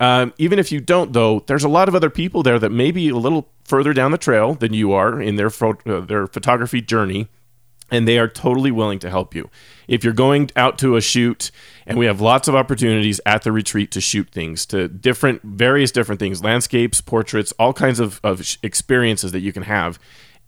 Um, 0.00 0.34
even 0.38 0.58
if 0.58 0.72
you 0.72 0.80
don't 0.80 1.12
though 1.12 1.44
there's 1.46 1.62
a 1.62 1.68
lot 1.68 1.88
of 1.88 1.94
other 1.94 2.10
people 2.10 2.42
there 2.42 2.58
that 2.58 2.70
may 2.70 2.90
be 2.90 3.08
a 3.10 3.16
little 3.16 3.48
further 3.62 3.92
down 3.92 4.10
the 4.10 4.18
trail 4.18 4.54
than 4.54 4.74
you 4.74 4.92
are 4.92 5.22
in 5.22 5.36
their 5.36 5.50
fo- 5.50 5.78
uh, 5.86 6.00
their 6.00 6.26
photography 6.26 6.80
journey 6.80 7.28
and 7.92 8.08
they 8.08 8.18
are 8.18 8.26
totally 8.26 8.72
willing 8.72 8.98
to 9.00 9.10
help 9.10 9.34
you. 9.34 9.50
If 9.86 10.02
you're 10.02 10.14
going 10.14 10.50
out 10.56 10.78
to 10.78 10.96
a 10.96 11.00
shoot, 11.00 11.50
and 11.86 11.98
we 11.98 12.06
have 12.06 12.20
lots 12.20 12.48
of 12.48 12.56
opportunities 12.56 13.20
at 13.26 13.42
the 13.42 13.52
retreat 13.52 13.90
to 13.92 14.00
shoot 14.00 14.30
things, 14.30 14.64
to 14.66 14.88
different, 14.88 15.42
various 15.42 15.92
different 15.92 16.18
things, 16.18 16.42
landscapes, 16.42 17.00
portraits, 17.02 17.52
all 17.58 17.74
kinds 17.74 18.00
of, 18.00 18.18
of 18.24 18.56
experiences 18.62 19.32
that 19.32 19.40
you 19.40 19.52
can 19.52 19.64
have. 19.64 19.98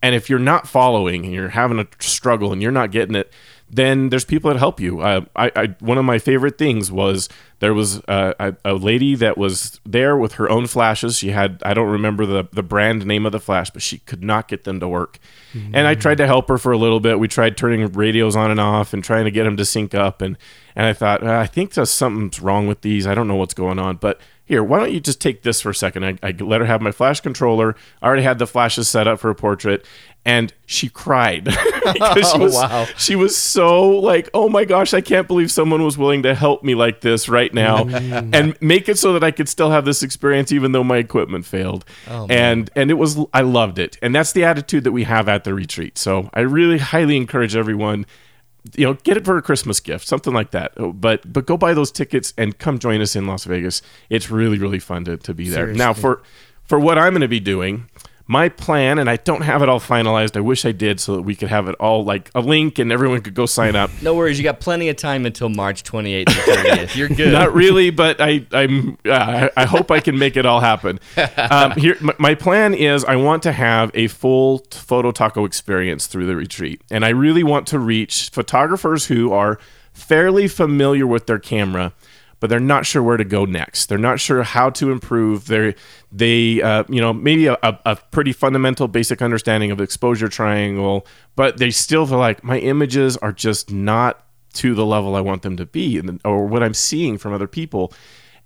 And 0.01 0.15
if 0.15 0.29
you're 0.29 0.39
not 0.39 0.67
following 0.67 1.23
and 1.23 1.33
you're 1.33 1.49
having 1.49 1.79
a 1.79 1.87
struggle 1.99 2.51
and 2.51 2.61
you're 2.61 2.71
not 2.71 2.91
getting 2.91 3.15
it, 3.15 3.31
then 3.69 4.09
there's 4.09 4.25
people 4.25 4.51
that 4.51 4.59
help 4.59 4.79
you. 4.79 5.01
I, 5.01 5.25
I, 5.35 5.75
one 5.79 5.97
of 5.97 6.05
my 6.05 6.19
favorite 6.19 6.57
things 6.57 6.91
was 6.91 7.27
there 7.59 7.73
was 7.73 7.97
a, 8.07 8.55
a, 8.63 8.73
lady 8.73 9.15
that 9.15 9.37
was 9.37 9.79
there 9.85 10.15
with 10.15 10.33
her 10.33 10.49
own 10.49 10.67
flashes. 10.67 11.17
She 11.17 11.31
had 11.31 11.61
I 11.65 11.73
don't 11.73 11.89
remember 11.89 12.25
the 12.25 12.47
the 12.51 12.61
brand 12.61 13.05
name 13.05 13.25
of 13.25 13.31
the 13.31 13.39
flash, 13.39 13.71
but 13.71 13.81
she 13.81 13.99
could 13.99 14.23
not 14.23 14.47
get 14.47 14.65
them 14.65 14.79
to 14.81 14.87
work. 14.87 15.19
Mm-hmm. 15.53 15.75
And 15.75 15.87
I 15.87 15.95
tried 15.95 16.17
to 16.19 16.27
help 16.27 16.47
her 16.49 16.57
for 16.57 16.71
a 16.71 16.77
little 16.77 16.99
bit. 16.99 17.19
We 17.19 17.27
tried 17.27 17.57
turning 17.57 17.91
radios 17.91 18.35
on 18.35 18.51
and 18.51 18.59
off 18.59 18.93
and 18.93 19.03
trying 19.03 19.25
to 19.25 19.31
get 19.31 19.45
them 19.45 19.57
to 19.57 19.65
sync 19.65 19.95
up. 19.95 20.21
And 20.21 20.37
and 20.75 20.85
I 20.85 20.93
thought 20.93 21.25
uh, 21.25 21.39
I 21.39 21.47
think 21.47 21.73
there's 21.73 21.89
something's 21.89 22.39
wrong 22.39 22.67
with 22.67 22.81
these. 22.81 23.07
I 23.07 23.15
don't 23.15 23.27
know 23.27 23.35
what's 23.35 23.55
going 23.55 23.79
on, 23.79 23.97
but 23.97 24.21
here, 24.45 24.63
why 24.63 24.79
don't 24.79 24.91
you 24.91 24.99
just 24.99 25.19
take 25.19 25.41
this 25.41 25.59
for 25.59 25.71
a 25.71 25.75
second? 25.75 26.05
I, 26.05 26.17
I, 26.21 26.31
let 26.39 26.61
her 26.61 26.67
have 26.67 26.79
my 26.79 26.91
flash 26.91 27.19
controller. 27.19 27.75
I 27.99 28.05
already 28.05 28.21
had 28.21 28.37
the 28.37 28.45
flashes 28.45 28.87
set 28.87 29.07
up 29.07 29.19
for 29.19 29.31
a 29.31 29.35
portrait, 29.35 29.83
and 30.25 30.53
she 30.65 30.89
cried 30.89 31.43
because 31.93 32.31
she 32.31 32.37
oh, 32.37 32.39
was 32.39 32.53
wow. 32.53 32.85
she 32.97 33.15
was 33.15 33.37
so 33.37 33.87
like, 33.87 34.29
oh 34.33 34.49
my 34.49 34.65
gosh, 34.65 34.93
I 34.93 35.01
can't 35.01 35.27
believe 35.27 35.51
someone 35.51 35.83
was 35.83 35.97
willing 35.97 36.23
to 36.23 36.33
help 36.33 36.63
me 36.63 36.73
like 36.73 37.01
this 37.01 37.29
right 37.29 37.53
now, 37.53 37.83
mm. 37.83 38.29
and 38.33 38.59
make 38.61 38.89
it 38.89 38.97
so 38.97 39.13
that 39.13 39.23
I 39.23 39.31
could 39.31 39.47
still 39.47 39.69
have 39.69 39.85
this 39.85 40.01
experience 40.01 40.51
even 40.51 40.71
though 40.71 40.83
my 40.83 40.97
equipment 40.97 41.45
failed. 41.45 41.85
Oh, 42.09 42.25
and 42.29 42.69
and 42.75 42.89
it 42.89 42.95
was 42.95 43.17
I 43.33 43.41
loved 43.41 43.77
it, 43.77 43.97
and 44.01 44.15
that's 44.15 44.31
the 44.31 44.43
attitude 44.43 44.83
that 44.83 44.91
we 44.91 45.03
have 45.03 45.29
at 45.29 45.43
the 45.43 45.53
retreat. 45.53 45.97
So 45.97 46.29
I 46.33 46.41
really 46.41 46.79
highly 46.79 47.17
encourage 47.17 47.55
everyone 47.55 48.05
you 48.73 48.85
know, 48.85 48.95
get 48.95 49.15
it 49.15 49.25
for 49.25 49.37
a 49.37 49.43
Christmas 49.43 49.79
gift, 49.79 50.07
something 50.07 50.33
like 50.33 50.51
that. 50.51 50.71
Oh, 50.77 50.91
but 50.91 51.31
but 51.31 51.45
go 51.45 51.55
buy 51.55 51.73
those 51.75 51.91
tickets 51.91 52.33
and 52.35 52.57
come 52.57 52.79
join 52.79 52.99
us 52.99 53.15
in 53.15 53.27
Las 53.27 53.43
Vegas. 53.43 53.81
It's 54.09 54.31
really 54.31 54.57
really 54.57 54.79
fun 54.79 55.05
to, 55.05 55.17
to 55.17 55.33
be 55.33 55.49
there. 55.49 55.65
Seriously. 55.65 55.77
Now 55.77 55.93
for 55.93 56.23
for 56.63 56.79
what 56.79 56.97
I'm 56.97 57.13
going 57.13 57.21
to 57.21 57.27
be 57.27 57.39
doing, 57.39 57.89
my 58.27 58.49
plan, 58.49 58.97
and 58.97 59.09
I 59.09 59.17
don't 59.17 59.41
have 59.41 59.61
it 59.61 59.69
all 59.69 59.79
finalized. 59.79 60.35
I 60.35 60.39
wish 60.39 60.65
I 60.65 60.71
did 60.71 60.99
so 60.99 61.15
that 61.15 61.21
we 61.21 61.35
could 61.35 61.49
have 61.49 61.67
it 61.67 61.75
all 61.75 62.03
like 62.03 62.31
a 62.33 62.41
link 62.41 62.79
and 62.79 62.91
everyone 62.91 63.21
could 63.21 63.35
go 63.35 63.45
sign 63.45 63.75
up. 63.75 63.91
no 64.01 64.15
worries, 64.15 64.39
you 64.39 64.43
got 64.43 64.59
plenty 64.59 64.89
of 64.89 64.95
time 64.95 65.25
until 65.25 65.49
March 65.49 65.83
28th 65.83 66.29
or 66.29 66.31
30th. 66.31 66.95
You're 66.95 67.09
good. 67.09 67.31
Not 67.31 67.53
really, 67.53 67.91
but 67.91 68.19
I 68.19 68.45
I'm 68.51 68.97
uh, 69.05 69.49
I 69.55 69.65
hope 69.65 69.91
I 69.91 69.99
can 69.99 70.17
make 70.17 70.37
it 70.37 70.45
all 70.45 70.59
happen. 70.59 70.99
Um, 71.37 71.71
here, 71.73 71.97
my 72.17 72.33
plan 72.33 72.73
is 72.73 73.03
I 73.05 73.15
want 73.15 73.43
to 73.43 73.51
have 73.51 73.91
a 73.93 74.07
full 74.07 74.65
photo 74.71 75.11
taco 75.11 75.45
experience 75.45 76.07
through 76.07 76.25
the 76.25 76.35
retreat, 76.35 76.81
and 76.89 77.05
I 77.05 77.09
really 77.09 77.43
want 77.43 77.67
to 77.67 77.79
reach 77.79 78.29
photographers 78.31 79.05
who 79.05 79.31
are 79.31 79.59
fairly 79.93 80.47
familiar 80.47 81.07
with 81.07 81.27
their 81.27 81.39
camera 81.39 81.93
but 82.39 82.49
they're 82.49 82.59
not 82.59 82.85
sure 82.85 83.01
where 83.01 83.17
to 83.17 83.23
go 83.23 83.45
next. 83.45 83.87
They're 83.87 83.97
not 83.97 84.19
sure 84.19 84.43
how 84.43 84.69
to 84.71 84.91
improve. 84.91 85.47
They 85.47 85.75
they 86.11 86.61
uh, 86.61 86.83
you 86.89 87.01
know 87.01 87.13
maybe 87.13 87.47
a, 87.47 87.57
a, 87.61 87.97
pretty 88.11 88.33
fundamental 88.33 88.87
basic 88.87 89.21
understanding 89.21 89.71
of 89.71 89.81
exposure 89.81 90.27
triangle, 90.27 91.05
but 91.35 91.57
they 91.57 91.71
still 91.71 92.05
feel 92.05 92.17
like 92.17 92.43
my 92.43 92.59
images 92.59 93.17
are 93.17 93.31
just 93.31 93.71
not 93.71 94.25
to 94.53 94.73
the 94.73 94.85
level 94.85 95.15
I 95.15 95.21
want 95.21 95.41
them 95.41 95.57
to 95.57 95.65
be, 95.65 96.01
or 96.23 96.45
what 96.45 96.63
I'm 96.63 96.73
seeing 96.73 97.17
from 97.17 97.33
other 97.33 97.47
people 97.47 97.93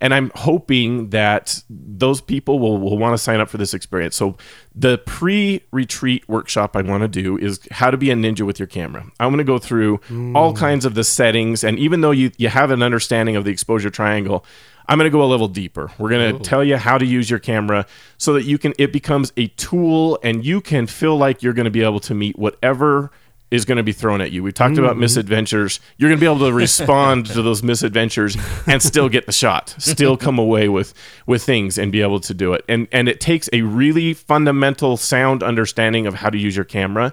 and 0.00 0.14
I'm 0.14 0.32
hoping 0.34 1.10
that 1.10 1.62
those 1.68 2.20
people 2.20 2.58
will, 2.58 2.78
will 2.78 2.96
want 2.96 3.12
to 3.14 3.18
sign 3.18 3.40
up 3.40 3.50
for 3.50 3.58
this 3.58 3.74
experience. 3.74 4.16
So 4.16 4.36
the 4.74 4.98
pre-retreat 4.98 6.28
workshop 6.28 6.76
I 6.76 6.82
want 6.82 7.02
to 7.02 7.08
do 7.08 7.36
is 7.36 7.60
how 7.70 7.90
to 7.90 7.96
be 7.96 8.10
a 8.10 8.14
ninja 8.14 8.42
with 8.42 8.58
your 8.58 8.66
camera. 8.66 9.04
I 9.20 9.26
want 9.26 9.38
to 9.38 9.44
go 9.44 9.58
through 9.58 9.98
mm. 10.08 10.34
all 10.34 10.54
kinds 10.54 10.84
of 10.84 10.94
the 10.94 11.04
settings, 11.04 11.62
and 11.62 11.78
even 11.78 12.00
though 12.00 12.10
you 12.10 12.30
you 12.38 12.48
have 12.48 12.70
an 12.70 12.82
understanding 12.82 13.36
of 13.36 13.44
the 13.44 13.50
exposure 13.50 13.90
triangle, 13.90 14.44
I'm 14.90 14.98
going 14.98 15.06
to 15.06 15.16
go 15.16 15.22
a 15.22 15.26
level 15.26 15.46
deeper. 15.48 15.92
We're 15.98 16.08
going 16.08 16.36
to 16.36 16.42
tell 16.42 16.64
you 16.64 16.76
how 16.76 16.98
to 16.98 17.06
use 17.06 17.30
your 17.30 17.38
camera 17.38 17.86
so 18.18 18.32
that 18.32 18.44
you 18.44 18.58
can 18.58 18.74
it 18.78 18.92
becomes 18.92 19.32
a 19.36 19.46
tool 19.48 20.18
and 20.22 20.44
you 20.44 20.60
can 20.60 20.86
feel 20.86 21.16
like 21.16 21.42
you're 21.42 21.52
going 21.52 21.64
to 21.64 21.70
be 21.70 21.82
able 21.82 22.00
to 22.00 22.14
meet 22.14 22.38
whatever 22.38 23.12
is 23.50 23.64
going 23.64 23.76
to 23.76 23.82
be 23.82 23.92
thrown 23.92 24.20
at 24.20 24.30
you. 24.30 24.42
We 24.42 24.52
talked 24.52 24.78
about 24.78 24.96
misadventures. 24.96 25.80
You're 25.98 26.08
going 26.08 26.18
to 26.18 26.20
be 26.20 26.26
able 26.26 26.46
to 26.46 26.52
respond 26.52 27.26
to 27.26 27.42
those 27.42 27.62
misadventures 27.62 28.36
and 28.66 28.80
still 28.82 29.08
get 29.08 29.26
the 29.26 29.32
shot, 29.32 29.74
still 29.78 30.16
come 30.16 30.38
away 30.38 30.68
with 30.68 30.94
with 31.26 31.42
things 31.42 31.76
and 31.78 31.90
be 31.90 32.00
able 32.02 32.20
to 32.20 32.34
do 32.34 32.52
it. 32.52 32.64
And 32.68 32.86
and 32.92 33.08
it 33.08 33.20
takes 33.20 33.48
a 33.52 33.62
really 33.62 34.14
fundamental, 34.14 34.96
sound 34.96 35.42
understanding 35.42 36.06
of 36.06 36.14
how 36.14 36.30
to 36.30 36.38
use 36.38 36.54
your 36.54 36.64
camera. 36.64 37.12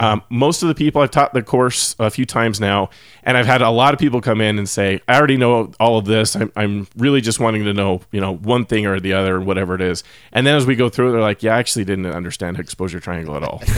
Um, 0.00 0.22
most 0.28 0.62
of 0.62 0.68
the 0.68 0.74
people 0.74 1.02
I've 1.02 1.10
taught 1.10 1.34
the 1.34 1.42
course 1.42 1.94
a 1.98 2.10
few 2.10 2.26
times 2.26 2.60
now, 2.60 2.90
and 3.26 3.36
I've 3.36 3.46
had 3.46 3.60
a 3.60 3.70
lot 3.70 3.92
of 3.92 3.98
people 3.98 4.20
come 4.20 4.40
in 4.40 4.56
and 4.56 4.68
say, 4.68 5.00
"I 5.08 5.18
already 5.18 5.36
know 5.36 5.72
all 5.80 5.98
of 5.98 6.04
this. 6.04 6.36
I'm, 6.36 6.52
I'm 6.54 6.86
really 6.96 7.20
just 7.20 7.40
wanting 7.40 7.64
to 7.64 7.74
know, 7.74 8.00
you 8.12 8.20
know, 8.20 8.36
one 8.36 8.64
thing 8.64 8.86
or 8.86 9.00
the 9.00 9.12
other, 9.14 9.40
whatever 9.40 9.74
it 9.74 9.80
is." 9.80 10.04
And 10.32 10.46
then 10.46 10.56
as 10.56 10.64
we 10.64 10.76
go 10.76 10.88
through 10.88 11.08
it, 11.08 11.12
they're 11.12 11.20
like, 11.20 11.42
"Yeah, 11.42 11.56
I 11.56 11.58
actually 11.58 11.84
didn't 11.84 12.06
understand 12.06 12.58
exposure 12.58 13.00
triangle 13.00 13.36
at 13.36 13.42
all." 13.42 13.62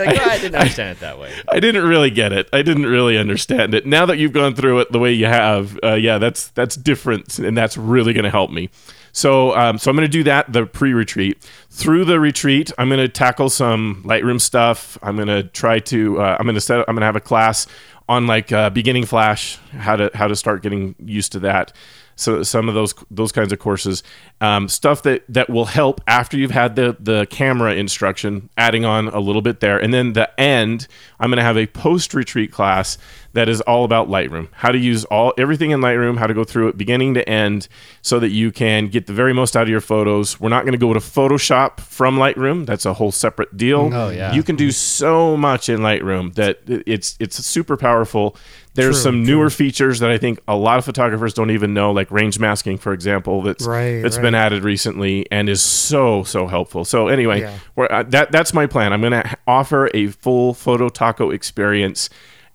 Like, 0.00 0.18
"Oh, 0.20 0.30
I 0.30 0.38
didn't 0.38 0.54
understand 0.60 0.98
it 0.98 1.00
that 1.00 1.18
way. 1.18 1.32
I 1.48 1.58
didn't 1.58 1.84
really 1.84 2.10
get 2.10 2.32
it. 2.32 2.48
I 2.52 2.62
didn't 2.62 2.86
really 2.86 3.16
understand 3.18 3.74
it. 3.74 3.86
Now 3.86 4.06
that 4.06 4.18
you've 4.18 4.32
gone 4.32 4.54
through 4.54 4.80
it 4.80 4.92
the 4.92 4.98
way 4.98 5.12
you 5.12 5.26
have, 5.26 5.78
uh, 5.82 5.94
yeah, 5.94 6.18
that's 6.18 6.48
that's 6.48 6.76
different, 6.76 7.38
and 7.38 7.56
that's 7.56 7.76
really 7.76 8.12
going 8.12 8.24
to 8.24 8.30
help 8.30 8.50
me. 8.50 8.70
So, 9.12 9.56
um, 9.56 9.78
so 9.78 9.90
I'm 9.90 9.96
going 9.96 10.06
to 10.06 10.12
do 10.12 10.22
that 10.24 10.52
the 10.52 10.66
pre-retreat. 10.66 11.42
Through 11.70 12.04
the 12.04 12.20
retreat, 12.20 12.70
I'm 12.78 12.88
going 12.88 13.00
to 13.00 13.08
tackle 13.08 13.50
some 13.50 14.02
Lightroom 14.06 14.40
stuff. 14.40 14.98
I'm 15.02 15.16
going 15.16 15.28
to 15.28 15.44
try 15.44 15.78
to. 15.80 16.20
Uh, 16.20 16.36
I'm 16.38 16.46
going 16.46 16.54
to 16.54 16.60
set. 16.60 16.80
I'm 16.80 16.94
going 16.94 17.00
to 17.00 17.06
have 17.06 17.16
a 17.16 17.20
class 17.20 17.66
on 18.10 18.26
like 18.26 18.50
uh, 18.50 18.68
beginning 18.70 19.06
Flash, 19.06 19.56
how 19.70 19.94
to 19.94 20.10
how 20.14 20.26
to 20.26 20.34
start 20.34 20.62
getting 20.64 20.96
used 20.98 21.30
to 21.32 21.38
that. 21.38 21.72
So 22.16 22.42
some 22.42 22.68
of 22.68 22.74
those 22.74 22.92
those 23.08 23.30
kinds 23.30 23.52
of 23.52 23.60
courses, 23.60 24.02
um, 24.40 24.68
stuff 24.68 25.04
that 25.04 25.22
that 25.28 25.48
will 25.48 25.66
help 25.66 26.00
after 26.08 26.36
you've 26.36 26.50
had 26.50 26.74
the 26.74 26.96
the 26.98 27.26
camera 27.30 27.74
instruction, 27.74 28.50
adding 28.58 28.84
on 28.84 29.06
a 29.08 29.20
little 29.20 29.42
bit 29.42 29.60
there, 29.60 29.78
and 29.78 29.94
then 29.94 30.14
the 30.14 30.28
end. 30.38 30.88
I'm 31.20 31.30
going 31.30 31.38
to 31.38 31.44
have 31.44 31.56
a 31.56 31.68
post 31.68 32.12
retreat 32.12 32.50
class 32.50 32.98
that 33.32 33.48
is 33.48 33.60
all 33.60 33.84
about 33.84 34.08
Lightroom, 34.08 34.48
how 34.52 34.72
to 34.72 34.78
use 34.78 35.04
all 35.04 35.32
everything 35.38 35.70
in 35.70 35.80
Lightroom, 35.80 36.18
how 36.18 36.26
to 36.26 36.34
go 36.34 36.42
through 36.44 36.68
it 36.68 36.76
beginning 36.76 37.14
to 37.14 37.28
end, 37.28 37.68
so 38.02 38.18
that 38.18 38.30
you 38.30 38.50
can 38.50 38.88
get 38.88 39.06
the 39.06 39.12
very 39.12 39.32
most 39.32 39.56
out 39.56 39.62
of 39.64 39.68
your 39.68 39.80
photos. 39.80 40.40
We're 40.40 40.48
not 40.48 40.62
going 40.64 40.72
to 40.72 40.78
go 40.78 40.92
to 40.92 41.00
Photoshop 41.00 41.78
from 41.80 42.16
Lightroom; 42.18 42.66
that's 42.66 42.84
a 42.86 42.94
whole 42.94 43.12
separate 43.12 43.56
deal. 43.56 43.90
Oh, 43.92 44.10
yeah. 44.10 44.32
you 44.32 44.42
can 44.42 44.56
do 44.56 44.70
so 44.72 45.36
much 45.36 45.68
in 45.68 45.80
Lightroom 45.80 46.34
that 46.34 46.60
it's 46.66 47.16
it's 47.20 47.44
super 47.46 47.76
powerful. 47.76 48.36
There's 48.74 48.96
True, 48.96 49.02
some 49.02 49.24
newer 49.24 49.50
features 49.50 49.98
that 49.98 50.10
I 50.10 50.18
think 50.18 50.38
a 50.46 50.54
lot 50.54 50.78
of 50.78 50.84
photographers 50.84 51.34
don't 51.34 51.50
even 51.50 51.74
know, 51.74 51.90
like 51.90 52.08
range 52.12 52.38
masking, 52.38 52.78
for 52.78 52.92
example, 52.92 53.42
that's 53.42 53.66
Right, 53.66 54.00
that's 54.00 54.16
right. 54.16 54.22
been 54.22 54.34
added 54.36 54.62
recently 54.62 55.26
and 55.32 55.48
is 55.48 55.60
so 55.60 56.22
so 56.22 56.46
helpful. 56.46 56.84
So 56.84 57.08
anyway, 57.08 57.40
Yeah. 57.40 57.58
we're, 57.74 57.88
uh, 57.90 58.04
that 58.04 58.30
that's 58.30 58.54
my 58.54 58.66
plan. 58.66 58.92
I'm 58.92 59.00
going 59.00 59.12
to 59.12 59.36
offer 59.46 59.90
a 59.92 60.06
full 60.08 60.54
photo 60.54 60.88
taco 60.88 61.30
experience 61.30 62.10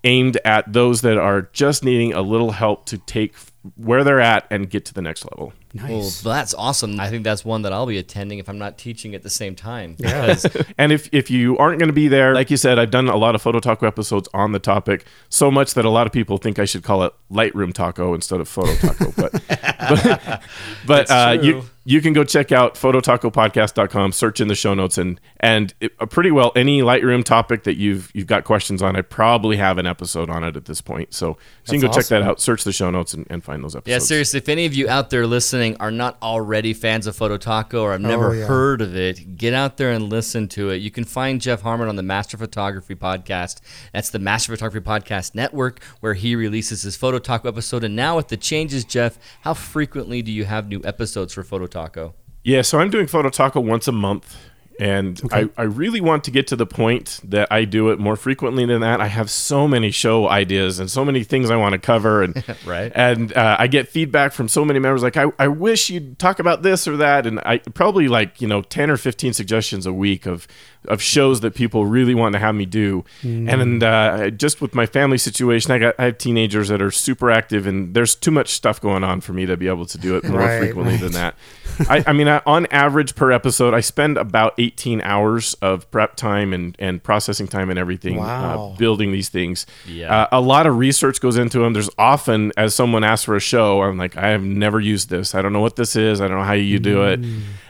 aimed 0.06 0.38
at 0.44 0.72
those 0.72 1.02
that 1.02 1.18
are 1.18 1.42
just 1.52 1.84
needing 1.84 2.14
a 2.14 2.22
little 2.22 2.52
help 2.52 2.86
to 2.86 2.96
take 2.96 3.34
where 3.74 4.04
they're 4.04 4.20
at 4.20 4.46
and 4.50 4.70
get 4.70 4.84
to 4.86 4.94
the 4.94 5.02
next 5.02 5.24
level. 5.24 5.52
Well, 5.82 6.10
that's 6.34 6.54
awesome. 6.54 6.98
I 7.00 7.10
think 7.10 7.24
that's 7.24 7.44
one 7.44 7.62
that 7.62 7.72
I'll 7.72 7.86
be 7.86 7.98
attending 7.98 8.38
if 8.38 8.48
I'm 8.48 8.58
not 8.58 8.78
teaching 8.78 9.14
at 9.14 9.22
the 9.22 9.30
same 9.30 9.54
time. 9.54 9.96
Yeah. 9.98 10.34
And 10.78 10.92
if, 10.92 11.08
if 11.12 11.30
you 11.30 11.56
aren't 11.58 11.78
going 11.78 11.88
to 11.88 11.94
be 11.94 12.08
there, 12.08 12.34
like 12.34 12.50
you 12.50 12.56
said, 12.56 12.78
I've 12.78 12.90
done 12.90 13.08
a 13.08 13.16
lot 13.16 13.34
of 13.34 13.40
photo 13.42 13.60
taco 13.60 13.86
episodes 13.86 14.28
on 14.34 14.52
the 14.52 14.58
topic, 14.58 15.06
so 15.28 15.50
much 15.50 15.74
that 15.74 15.84
a 15.84 15.90
lot 15.90 16.06
of 16.06 16.12
people 16.12 16.38
think 16.38 16.58
I 16.58 16.64
should 16.64 16.82
call 16.82 17.02
it 17.04 17.12
Lightroom 17.30 17.72
Taco 17.72 18.14
instead 18.14 18.40
of 18.40 18.48
Photo 18.48 18.74
Taco. 18.74 19.12
But 19.16 19.32
but, 19.88 20.42
but 20.86 21.10
uh, 21.10 21.38
you 21.40 21.64
you 21.84 22.00
can 22.00 22.12
go 22.12 22.24
check 22.24 22.50
out 22.50 22.74
phototacopodcast.com, 22.74 24.12
search 24.12 24.40
in 24.40 24.48
the 24.48 24.54
show 24.54 24.74
notes, 24.74 24.98
and 24.98 25.20
and 25.40 25.72
it, 25.80 25.92
uh, 26.00 26.06
pretty 26.06 26.30
well 26.30 26.52
any 26.56 26.80
Lightroom 26.82 27.24
topic 27.24 27.64
that 27.64 27.76
you've 27.76 28.10
you've 28.14 28.26
got 28.26 28.44
questions 28.44 28.82
on, 28.82 28.96
I 28.96 29.02
probably 29.02 29.56
have 29.56 29.78
an 29.78 29.86
episode 29.86 30.30
on 30.30 30.44
it 30.44 30.56
at 30.56 30.64
this 30.64 30.80
point. 30.80 31.14
So, 31.14 31.36
so 31.64 31.72
you 31.72 31.80
can 31.80 31.88
go 31.88 31.94
That's 31.94 32.08
check 32.08 32.20
that 32.20 32.22
out, 32.22 32.40
search 32.40 32.64
the 32.64 32.72
show 32.72 32.90
notes, 32.90 33.14
and, 33.14 33.26
and 33.30 33.42
find 33.42 33.62
those 33.62 33.76
episodes. 33.76 34.04
Yeah, 34.04 34.06
seriously, 34.06 34.38
if 34.38 34.48
any 34.48 34.66
of 34.66 34.74
you 34.74 34.88
out 34.88 35.10
there 35.10 35.26
listening 35.26 35.65
are 35.76 35.90
not 35.90 36.16
already 36.22 36.72
fans 36.72 37.08
of 37.08 37.16
Photo 37.16 37.36
Taco 37.36 37.82
or 37.82 37.90
have 37.92 38.04
oh, 38.04 38.08
never 38.08 38.28
Oh, 38.28 38.32
yeah. 38.32 38.46
heard 38.46 38.80
of 38.80 38.94
it, 38.94 39.36
get 39.36 39.52
out 39.52 39.76
there 39.76 39.90
and 39.90 40.08
listen 40.08 40.46
to 40.50 40.70
it. 40.70 40.76
You 40.76 40.92
can 40.92 41.02
find 41.02 41.40
Jeff 41.40 41.62
Harmon 41.62 41.88
on 41.88 41.96
the 41.96 42.04
Master 42.04 42.36
Photography 42.36 42.94
Podcast. 42.94 43.60
That's 43.92 44.10
the 44.10 44.20
Master 44.20 44.52
Photography 44.52 44.84
Podcast 44.86 45.34
Network, 45.34 45.82
where 45.98 46.14
he 46.14 46.36
releases 46.36 46.82
his 46.82 46.94
Photo 46.96 47.18
Taco 47.18 47.48
episode. 47.48 47.82
And 47.82 47.96
now 47.96 48.14
with 48.16 48.28
the 48.28 48.36
changes, 48.36 48.84
Jeff, 48.84 49.18
how 49.40 49.54
frequently 49.54 50.22
do 50.22 50.30
you 50.30 50.44
have 50.44 50.68
new 50.68 50.80
episodes 50.84 51.32
for 51.34 51.42
Photo 51.42 51.66
Taco? 51.66 52.14
Yeah, 52.44 52.62
so 52.62 52.78
I'm 52.78 52.90
doing 52.90 53.08
Photo 53.08 53.28
Taco 53.28 53.58
once 53.58 53.88
a 53.88 53.92
month. 53.92 54.36
And 54.78 55.20
I, 55.32 55.48
I 55.56 55.62
really 55.62 56.00
want 56.00 56.24
to 56.24 56.30
get 56.30 56.46
to 56.48 56.56
the 56.56 56.66
point 56.66 57.20
that 57.24 57.48
I 57.50 57.64
do 57.64 57.90
it 57.90 57.98
more 57.98 58.16
frequently 58.16 58.66
than 58.66 58.80
that. 58.82 59.00
I 59.00 59.06
have 59.06 59.30
so 59.30 59.66
many 59.66 59.90
show 59.90 60.28
ideas 60.28 60.78
and 60.78 60.90
so 60.90 61.04
many 61.04 61.24
things 61.24 61.50
I 61.50 61.56
want 61.56 61.72
to 61.72 61.78
cover. 61.78 62.22
And 62.22 62.44
Right. 62.66 62.92
and 62.94 63.34
uh, 63.36 63.56
I 63.58 63.66
get 63.68 63.88
feedback 63.88 64.32
from 64.32 64.48
so 64.48 64.64
many 64.64 64.78
members 64.78 65.02
like, 65.02 65.16
I, 65.16 65.26
I 65.38 65.48
wish 65.48 65.88
you'd 65.90 66.18
talk 66.18 66.38
about 66.38 66.62
this 66.62 66.86
or 66.86 66.96
that. 66.98 67.26
And 67.26 67.40
I 67.40 67.58
probably 67.58 68.08
like, 68.08 68.40
you 68.40 68.48
know, 68.48 68.62
10 68.62 68.90
or 68.90 68.96
15 68.96 69.32
suggestions 69.32 69.86
a 69.86 69.92
week 69.92 70.26
of, 70.26 70.46
of 70.88 71.02
shows 71.02 71.40
that 71.40 71.54
people 71.54 71.86
really 71.86 72.14
want 72.14 72.32
to 72.34 72.38
have 72.38 72.54
me 72.54 72.66
do. 72.66 73.04
And 73.22 73.82
uh, 73.82 74.30
just 74.30 74.60
with 74.60 74.74
my 74.74 74.86
family 74.86 75.18
situation, 75.18 75.72
I 75.72 75.78
got 75.78 75.94
I 75.98 76.04
have 76.06 76.18
teenagers 76.18 76.68
that 76.68 76.80
are 76.82 76.90
super 76.90 77.30
active 77.30 77.66
and 77.66 77.94
there's 77.94 78.14
too 78.14 78.30
much 78.30 78.48
stuff 78.50 78.80
going 78.80 79.04
on 79.04 79.20
for 79.20 79.32
me 79.32 79.46
to 79.46 79.56
be 79.56 79.68
able 79.68 79.86
to 79.86 79.98
do 79.98 80.16
it 80.16 80.24
more 80.24 80.40
Right, 80.40 80.58
frequently 80.60 80.94
right. 80.94 81.00
than 81.02 81.12
that. 81.12 81.34
I, 81.90 82.04
I 82.06 82.12
mean, 82.12 82.28
I, 82.28 82.40
on 82.46 82.66
average 82.66 83.14
per 83.14 83.30
episode, 83.32 83.74
I 83.74 83.80
spend 83.80 84.16
about 84.16 84.54
18 84.58 85.00
hours 85.02 85.54
of 85.60 85.90
prep 85.90 86.16
time 86.16 86.52
and, 86.54 86.74
and 86.78 87.02
processing 87.02 87.46
time 87.48 87.68
and 87.70 87.78
everything 87.78 88.16
Wow. 88.16 88.72
uh, 88.72 88.76
building 88.76 89.12
these 89.12 89.28
things. 89.28 89.66
Yeah. 89.86 90.22
Uh, 90.22 90.28
a 90.32 90.40
lot 90.40 90.66
of 90.66 90.78
research 90.78 91.20
goes 91.20 91.36
into 91.36 91.58
them. 91.58 91.72
There's 91.74 91.90
often, 91.98 92.52
as 92.56 92.74
someone 92.74 93.04
asks 93.04 93.24
for 93.24 93.36
a 93.36 93.40
show, 93.40 93.82
I'm 93.82 93.98
like, 93.98 94.16
I 94.16 94.28
have 94.28 94.42
never 94.42 94.80
used 94.80 95.10
this. 95.10 95.34
I 95.34 95.42
don't 95.42 95.52
know 95.52 95.60
what 95.60 95.76
this 95.76 95.96
is. 95.96 96.20
I 96.20 96.28
don't 96.28 96.38
know 96.38 96.44
how 96.44 96.52
you 96.54 96.78
do 96.78 97.02
it. 97.04 97.20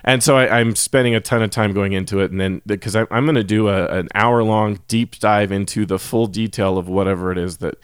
And 0.07 0.23
so 0.23 0.37
I, 0.37 0.61
I'm 0.61 0.77
spending 0.77 1.17
a 1.17 1.21
ton 1.21 1.43
of 1.43 1.51
time 1.51 1.73
going 1.73 1.93
into 1.93 2.21
it. 2.21 2.31
And 2.31 2.41
then 2.41 2.63
because 2.65 2.95
I, 2.95 3.07
I'm 3.11 3.25
going 3.25 3.35
to 3.35 3.45
do 3.45 3.69
a, 3.69 3.87
an 3.89 4.09
hour 4.15 4.43
long 4.45 4.79
deep 4.87 5.19
dive 5.19 5.51
into 5.51 5.85
the 5.85 5.99
full 5.99 6.29
detail 6.29 6.79
of 6.79 6.89
whatever 6.89 7.33
it 7.33 7.39
is 7.39 7.59
that 7.59 7.75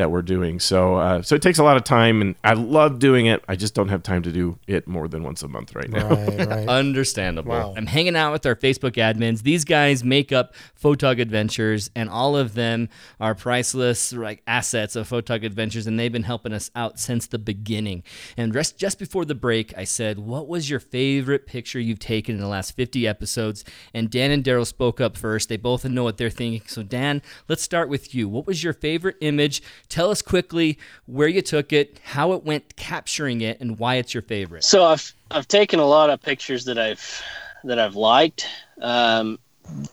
that 0.00 0.10
we're 0.10 0.22
doing. 0.22 0.58
So 0.58 0.94
uh, 0.96 1.20
so 1.20 1.34
it 1.34 1.42
takes 1.42 1.58
a 1.58 1.62
lot 1.62 1.76
of 1.76 1.84
time, 1.84 2.22
and 2.22 2.34
I 2.42 2.54
love 2.54 2.98
doing 2.98 3.26
it. 3.26 3.44
I 3.48 3.54
just 3.54 3.74
don't 3.74 3.88
have 3.88 4.02
time 4.02 4.22
to 4.22 4.32
do 4.32 4.58
it 4.66 4.88
more 4.88 5.08
than 5.08 5.22
once 5.22 5.42
a 5.42 5.48
month 5.48 5.74
right 5.74 5.90
now. 5.90 6.08
Right, 6.08 6.46
right. 6.46 6.68
Understandable. 6.80 7.50
Wow. 7.50 7.74
I'm 7.76 7.86
hanging 7.86 8.16
out 8.16 8.32
with 8.32 8.46
our 8.46 8.56
Facebook 8.56 8.92
admins. 8.92 9.42
These 9.42 9.66
guys 9.66 10.02
make 10.02 10.32
up 10.32 10.54
Photog 10.82 11.20
Adventures, 11.20 11.90
and 11.94 12.08
all 12.08 12.34
of 12.34 12.54
them 12.54 12.88
are 13.20 13.34
priceless 13.34 14.14
like 14.14 14.42
assets 14.46 14.96
of 14.96 15.06
Photog 15.06 15.44
Adventures, 15.44 15.86
and 15.86 16.00
they've 16.00 16.10
been 16.10 16.22
helping 16.22 16.54
us 16.54 16.70
out 16.74 16.98
since 16.98 17.26
the 17.26 17.38
beginning. 17.38 18.02
And 18.38 18.54
just 18.54 18.78
just 18.78 18.98
before 18.98 19.26
the 19.26 19.34
break, 19.34 19.76
I 19.76 19.84
said, 19.84 20.18
"What 20.18 20.48
was 20.48 20.70
your 20.70 20.80
favorite 20.80 21.46
picture 21.46 21.78
you've 21.78 21.98
taken 21.98 22.36
in 22.36 22.40
the 22.40 22.48
last 22.48 22.74
50 22.74 23.06
episodes?" 23.06 23.66
And 23.92 24.10
Dan 24.10 24.30
and 24.30 24.42
Daryl 24.42 24.66
spoke 24.66 24.98
up 24.98 25.14
first. 25.18 25.50
They 25.50 25.58
both 25.58 25.84
know 25.84 26.04
what 26.04 26.16
they're 26.16 26.30
thinking. 26.30 26.62
So 26.66 26.82
Dan, 26.82 27.20
let's 27.48 27.62
start 27.62 27.90
with 27.90 28.14
you. 28.14 28.30
What 28.30 28.46
was 28.46 28.64
your 28.64 28.72
favorite 28.72 29.16
image? 29.20 29.62
Tell 29.90 30.10
us 30.10 30.22
quickly 30.22 30.78
where 31.06 31.28
you 31.28 31.42
took 31.42 31.72
it, 31.72 32.00
how 32.04 32.32
it 32.32 32.44
went 32.44 32.76
capturing 32.76 33.40
it, 33.40 33.60
and 33.60 33.78
why 33.78 33.96
it's 33.96 34.14
your 34.14 34.22
favorite. 34.22 34.64
So 34.64 34.84
I've 34.84 35.12
I've 35.32 35.48
taken 35.48 35.80
a 35.80 35.84
lot 35.84 36.10
of 36.10 36.22
pictures 36.22 36.64
that 36.64 36.78
I've 36.78 37.22
that 37.64 37.78
I've 37.78 37.96
liked, 37.96 38.46
um, 38.80 39.38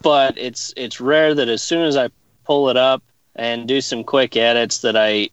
but 0.03 0.37
it's 0.37 0.71
it's 0.77 1.01
rare 1.01 1.33
that 1.33 1.49
as 1.49 1.63
soon 1.63 1.83
as 1.83 1.97
I 1.97 2.09
pull 2.45 2.69
it 2.69 2.77
up 2.77 3.03
and 3.35 3.67
do 3.67 3.81
some 3.81 4.03
quick 4.03 4.37
edits 4.37 4.79
that 4.79 4.95
I 4.95 5.29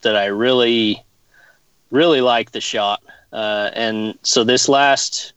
that 0.00 0.16
I 0.16 0.26
really 0.26 1.04
really 1.90 2.22
like 2.22 2.52
the 2.52 2.60
shot. 2.60 3.02
Uh, 3.32 3.70
and 3.74 4.18
so 4.22 4.44
this 4.44 4.66
last 4.66 5.34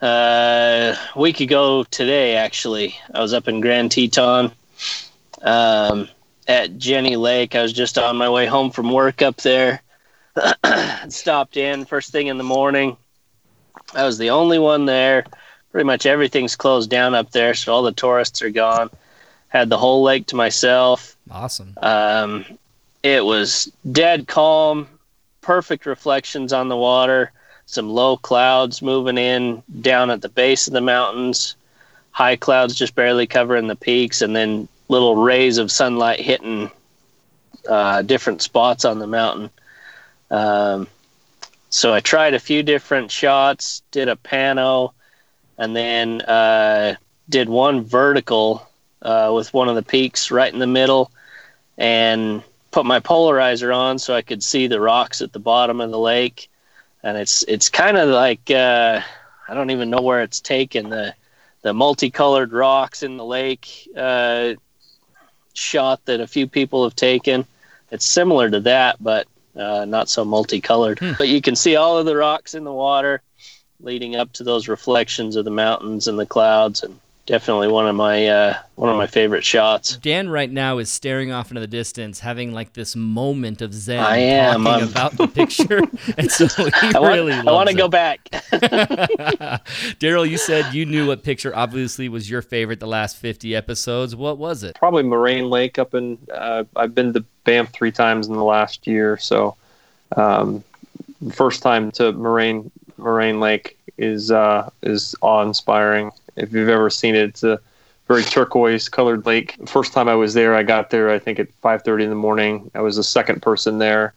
uh, 0.00 0.94
week 1.16 1.40
ago 1.40 1.82
today, 1.84 2.36
actually, 2.36 2.94
I 3.12 3.20
was 3.20 3.34
up 3.34 3.48
in 3.48 3.60
Grand 3.60 3.90
Teton 3.90 4.52
um, 5.42 6.08
at 6.48 6.78
Jenny 6.78 7.16
Lake. 7.16 7.54
I 7.54 7.62
was 7.62 7.72
just 7.72 7.98
on 7.98 8.16
my 8.16 8.28
way 8.28 8.46
home 8.46 8.70
from 8.70 8.92
work 8.92 9.22
up 9.22 9.36
there. 9.38 9.82
stopped 11.08 11.56
in 11.56 11.84
first 11.84 12.12
thing 12.12 12.26
in 12.26 12.38
the 12.38 12.44
morning. 12.44 12.96
I 13.94 14.04
was 14.04 14.18
the 14.18 14.30
only 14.30 14.58
one 14.58 14.86
there. 14.86 15.24
Pretty 15.72 15.86
much 15.86 16.06
everything's 16.06 16.56
closed 16.56 16.90
down 16.90 17.14
up 17.14 17.30
there, 17.30 17.54
so 17.54 17.72
all 17.72 17.82
the 17.82 17.92
tourists 17.92 18.42
are 18.42 18.50
gone. 18.50 18.90
Had 19.48 19.68
the 19.68 19.78
whole 19.78 20.02
lake 20.02 20.26
to 20.26 20.36
myself. 20.36 21.16
Awesome. 21.30 21.74
Um, 21.78 22.44
it 23.02 23.24
was 23.24 23.70
dead 23.92 24.26
calm, 24.26 24.88
perfect 25.40 25.86
reflections 25.86 26.52
on 26.52 26.68
the 26.68 26.76
water, 26.76 27.32
some 27.66 27.90
low 27.90 28.16
clouds 28.16 28.82
moving 28.82 29.18
in 29.18 29.62
down 29.80 30.10
at 30.10 30.22
the 30.22 30.28
base 30.28 30.66
of 30.66 30.72
the 30.72 30.80
mountains, 30.80 31.56
high 32.10 32.36
clouds 32.36 32.74
just 32.74 32.94
barely 32.94 33.26
covering 33.26 33.66
the 33.66 33.76
peaks, 33.76 34.22
and 34.22 34.34
then 34.34 34.68
little 34.88 35.16
rays 35.16 35.58
of 35.58 35.70
sunlight 35.70 36.20
hitting 36.20 36.70
uh, 37.68 38.02
different 38.02 38.42
spots 38.42 38.84
on 38.84 38.98
the 38.98 39.06
mountain. 39.06 39.50
Um, 40.30 40.86
so 41.70 41.92
I 41.92 42.00
tried 42.00 42.34
a 42.34 42.38
few 42.38 42.62
different 42.62 43.10
shots, 43.10 43.82
did 43.90 44.08
a 44.08 44.16
pano, 44.16 44.92
and 45.58 45.74
then 45.74 46.22
uh, 46.22 46.96
did 47.28 47.48
one 47.48 47.82
vertical 47.82 48.66
uh, 49.02 49.32
with 49.34 49.52
one 49.52 49.68
of 49.68 49.74
the 49.74 49.82
peaks 49.82 50.30
right 50.30 50.52
in 50.52 50.58
the 50.58 50.66
middle, 50.66 51.10
and 51.76 52.42
put 52.70 52.86
my 52.86 53.00
polarizer 53.00 53.74
on 53.74 53.98
so 53.98 54.14
I 54.14 54.22
could 54.22 54.42
see 54.42 54.66
the 54.66 54.80
rocks 54.80 55.22
at 55.22 55.32
the 55.32 55.38
bottom 55.38 55.80
of 55.80 55.90
the 55.90 55.98
lake. 55.98 56.48
And 57.02 57.16
it's 57.16 57.42
it's 57.44 57.68
kind 57.68 57.96
of 57.96 58.08
like 58.08 58.50
uh, 58.50 59.00
I 59.48 59.54
don't 59.54 59.70
even 59.70 59.90
know 59.90 60.00
where 60.02 60.22
it's 60.22 60.40
taken 60.40 60.90
the 60.90 61.14
the 61.62 61.72
multicolored 61.72 62.52
rocks 62.52 63.02
in 63.02 63.16
the 63.16 63.24
lake 63.24 63.88
uh, 63.96 64.54
shot 65.56 66.04
that 66.04 66.20
a 66.20 66.26
few 66.26 66.46
people 66.46 66.84
have 66.84 66.96
taken. 66.96 67.46
It's 67.90 68.06
similar 68.06 68.50
to 68.50 68.60
that, 68.60 68.96
but 69.02 69.26
uh, 69.56 69.84
not 69.84 70.08
so 70.08 70.24
multicolored. 70.24 70.98
Hmm. 70.98 71.12
But 71.16 71.28
you 71.28 71.40
can 71.40 71.56
see 71.56 71.76
all 71.76 71.98
of 71.98 72.06
the 72.06 72.16
rocks 72.16 72.54
in 72.54 72.64
the 72.64 72.72
water 72.72 73.22
leading 73.80 74.16
up 74.16 74.32
to 74.34 74.44
those 74.44 74.68
reflections 74.68 75.36
of 75.36 75.44
the 75.44 75.50
mountains 75.50 76.08
and 76.08 76.18
the 76.18 76.26
clouds, 76.26 76.82
and 76.82 76.98
definitely 77.26 77.68
one 77.68 77.86
of 77.86 77.94
my 77.94 78.26
uh, 78.26 78.56
one 78.76 78.88
of 78.88 78.96
my 78.96 79.06
favorite 79.06 79.44
shots. 79.44 79.96
Dan 79.96 80.28
right 80.28 80.50
now 80.50 80.78
is 80.78 80.90
staring 80.90 81.32
off 81.32 81.50
into 81.50 81.60
the 81.60 81.66
distance, 81.66 82.20
having 82.20 82.52
like 82.52 82.72
this 82.72 82.96
moment 82.96 83.60
of 83.60 83.74
zen, 83.74 83.98
I 83.98 84.16
am, 84.18 84.64
talking 84.64 84.82
I'm- 84.82 84.88
about 84.90 85.12
the 85.16 85.26
picture, 85.26 85.82
and 86.16 86.30
so 86.30 86.46
he 86.46 86.94
I 86.94 87.00
want, 87.00 87.14
really 87.14 87.32
I 87.32 87.42
want 87.52 87.68
to 87.68 87.74
go 87.74 87.88
back. 87.88 88.24
Daryl, 90.00 90.28
you 90.28 90.38
said 90.38 90.72
you 90.72 90.86
knew 90.86 91.06
what 91.06 91.22
picture 91.22 91.54
obviously 91.54 92.08
was 92.08 92.30
your 92.30 92.42
favorite 92.42 92.80
the 92.80 92.86
last 92.86 93.16
50 93.16 93.54
episodes. 93.54 94.16
What 94.16 94.38
was 94.38 94.62
it? 94.62 94.76
Probably 94.76 95.02
Moraine 95.02 95.50
Lake 95.50 95.78
up 95.78 95.94
in. 95.94 96.18
Uh, 96.32 96.64
I've 96.76 96.94
been 96.94 97.12
to 97.14 97.24
Banff 97.44 97.72
three 97.72 97.92
times 97.92 98.28
in 98.28 98.34
the 98.34 98.44
last 98.44 98.86
year, 98.86 99.16
so 99.16 99.56
um, 100.16 100.62
first 101.32 101.62
time 101.62 101.90
to 101.92 102.12
Moraine 102.12 102.70
Moraine 102.98 103.40
Lake 103.40 103.78
is 103.98 104.30
uh, 104.30 104.70
is 104.82 105.14
awe 105.22 105.42
inspiring. 105.42 106.12
If 106.36 106.52
you've 106.52 106.68
ever 106.68 106.90
seen 106.90 107.14
it, 107.14 107.24
it's 107.30 107.42
a 107.42 107.60
very 108.08 108.22
turquoise 108.22 108.88
colored 108.88 109.26
lake. 109.26 109.56
First 109.66 109.92
time 109.92 110.08
I 110.08 110.14
was 110.14 110.34
there, 110.34 110.54
I 110.54 110.62
got 110.62 110.90
there 110.90 111.10
I 111.10 111.18
think 111.18 111.38
at 111.38 111.48
5:30 111.60 112.04
in 112.04 112.10
the 112.10 112.16
morning. 112.16 112.70
I 112.74 112.80
was 112.80 112.96
the 112.96 113.04
second 113.04 113.42
person 113.42 113.78
there. 113.78 114.14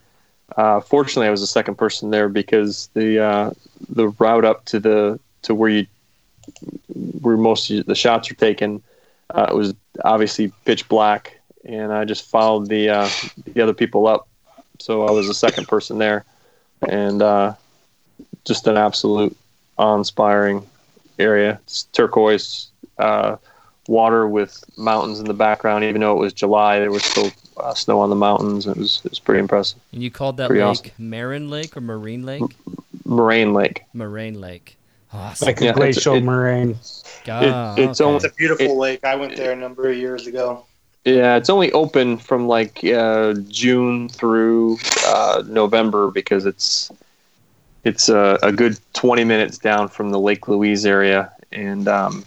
Uh, 0.58 0.80
fortunately, 0.80 1.28
I 1.28 1.32
was 1.32 1.42
the 1.42 1.48
second 1.48 1.76
person 1.76 2.10
there 2.10 2.30
because 2.30 2.90
the 2.94 3.20
uh, 3.20 3.52
the 3.90 4.10
route 4.20 4.46
up 4.46 4.66
to 4.66 4.80
the 4.80 5.20
to 5.44 5.56
where 5.56 5.70
you 5.70 5.88
where 7.22 7.38
most 7.38 7.70
of 7.72 7.86
the 7.86 7.96
shots 7.96 8.30
are 8.30 8.36
taken 8.36 8.82
uh, 9.34 9.48
it 9.50 9.56
was 9.56 9.74
obviously 10.04 10.52
pitch 10.66 10.88
black, 10.90 11.40
and 11.66 11.92
I 11.92 12.06
just 12.06 12.30
followed 12.30 12.68
the 12.68 12.90
uh, 12.90 13.10
the 13.46 13.62
other 13.62 13.74
people 13.74 14.08
up. 14.08 14.28
So 14.80 15.06
I 15.06 15.12
was 15.12 15.28
the 15.28 15.34
second 15.34 15.68
person 15.68 15.98
there, 15.98 16.26
and 16.88 17.22
uh, 17.22 17.54
just 18.46 18.68
an 18.68 18.78
absolute 18.78 19.36
awe-inspiring 19.78 20.68
area. 21.20 21.60
It's 21.64 21.84
turquoise 21.84 22.70
uh, 22.98 23.36
water 23.88 24.28
with 24.28 24.64
mountains 24.78 25.20
in 25.20 25.26
the 25.26 25.34
background. 25.34 25.84
Even 25.84 26.02
though 26.02 26.16
it 26.16 26.20
was 26.20 26.34
July, 26.34 26.80
there 26.80 26.92
was 26.92 27.04
still 27.04 27.32
uh, 27.58 27.74
snow 27.74 28.00
on 28.00 28.10
the 28.10 28.16
mountains. 28.16 28.66
It 28.66 28.78
was 28.78 29.02
it 29.04 29.12
was 29.12 29.20
pretty 29.20 29.40
impressive. 29.40 29.80
And 29.92 30.02
you 30.02 30.10
called 30.10 30.38
that 30.38 30.48
Pretty 30.48 30.64
lake 30.64 30.70
awesome. 30.80 30.92
Marin 31.10 31.50
Lake 31.50 31.76
or 31.78 31.82
Marine 31.82 32.24
Lake? 32.26 32.42
Moraine 33.06 33.54
Lake. 33.54 33.84
Moraine 33.94 34.40
Lake. 34.40 34.78
Awesome. 35.12 35.48
like 35.48 35.60
a 35.60 35.64
Yeah, 35.66 35.70
it's- 35.72 35.78
glacial 35.96 36.16
it- 36.16 36.22
moraine. 36.24 36.78
Ah, 37.28 37.74
it's 37.78 38.00
okay. 38.00 38.06
almost- 38.08 38.26
It's 38.26 38.34
a 38.34 38.36
beautiful 38.38 38.66
It- 38.68 38.76
lake. 38.78 39.04
I 39.04 39.16
went 39.16 39.36
there 39.36 39.52
a 39.52 39.56
number 39.56 39.90
of 39.90 39.98
years 39.98 40.28
ago. 40.28 40.66
Yeah, 41.06 41.38
it's 41.38 41.50
only 41.50 41.72
open 41.72 42.18
from 42.18 42.48
like 42.48 42.84
uh, 42.84 43.34
June 43.48 44.10
through 44.10 44.78
uh, 45.08 45.42
November 45.48 46.12
because 46.12 46.46
it's 46.46 46.92
it's 47.84 48.10
uh, 48.10 48.38
a 48.44 48.52
good 48.52 48.80
20 48.94 49.24
minutes 49.24 49.58
down 49.58 49.88
from 49.88 50.12
the 50.12 50.20
Lake 50.20 50.48
Louise 50.48 50.86
area, 50.86 51.32
and 51.52 51.88
um, 51.88 52.26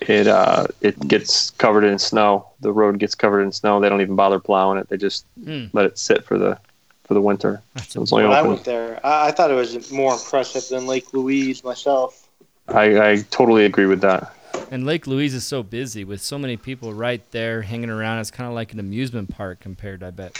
it 0.00 0.26
uh, 0.26 0.66
it 0.80 0.98
gets 1.08 1.50
covered 1.50 1.84
in 1.84 1.98
snow. 1.98 2.48
The 2.60 2.72
road 2.72 2.98
gets 2.98 3.14
covered 3.14 3.42
in 3.42 3.52
snow. 3.52 3.80
They 3.80 3.88
don't 3.88 4.00
even 4.00 4.16
bother 4.16 4.38
plowing 4.38 4.78
it. 4.78 4.88
They 4.88 4.96
just 4.96 5.26
Hmm. 5.44 5.66
let 5.72 5.86
it 5.86 5.98
sit 5.98 6.24
for 6.24 6.38
the 6.38 6.58
for 7.04 7.14
the 7.14 7.20
winter. 7.20 7.62
That's 7.74 7.92
So 7.92 8.02
it's 8.02 8.12
only 8.12 8.24
When 8.24 8.32
I 8.34 8.42
went 8.42 8.64
there, 8.64 9.00
I, 9.04 9.28
I 9.28 9.30
thought 9.30 9.50
it 9.50 9.54
was 9.54 9.90
more 9.92 10.14
impressive 10.14 10.68
than 10.68 10.86
Lake 10.86 11.12
Louise 11.12 11.62
myself. 11.62 12.28
I, 12.68 13.10
I 13.10 13.16
totally 13.30 13.66
agree 13.66 13.86
with 13.86 14.00
that. 14.00 14.32
And 14.70 14.86
Lake 14.86 15.06
Louise 15.06 15.34
is 15.34 15.46
so 15.46 15.62
busy 15.62 16.02
with 16.04 16.22
so 16.22 16.38
many 16.38 16.56
people 16.56 16.94
right 16.94 17.20
there 17.30 17.62
hanging 17.62 17.90
around. 17.90 18.20
It's 18.20 18.30
kind 18.30 18.48
of 18.48 18.54
like 18.54 18.72
an 18.72 18.80
amusement 18.80 19.30
park 19.30 19.60
compared, 19.60 20.02
I 20.02 20.10
bet, 20.10 20.32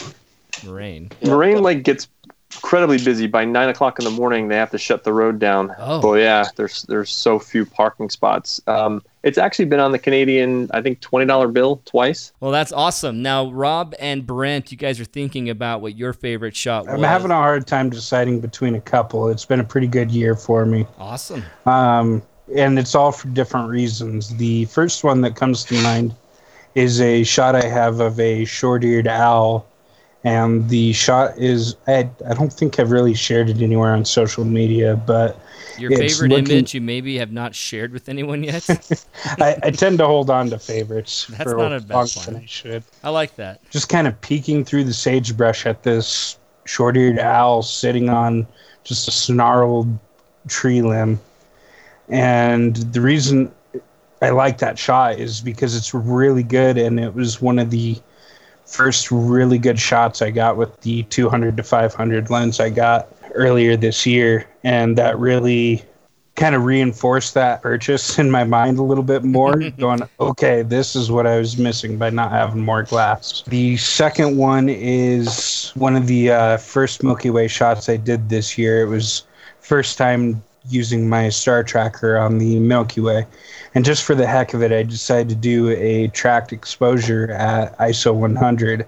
Moraine. 0.64 1.10
Moraine 1.22 1.62
Lake 1.62 1.82
gets 1.82 2.08
incredibly 2.55 2.98
busy. 2.98 3.26
By 3.26 3.44
nine 3.44 3.68
o'clock 3.68 3.98
in 3.98 4.05
the 4.05 4.11
morning, 4.11 4.48
they 4.48 4.57
have 4.57 4.70
to 4.70 4.78
shut 4.78 5.05
the 5.05 5.12
road 5.12 5.38
down. 5.38 5.74
Oh. 5.78 6.00
Well, 6.00 6.18
yeah, 6.18 6.46
there's 6.57 6.82
there's 6.84 7.11
so 7.11 7.38
few 7.38 7.64
parking 7.66 8.11
spots. 8.11 8.61
Um, 8.66 9.02
it's 9.22 9.38
actually 9.38 9.64
been 9.64 9.80
on 9.80 9.92
the 9.92 9.98
Canadian, 9.98 10.70
I 10.72 10.82
think, 10.82 11.00
twenty 11.00 11.26
dollar 11.26 11.48
bill 11.48 11.80
twice. 11.84 12.32
Well, 12.40 12.50
that's 12.50 12.72
awesome. 12.72 13.22
Now, 13.22 13.50
Rob 13.50 13.94
and 13.98 14.26
Brent, 14.26 14.70
you 14.70 14.76
guys 14.78 15.00
are 15.00 15.05
thinking 15.07 15.48
about 15.48 15.80
what 15.80 15.96
your 15.96 16.12
favorite 16.12 16.55
shot 16.55 16.84
was. 16.86 16.94
I'm 16.94 17.02
having 17.02 17.30
a 17.30 17.34
hard 17.36 17.66
time 17.66 17.90
deciding 17.90 18.40
between 18.40 18.74
a 18.74 18.80
couple. 18.80 19.28
It's 19.28 19.44
been 19.46 19.61
a 19.61 19.64
pretty 19.64 19.86
good 19.86 20.11
year 20.11 20.34
for 20.36 20.66
me. 20.66 20.86
awesome. 20.98 21.42
Um, 21.66 22.22
and 22.55 22.78
it's 22.78 22.94
all 22.94 23.12
for 23.12 23.28
different 23.28 23.70
reasons. 23.70 24.36
The 24.36 24.66
first 24.66 25.02
one 25.05 25.22
that 25.22 25.36
comes 25.36 25.64
to 25.64 25.82
mind 25.82 26.14
is 26.74 27.00
a 27.00 27.24
shot 27.24 27.55
I 27.55 27.66
have 27.66 28.00
of 28.00 28.20
a 28.20 28.44
short-eared 28.44 29.09
owl, 29.09 29.64
and 30.25 30.68
the 30.70 30.93
shot 30.95 31.37
is 31.39 31.77
I, 31.87 32.09
I 32.29 32.35
don't 32.35 32.53
think 32.53 32.79
I've 32.81 32.91
really 32.91 33.14
shared 33.14 33.51
it 33.51 33.61
anywhere 33.61 33.93
on 33.93 34.05
social 34.07 34.45
media, 34.45 34.97
but 35.07 35.39
Your 35.79 35.91
favorite 35.91 36.31
looking- 36.31 36.51
image 36.51 36.75
you 36.75 36.81
maybe 36.81 37.18
have 37.18 37.31
not 37.31 37.55
shared 37.55 37.93
with 37.93 38.09
anyone 38.09 38.43
yet. 38.43 38.68
I, 39.39 39.59
I 39.62 39.70
tend 39.70 39.99
to 39.99 40.07
hold 40.07 40.31
on 40.31 40.49
to 40.51 40.59
favorites 40.59 41.27
That's 41.29 41.51
for 41.53 41.59
not 41.59 41.72
a 41.72 41.81
bad 41.81 42.09
plan. 42.09 42.37
I 42.37 42.47
should. 42.47 42.83
I 43.03 43.11
like 43.11 43.37
that. 43.37 43.61
Just 43.70 43.89
kind 43.91 44.07
of 44.07 44.18
peeking 44.22 44.64
through 44.64 44.85
the 44.85 44.95
sagebrush 44.95 45.66
at 45.66 45.83
this 45.83 46.39
short-eared 46.64 47.18
owl 47.18 47.62
sitting 47.62 48.09
on 48.09 48.47
just 48.83 49.07
a 49.07 49.11
snarled 49.11 49.89
tree 50.49 50.81
limb, 50.83 51.20
and 52.09 52.77
the 52.77 53.01
reason 53.01 53.51
I 54.22 54.31
like 54.31 54.59
that 54.59 54.79
shot 54.79 55.18
is 55.18 55.41
because 55.41 55.77
it's 55.77 55.93
really 55.93 56.43
good, 56.43 56.79
and 56.79 56.99
it 56.99 57.14
was 57.14 57.41
one 57.43 57.59
of 57.59 57.70
the 57.70 57.99
first 58.75 59.11
really 59.11 59.59
good 59.59 59.79
shots 59.79 60.20
I 60.20 60.31
got 60.31 60.57
with 60.57 60.81
the 60.81 61.05
200 61.05 61.57
to 61.57 61.62
500 61.62 62.29
lens 62.29 62.59
I 62.59 62.70
got 62.70 63.09
earlier 63.35 63.77
this 63.77 64.05
year, 64.05 64.47
and 64.64 64.99
that 64.99 65.18
really 65.18 65.85
kind 66.35 66.57
of 66.57 66.64
reinforced 66.64 67.35
that 67.35 67.62
purchase 67.62 68.18
in 68.18 68.29
my 68.29 68.43
mind 68.43 68.79
a 68.79 68.83
little 68.83 69.05
bit 69.05 69.22
more. 69.22 69.57
going, 69.79 70.03
okay, 70.18 70.62
this 70.62 70.97
is 70.97 71.11
what 71.11 71.27
I 71.27 71.39
was 71.39 71.57
missing 71.57 71.97
by 71.97 72.11
not 72.11 72.33
having 72.33 72.62
more 72.62 72.83
glass. 72.83 73.45
The 73.47 73.77
second 73.77 74.37
one 74.37 74.68
is 74.68 75.70
one 75.77 75.95
of 75.95 76.09
the 76.09 76.33
uh, 76.33 76.57
first 76.57 77.05
Milky 77.05 77.31
Way 77.31 77.47
shots 77.47 77.89
I 77.89 77.97
did 77.97 78.29
this 78.29 78.59
year. 78.59 78.83
It 78.83 78.89
was 78.89 79.25
first 79.61 79.97
time 79.97 80.43
using 80.68 81.08
my 81.08 81.28
star 81.28 81.62
tracker 81.62 82.16
on 82.16 82.38
the 82.38 82.58
Milky 82.58 83.00
Way. 83.00 83.26
And 83.74 83.84
just 83.84 84.04
for 84.04 84.14
the 84.14 84.26
heck 84.26 84.54
of 84.54 84.62
it, 84.62 84.72
I 84.72 84.82
decided 84.82 85.28
to 85.28 85.34
do 85.34 85.70
a 85.70 86.08
tracked 86.08 86.52
exposure 86.52 87.30
at 87.32 87.76
ISO 87.78 88.14
100. 88.14 88.86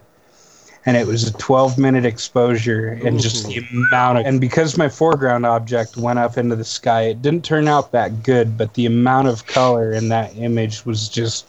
And 0.85 0.97
it 0.97 1.07
was 1.07 1.29
a 1.29 1.33
12 1.33 1.79
minute 1.79 2.07
exposure, 2.07 3.01
and 3.05 3.19
just 3.19 3.49
the 3.49 3.59
amount 3.73 4.19
of. 4.19 4.27
And 4.27 4.41
because 4.41 4.79
my 4.79 4.89
foreground 4.89 5.45
object 5.45 5.97
went 5.97 6.21
up 6.21 6.39
into 6.39 6.55
the 6.55 6.65
sky, 6.65 7.03
it 7.09 7.23
didn't 7.23 7.45
turn 7.45 7.67
out 7.67 7.91
that 7.91 8.23
good, 8.23 8.57
but 8.57 8.75
the 8.75 8.87
amount 8.87 9.27
of 9.27 9.47
color 9.47 9.93
in 9.93 10.11
that 10.11 10.37
image 10.37 10.87
was 10.87 11.09
just 11.09 11.45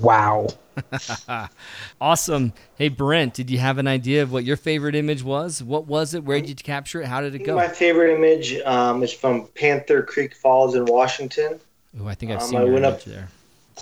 wow. 0.00 0.46
Awesome. 2.00 2.52
Hey, 2.76 2.88
Brent, 2.88 3.34
did 3.34 3.50
you 3.50 3.58
have 3.58 3.78
an 3.78 3.86
idea 3.86 4.22
of 4.22 4.32
what 4.32 4.44
your 4.44 4.56
favorite 4.56 4.94
image 4.94 5.22
was? 5.22 5.62
What 5.62 5.86
was 5.86 6.14
it? 6.14 6.24
Where 6.24 6.40
did 6.40 6.48
you 6.50 6.54
capture 6.56 7.00
it? 7.02 7.06
How 7.06 7.20
did 7.20 7.34
it 7.34 7.40
go? 7.40 7.54
My 7.56 7.68
favorite 7.68 8.14
image 8.14 8.54
um, 8.64 9.02
is 9.02 9.12
from 9.12 9.46
Panther 9.54 10.02
Creek 10.02 10.34
Falls 10.34 10.74
in 10.74 10.84
Washington. 10.84 11.60
Oh, 12.00 12.06
I 12.08 12.14
think 12.14 12.32
I've 12.32 12.40
Um, 12.42 12.48
seen 12.48 12.58
I 12.60 12.64
went 12.64 12.84
up- 12.84 13.04
there. 13.04 13.28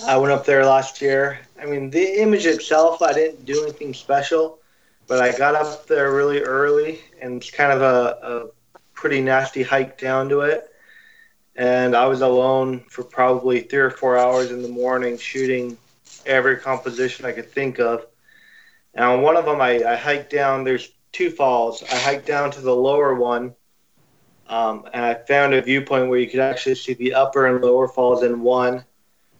I 0.06 0.16
went 0.16 0.32
up 0.32 0.46
there 0.46 0.64
last 0.64 1.02
year. 1.02 1.38
I 1.60 1.66
mean, 1.66 1.90
the 1.90 2.20
image 2.22 2.46
itself, 2.46 3.02
I 3.02 3.12
didn't 3.12 3.44
do 3.44 3.62
anything 3.62 3.92
special, 3.92 4.58
but 5.06 5.20
I 5.20 5.36
got 5.36 5.54
up 5.54 5.86
there 5.86 6.12
really 6.14 6.40
early, 6.40 7.00
and 7.20 7.42
it's 7.42 7.50
kind 7.50 7.72
of 7.72 7.82
a, 7.82 8.18
a 8.26 8.46
pretty 8.94 9.20
nasty 9.20 9.62
hike 9.62 9.98
down 10.00 10.30
to 10.30 10.40
it. 10.40 10.70
And 11.56 11.94
I 11.94 12.06
was 12.06 12.22
alone 12.22 12.84
for 12.88 13.02
probably 13.04 13.60
three 13.60 13.80
or 13.80 13.90
four 13.90 14.16
hours 14.16 14.50
in 14.50 14.62
the 14.62 14.68
morning 14.68 15.18
shooting 15.18 15.76
every 16.26 16.56
composition 16.56 17.24
I 17.24 17.32
could 17.32 17.50
think 17.50 17.78
of. 17.78 18.06
And 18.94 19.04
on 19.04 19.22
one 19.22 19.36
of 19.36 19.44
them, 19.44 19.60
I, 19.60 19.84
I 19.84 19.96
hiked 19.96 20.30
down, 20.30 20.64
there's 20.64 20.90
two 21.12 21.30
falls. 21.30 21.82
I 21.82 21.96
hiked 21.96 22.26
down 22.26 22.50
to 22.52 22.60
the 22.60 22.74
lower 22.74 23.14
one, 23.14 23.54
um, 24.48 24.88
and 24.92 25.04
I 25.04 25.14
found 25.14 25.54
a 25.54 25.62
viewpoint 25.62 26.08
where 26.08 26.18
you 26.18 26.28
could 26.28 26.40
actually 26.40 26.74
see 26.74 26.94
the 26.94 27.14
upper 27.14 27.46
and 27.46 27.64
lower 27.64 27.88
falls 27.88 28.22
in 28.22 28.42
one. 28.42 28.84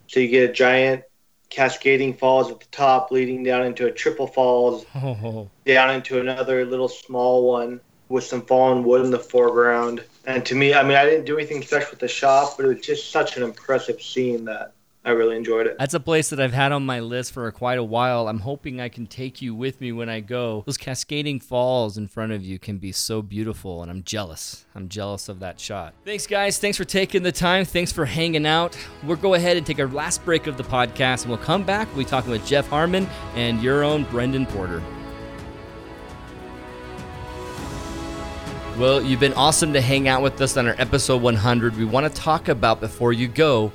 So 0.07 0.20
you 0.20 0.28
get 0.28 0.51
a 0.51 0.53
giant 0.53 1.05
cascading 1.51 2.14
falls 2.14 2.51
at 2.51 2.61
the 2.61 2.66
top, 2.66 3.11
leading 3.11 3.43
down 3.43 3.64
into 3.64 3.87
a 3.87 3.93
triple 3.93 4.26
falls, 4.26 4.87
Oh, 4.95 5.51
down 5.66 5.91
into 5.91 6.18
another 6.18 6.64
little 6.64 6.89
small 6.89 7.51
one 7.51 7.80
with 8.09 8.24
some 8.24 8.43
fallen 8.43 8.85
wood 8.85 9.05
in 9.05 9.11
the 9.11 9.18
foreground. 9.18 10.05
And 10.26 10.45
to 10.47 10.55
me, 10.55 10.74
I 10.74 10.83
mean, 10.83 10.97
I 10.97 11.05
didn't 11.05 11.24
do 11.24 11.39
anything 11.39 11.62
special 11.62 11.91
with 11.91 11.99
the 11.99 12.09
shot, 12.09 12.55
but 12.57 12.66
it 12.66 12.68
was 12.68 12.87
just 12.87 13.11
such 13.11 13.37
an 13.37 13.43
impressive 13.43 14.01
scene 14.01 14.45
that 14.45 14.74
I 15.05 15.11
really 15.11 15.36
enjoyed 15.36 15.66
it. 15.66 15.76
That's 15.80 15.94
a 15.94 16.00
place 16.00 16.30
that 16.30 16.38
I've 16.38 16.53
had 16.53 16.70
on 16.70 16.86
my 16.86 17.00
list 17.00 17.32
for 17.32 17.50
quite 17.50 17.78
a 17.78 17.82
while. 17.82 18.28
I'm 18.28 18.38
hoping 18.38 18.80
I 18.80 18.88
can 18.88 19.09
take 19.09 19.42
you 19.42 19.53
with 19.53 19.80
me 19.80 19.90
when 19.90 20.09
I 20.09 20.20
go. 20.20 20.62
Those 20.64 20.76
cascading 20.76 21.40
falls 21.40 21.98
in 21.98 22.07
front 22.07 22.30
of 22.30 22.44
you 22.44 22.61
can 22.61 22.78
be 22.78 22.92
so 22.92 23.20
beautiful, 23.20 23.82
and 23.82 23.90
I'm 23.90 24.05
jealous. 24.05 24.64
I'm 24.76 24.88
jealous 24.88 25.28
of 25.28 25.40
that 25.40 25.59
shot. 25.59 25.94
Thanks, 26.05 26.28
guys. 26.28 26.61
Thanks 26.61 26.76
for 26.76 26.84
taking 26.84 27.24
the 27.24 27.32
time. 27.32 27.64
Thanks 27.64 27.90
for 27.90 28.05
hanging 28.05 28.46
out. 28.46 28.78
We'll 29.03 29.16
go 29.16 29.34
ahead 29.34 29.57
and 29.57 29.66
take 29.66 29.80
our 29.80 29.88
last 29.88 30.24
break 30.24 30.46
of 30.46 30.57
the 30.57 30.62
podcast, 30.62 31.22
and 31.22 31.30
we'll 31.30 31.38
come 31.38 31.64
back. 31.64 31.88
We'll 31.88 32.05
be 32.05 32.11
talking 32.11 32.30
with 32.30 32.46
Jeff 32.46 32.68
Harmon 32.68 33.09
and 33.34 33.61
your 33.61 33.82
own 33.82 34.05
Brendan 34.05 34.46
Porter. 34.46 34.80
Well, 38.78 39.03
you've 39.03 39.20
been 39.20 39.34
awesome 39.34 39.72
to 39.72 39.80
hang 39.80 40.07
out 40.07 40.22
with 40.22 40.40
us 40.40 40.57
on 40.57 40.68
our 40.68 40.76
episode 40.78 41.20
100. 41.22 41.76
We 41.76 41.84
want 41.84 42.07
to 42.12 42.20
talk 42.20 42.48
about 42.48 42.80
before 42.80 43.12
you 43.12 43.26
go 43.26 43.72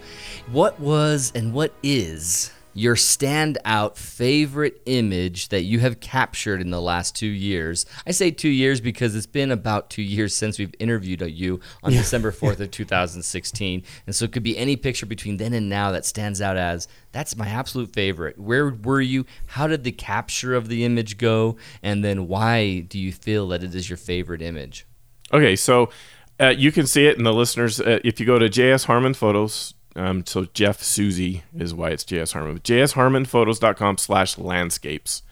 what 0.52 0.80
was 0.80 1.34
and 1.36 1.54
what 1.54 1.74
is 1.84 2.52
your 2.74 2.96
standout 2.96 3.98
favorite 3.98 4.80
image 4.86 5.50
that 5.50 5.64
you 5.64 5.80
have 5.80 6.00
captured 6.00 6.62
in 6.62 6.70
the 6.70 6.80
last 6.80 7.16
two 7.16 7.28
years? 7.28 7.86
I 8.06 8.12
say 8.12 8.32
two 8.32 8.48
years 8.48 8.80
because 8.80 9.14
it's 9.14 9.26
been 9.26 9.52
about 9.52 9.90
two 9.90 10.04
years 10.04 10.34
since 10.34 10.58
we've 10.58 10.74
interviewed 10.80 11.20
you 11.22 11.60
on 11.84 11.92
yeah. 11.92 12.00
December 12.00 12.32
4th 12.34 12.62
of 12.62 12.72
2016. 12.72 13.84
And 14.06 14.16
so 14.16 14.24
it 14.24 14.32
could 14.32 14.44
be 14.44 14.58
any 14.58 14.78
picture 14.78 15.06
between 15.06 15.36
then 15.36 15.54
and 15.54 15.68
now 15.68 15.92
that 15.92 16.06
stands 16.06 16.40
out 16.42 16.56
as 16.56 16.88
that's 17.12 17.36
my 17.36 17.48
absolute 17.48 17.92
favorite. 17.92 18.40
Where 18.40 18.70
were 18.70 19.02
you? 19.02 19.26
How 19.48 19.68
did 19.68 19.84
the 19.84 19.92
capture 19.92 20.56
of 20.56 20.70
the 20.70 20.86
image 20.86 21.18
go? 21.18 21.58
And 21.84 22.06
then 22.06 22.28
why 22.30 22.82
do 22.82 23.00
you 23.00 23.12
feel 23.12 23.50
that 23.50 23.64
it 23.64 23.76
is 23.76 23.90
your 23.90 23.98
favorite 23.98 24.42
image? 24.42 24.86
Okay, 25.34 25.58
so 25.58 25.90
uh, 26.40 26.54
you 26.56 26.72
can 26.72 26.88
see 26.88 27.06
it 27.06 27.18
in 27.18 27.24
the 27.24 27.34
listeners. 27.34 27.82
Uh, 27.82 28.00
if 28.06 28.20
you 28.20 28.26
go 28.26 28.40
to 28.40 28.48
JS 28.48 28.86
Harmon 28.86 29.14
Photos, 29.14 29.74
um, 29.98 30.26
so 30.26 30.46
Jeff 30.54 30.82
Susie 30.82 31.44
is 31.58 31.74
why 31.74 31.90
it's 31.90 32.04
JS 32.04 32.34
Harmon. 32.34 32.60
JSHarmonPhotos.com 32.60 33.98
slash 33.98 34.38
landscapes. 34.38 35.24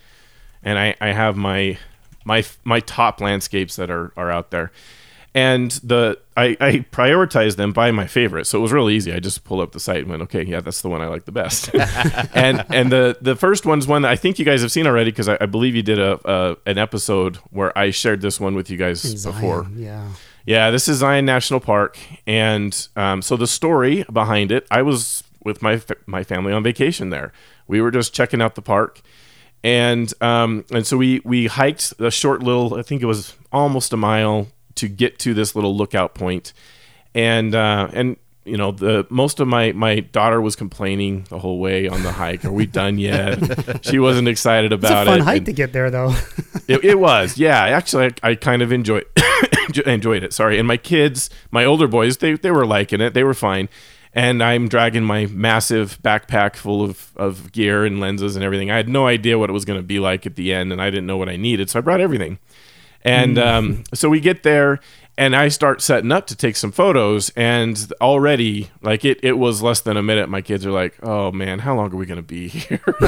And 0.63 0.80
I, 0.80 0.95
I 0.99 1.09
have 1.09 1.38
my 1.38 1.78
my 2.26 2.43
my 2.63 2.80
top 2.80 3.22
landscapes 3.22 3.76
that 3.76 3.91
are, 3.91 4.11
are 4.18 4.32
out 4.32 4.51
there. 4.51 4.72
And 5.36 5.72
the 5.84 6.18
I, 6.38 6.57
I 6.61 6.86
prioritize 6.91 7.57
them 7.57 7.74
by 7.74 7.91
my 7.91 8.07
favorite. 8.07 8.45
So 8.47 8.57
it 8.57 8.61
was 8.61 8.72
really 8.72 8.95
easy. 8.95 9.13
I 9.13 9.20
just 9.20 9.43
pulled 9.43 9.61
up 9.61 9.74
the 9.74 9.82
site 9.82 9.99
and 9.99 10.09
went, 10.09 10.22
okay, 10.24 10.43
yeah, 10.43 10.61
that's 10.61 10.82
the 10.82 10.89
one 10.89 11.01
I 11.01 11.07
like 11.07 11.26
the 11.26 11.32
best. 11.32 11.70
and 12.34 12.66
and 12.70 12.91
the 12.91 13.18
the 13.22 13.36
first 13.36 13.66
one's 13.66 13.86
one 13.86 14.01
that 14.03 14.11
I 14.11 14.16
think 14.16 14.39
you 14.39 14.45
guys 14.45 14.61
have 14.61 14.72
seen 14.72 14.88
already 14.88 15.11
because 15.11 15.30
I, 15.30 15.38
I, 15.41 15.45
believe 15.45 15.76
you 15.76 15.84
did 15.84 15.99
a, 15.99 16.20
a, 16.26 16.57
an 16.66 16.78
episode 16.78 17.36
where 17.51 17.78
I 17.78 17.91
shared 17.91 18.22
this 18.22 18.39
one 18.39 18.55
with 18.55 18.70
you 18.70 18.78
guys 18.78 19.01
Zion, 19.01 19.36
before. 19.36 19.68
Yeah. 19.76 20.07
Yeah, 20.46 20.70
this 20.70 20.88
is 20.88 21.00
Zion 21.00 21.26
National 21.26 21.60
Park, 21.60 21.98
and 22.28 22.88
um, 22.96 23.24
so 23.24 23.36
the 23.36 23.48
story 23.48 24.06
behind 24.12 24.52
it, 24.52 24.68
I 24.70 24.84
was 24.84 25.24
with 25.43 25.64
my 25.64 25.82
my 26.06 26.24
family 26.24 26.54
on 26.54 26.62
vacation 26.62 27.10
there. 27.10 27.34
We 27.68 27.82
were 27.82 27.89
just 27.89 28.14
checking 28.14 28.43
out 28.43 28.54
the 28.54 28.62
park, 28.62 29.02
and 29.64 30.14
um, 30.22 30.64
and 30.72 30.86
so 30.86 30.98
we 30.98 31.20
we 31.26 31.48
hiked 31.48 32.00
a 32.00 32.12
short 32.12 32.43
little, 32.43 32.76
I 32.76 32.84
think 32.84 33.02
it 33.02 33.08
was 33.08 33.34
almost 33.52 33.91
a 33.91 33.98
mile 33.98 34.48
to 34.76 34.88
get 34.88 35.18
to 35.20 35.34
this 35.34 35.56
little 35.56 35.76
lookout 35.76 36.14
point, 36.14 36.54
and 37.16 37.56
uh, 37.56 37.89
and 37.91 38.16
you 38.43 38.58
know 38.58 38.72
the 38.72 39.08
most 39.10 39.39
of 39.39 39.48
my 39.48 39.72
my 39.72 40.02
daughter 40.02 40.39
was 40.39 40.56
complaining 40.56 41.26
the 41.30 41.39
whole 41.39 41.58
way 41.58 41.88
on 41.88 42.04
the 42.04 42.12
hike 42.12 42.46
are 42.46 42.52
we 42.52 42.68
done 42.68 43.00
yet 43.00 43.39
she 43.84 43.98
wasn't 43.98 44.28
excited 44.28 44.72
about 44.72 45.08
it. 45.08 45.10
it's 45.10 45.10
a 45.10 45.12
fun 45.12 45.20
it 45.20 45.24
hike 45.24 45.38
and 45.38 45.46
to 45.48 45.54
get 45.54 45.74
there 45.74 45.89
though 45.89 46.14
it, 46.68 46.84
it, 46.86 47.00
was 47.00 47.39
yeah 47.39 47.64
actually 47.64 48.14
I, 48.22 48.30
I 48.30 48.36
kind 48.36 48.62
of 48.62 48.72
enjoyed 48.72 49.06
enjoyed 49.86 50.24
it 50.24 50.34
sorry. 50.34 50.57
And 50.57 50.68
my 50.68 50.78
kids 50.78 51.30
my 51.51 51.66
older 51.66 51.88
boys 51.88 52.18
they, 52.18 52.34
they 52.34 52.51
were 52.51 52.66
liking 52.66 53.01
it 53.01 53.13
they 53.13 53.24
were 53.24 53.34
fine. 53.34 53.70
And 54.13 54.41
i'm 54.41 54.70
dragging 54.70 55.03
my 55.03 55.26
massive 55.26 56.01
backpack 56.01 56.55
full 56.55 56.82
of, 56.82 57.11
of 57.18 57.51
gear 57.51 57.86
and 57.86 57.99
lenses 57.99 58.36
and 58.36 58.45
everything. 58.45 58.72
I 58.72 58.78
had 58.78 58.89
no 58.89 59.07
idea 59.07 59.38
what 59.38 59.49
it 59.49 59.53
was 59.53 59.66
going 59.66 59.80
to 59.80 59.86
be 59.86 59.99
like 59.99 60.26
at 60.26 60.36
the 60.36 60.53
end 60.53 60.72
and 60.72 60.82
i 60.82 60.89
didn't 60.89 61.07
know 61.07 61.18
what 61.18 61.30
i 61.30 61.36
needed 61.36 61.70
so 61.70 61.80
i 61.80 61.82
brought 61.82 62.01
everything. 62.01 62.39
And 63.03 63.38
mm. 63.38 63.45
um, 63.45 63.84
so 63.93 64.09
we 64.09 64.20
get 64.20 64.41
there 64.41 64.80
and 65.18 65.36
I 65.36 65.47
start 65.47 65.82
setting 65.82 66.11
up 66.11 66.28
to 66.28 66.36
take 66.36 66.57
some 66.57 66.72
photos, 66.72 67.30
and 67.38 67.91
already, 68.01 68.70
like 68.82 69.05
it, 69.05 69.20
it 69.24 69.38
was 69.38 69.61
less 69.61 69.80
than 69.80 69.95
a 69.95 70.03
minute. 70.03 70.28
My 70.28 70.41
kids 70.41 70.66
are 70.66 70.72
like, 70.72 70.95
"Oh 71.01 71.32
man, 71.32 71.59
how 71.59 71.76
long 71.76 71.93
are 71.93 71.95
we 71.95 72.05
gonna 72.05 72.22
be 72.22 72.49
here?" 72.49 72.82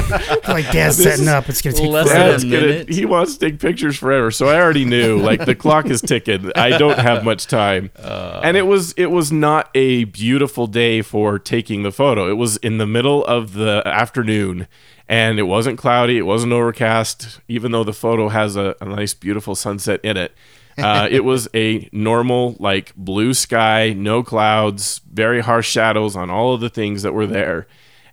like 0.48 0.70
Dad's 0.70 0.96
setting 0.96 1.28
up. 1.28 1.48
It's 1.48 1.60
gonna 1.60 1.76
take 1.76 1.90
less 1.90 2.08
Dad's 2.08 2.42
than 2.42 2.52
a 2.52 2.56
minute. 2.56 2.86
Gonna, 2.86 2.96
he 2.96 3.04
wants 3.04 3.36
to 3.36 3.50
take 3.50 3.60
pictures 3.60 3.96
forever, 3.96 4.30
so 4.30 4.48
I 4.48 4.60
already 4.60 4.84
knew. 4.84 5.18
Like 5.18 5.44
the 5.44 5.54
clock 5.54 5.86
is 5.86 6.00
ticking. 6.00 6.50
I 6.56 6.78
don't 6.78 6.98
have 6.98 7.24
much 7.24 7.46
time, 7.46 7.90
uh, 7.98 8.40
and 8.42 8.56
it 8.56 8.66
was 8.66 8.92
it 8.92 9.10
was 9.10 9.30
not 9.30 9.70
a 9.74 10.04
beautiful 10.04 10.66
day 10.66 11.02
for 11.02 11.38
taking 11.38 11.82
the 11.82 11.92
photo. 11.92 12.30
It 12.30 12.36
was 12.36 12.56
in 12.58 12.78
the 12.78 12.86
middle 12.86 13.24
of 13.26 13.52
the 13.52 13.82
afternoon. 13.84 14.66
And 15.10 15.38
it 15.38 15.44
wasn't 15.44 15.78
cloudy, 15.78 16.18
it 16.18 16.26
wasn't 16.26 16.52
overcast, 16.52 17.40
even 17.48 17.72
though 17.72 17.82
the 17.82 17.94
photo 17.94 18.28
has 18.28 18.56
a, 18.56 18.76
a 18.78 18.84
nice, 18.84 19.14
beautiful 19.14 19.54
sunset 19.54 20.00
in 20.02 20.18
it 20.18 20.34
uh, 20.78 21.08
it 21.10 21.24
was 21.24 21.48
a 21.54 21.88
normal, 21.92 22.56
like 22.58 22.94
blue 22.96 23.34
sky, 23.34 23.92
no 23.96 24.22
clouds, 24.22 25.00
very 25.12 25.40
harsh 25.40 25.68
shadows 25.68 26.16
on 26.16 26.30
all 26.30 26.54
of 26.54 26.60
the 26.60 26.68
things 26.68 27.02
that 27.02 27.12
were 27.12 27.26
there. 27.26 27.66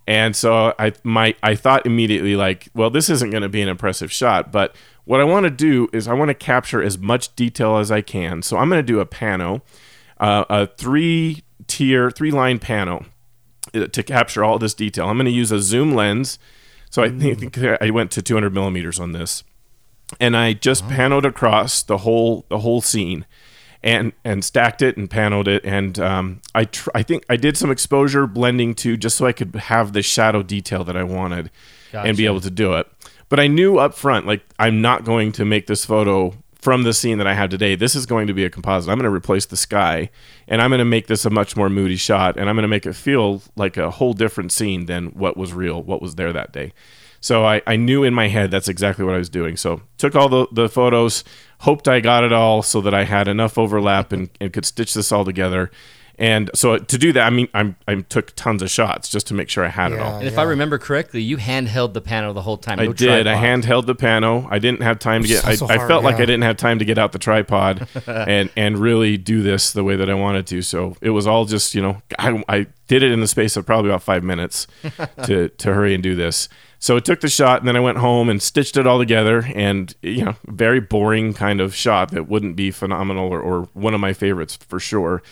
And 0.08 0.36
so 0.36 0.74
I 0.78 0.94
my 1.04 1.36
I 1.42 1.56
thought 1.56 1.86
immediately 1.86 2.36
like, 2.36 2.70
well, 2.74 2.90
this 2.90 3.10
isn't 3.10 3.32
going 3.32 3.44
to 3.44 3.50
be 3.50 3.62
an 3.62 3.70
impressive 3.70 4.12
shot, 4.12 4.52
but 4.52 4.76
what 5.06 5.20
I 5.20 5.24
want 5.24 5.46
to 5.46 5.50
do 5.50 5.88
is 5.94 6.08
I 6.08 6.14
want 6.14 6.30
to 6.30 6.36
capture 6.36 6.82
as 6.82 6.98
much 6.98 7.36
detail 7.36 7.78
as 7.78 7.92
I 7.92 8.02
can. 8.02 8.42
So 8.42 8.58
I'm 8.58 8.70
going 8.70 8.80
to 8.80 8.84
do 8.84 9.00
a 9.00 9.06
pano, 9.06 9.62
uh, 10.20 10.46
a 10.50 10.68
three 10.68 11.44
tier, 11.68 12.12
three 12.12 12.32
line 12.32 12.60
pano 12.60 13.06
uh, 13.74 13.88
to 13.88 14.04
capture 14.04 14.44
all 14.44 14.60
this 14.60 14.74
detail. 14.74 15.08
I'm 15.08 15.18
going 15.18 15.26
to 15.26 15.32
use 15.32 15.52
a 15.52 15.60
zoom 15.60 15.94
lens. 15.94 16.40
So 16.90 17.04
I 17.04 17.10
think 17.10 17.58
I 17.82 17.90
went 17.90 18.12
to 18.12 18.22
200 18.22 18.54
millimeters 18.54 19.00
on 19.00 19.12
this 19.12 19.44
and 20.20 20.36
I 20.36 20.54
just 20.54 20.84
oh. 20.86 20.88
panoed 20.88 21.26
across 21.26 21.84
the 21.84 22.00
whole 22.00 22.46
the 22.50 22.60
whole 22.60 22.82
scene, 22.82 23.26
and 23.84 24.14
and 24.24 24.44
stacked 24.44 24.82
it 24.82 24.98
and 24.98 25.10
panoed 25.10 25.48
it, 25.48 25.64
and 25.66 26.00
um, 26.00 26.42
I 26.54 26.66
tr- 26.66 26.90
I 26.96 27.04
think 27.04 27.26
I 27.30 27.36
did 27.36 27.58
some 27.58 27.72
exposure 27.72 28.28
blending 28.28 28.74
too, 28.74 28.98
just 28.98 29.18
so 29.18 29.26
I 29.26 29.32
could 29.32 29.56
have 29.56 29.94
the 29.94 30.02
shadow 30.02 30.44
detail 30.44 30.84
that 30.84 30.98
I 30.98 31.04
wanted, 31.04 31.52
gotcha. 31.92 32.08
and 32.08 32.18
be 32.18 32.26
able 32.26 32.42
to 32.42 32.52
do 32.52 32.74
it. 32.74 32.88
But 33.30 33.40
I 33.40 33.48
knew 33.48 33.78
up 33.78 33.94
front, 33.94 34.28
like 34.28 34.46
I'm 34.60 34.82
not 34.82 35.04
going 35.04 35.32
to 35.34 35.46
make 35.46 35.68
this 35.68 35.86
photo 35.86 36.34
from 36.66 36.82
the 36.82 36.96
scene 36.96 37.20
that 37.20 37.28
I 37.28 37.36
have 37.36 37.52
today. 37.52 37.76
This 37.76 37.94
is 37.94 38.08
going 38.08 38.26
to 38.26 38.34
be 38.34 38.44
a 38.44 38.50
composite. 38.50 38.90
I'm 38.90 38.98
going 38.98 39.04
to 39.10 39.16
replace 39.16 39.46
the 39.46 39.56
sky, 39.56 40.10
and 40.48 40.64
I'm 40.64 40.72
going 40.72 40.80
to 40.80 40.86
make 40.86 41.06
this 41.06 41.24
a 41.24 41.30
much 41.30 41.56
more 41.56 41.70
moody 41.70 41.96
shot, 41.96 42.38
and 42.38 42.50
I'm 42.50 42.56
going 42.56 42.64
to 42.64 42.68
make 42.68 42.88
it 42.88 42.94
feel 42.94 43.44
like 43.56 43.78
a 43.78 43.92
whole 43.92 44.14
different 44.14 44.52
scene 44.52 44.88
than 44.88 45.10
what 45.10 45.38
was 45.38 45.54
real, 45.54 45.84
what 45.84 46.02
was 46.02 46.16
there 46.16 46.34
that 46.34 46.52
day. 46.52 46.74
So 47.26 47.44
I, 47.44 47.64
I 47.66 47.76
knew 47.76 48.04
in 48.04 48.14
my 48.14 48.28
head 48.28 48.52
that's 48.52 48.68
exactly 48.68 49.04
what 49.04 49.16
I 49.16 49.18
was 49.18 49.30
doing. 49.30 49.58
So 49.58 49.82
took 49.98 50.16
all 50.16 50.30
the, 50.30 50.46
the 50.52 50.70
photos, 50.70 51.24
hoped 51.62 51.88
I 51.88 52.00
got 52.00 52.24
it 52.24 52.32
all 52.32 52.62
so 52.62 52.82
that 52.82 52.94
I 52.94 53.04
had 53.04 53.28
enough 53.28 53.58
overlap 53.58 54.12
and, 54.12 54.30
and 54.40 54.54
could 54.54 54.64
stitch 54.64 54.94
this 54.94 55.12
all 55.12 55.26
together. 55.26 55.72
And 56.18 56.50
so 56.54 56.78
to 56.78 56.98
do 56.98 57.12
that, 57.14 57.26
I 57.26 57.30
mean, 57.30 57.48
I'm, 57.54 57.76
I 57.88 57.96
took 57.96 58.36
tons 58.36 58.62
of 58.62 58.70
shots 58.70 59.10
just 59.10 59.28
to 59.28 59.34
make 59.34 59.50
sure 59.50 59.66
I 59.66 59.70
had 59.70 59.92
yeah, 59.92 59.98
it 59.98 60.02
all. 60.02 60.18
And 60.20 60.28
if 60.28 60.38
I 60.38 60.44
remember 60.44 60.78
correctly, 60.78 61.22
you 61.22 61.38
handheld 61.38 61.94
the 61.94 62.02
pano 62.02 62.34
the 62.34 62.42
whole 62.42 62.58
time. 62.58 62.78
No 62.78 62.84
I 62.84 62.88
did. 62.88 62.98
Tripod. 62.98 63.28
I 63.28 63.36
handheld 63.36 63.86
the 63.86 63.96
pano. 63.96 64.48
I 64.50 64.60
didn't 64.60 64.82
have 64.82 65.00
time 65.00 65.24
to 65.24 65.28
get. 65.28 65.44
So, 65.44 65.48
I, 65.48 65.56
so 65.56 65.68
hard, 65.68 65.82
I, 65.82 65.88
felt 65.88 66.04
yeah. 66.04 66.10
like 66.10 66.16
I 66.18 66.26
didn't 66.26 66.44
have 66.44 66.58
time 66.58 66.80
to 66.80 66.86
get 66.86 66.98
out 66.98 67.12
the 67.12 67.20
tripod 67.20 67.88
and 68.08 68.50
and 68.56 68.78
really 68.78 69.18
do 69.18 69.42
this 69.42 69.72
the 69.72 69.84
way 69.84 69.96
that 69.96 70.10
I 70.10 70.14
wanted 70.14 70.48
to. 70.48 70.62
So 70.62 70.96
it 71.02 71.12
was 71.12 71.28
all 71.28 71.46
just 71.46 71.76
you 71.76 71.82
know 71.82 72.02
I, 72.18 72.44
I 72.48 72.68
did 72.88 73.04
it 73.04 73.12
in 73.12 73.20
the 73.20 73.28
space 73.28 73.58
of 73.58 73.66
probably 73.66 73.90
about 73.92 74.04
five 74.04 74.24
minutes 74.24 74.68
to 75.24 75.50
to 75.50 75.74
hurry 75.74 75.94
and 75.94 76.02
do 76.02 76.16
this. 76.16 76.50
So 76.86 76.98
I 76.98 77.00
took 77.00 77.22
the 77.22 77.30
shot 77.30 77.60
and 77.62 77.68
then 77.68 77.76
I 77.76 77.80
went 77.80 77.98
home 77.98 78.30
and 78.30 78.40
stitched 78.40 78.78
it 78.78 78.86
all 78.86 79.00
together. 79.00 79.44
And, 79.56 79.92
you 80.04 80.24
know, 80.24 80.36
very 80.46 80.80
boring 80.80 81.34
kind 81.34 81.60
of 81.60 81.74
shot 81.74 82.12
that 82.12 82.28
wouldn't 82.28 82.56
be 82.56 82.70
phenomenal 82.70 83.28
or, 83.28 83.42
or 83.42 83.64
one 83.74 83.96
of 83.96 84.00
my 84.00 84.14
favorites 84.14 84.56
for 84.56 84.80
sure. 84.80 85.24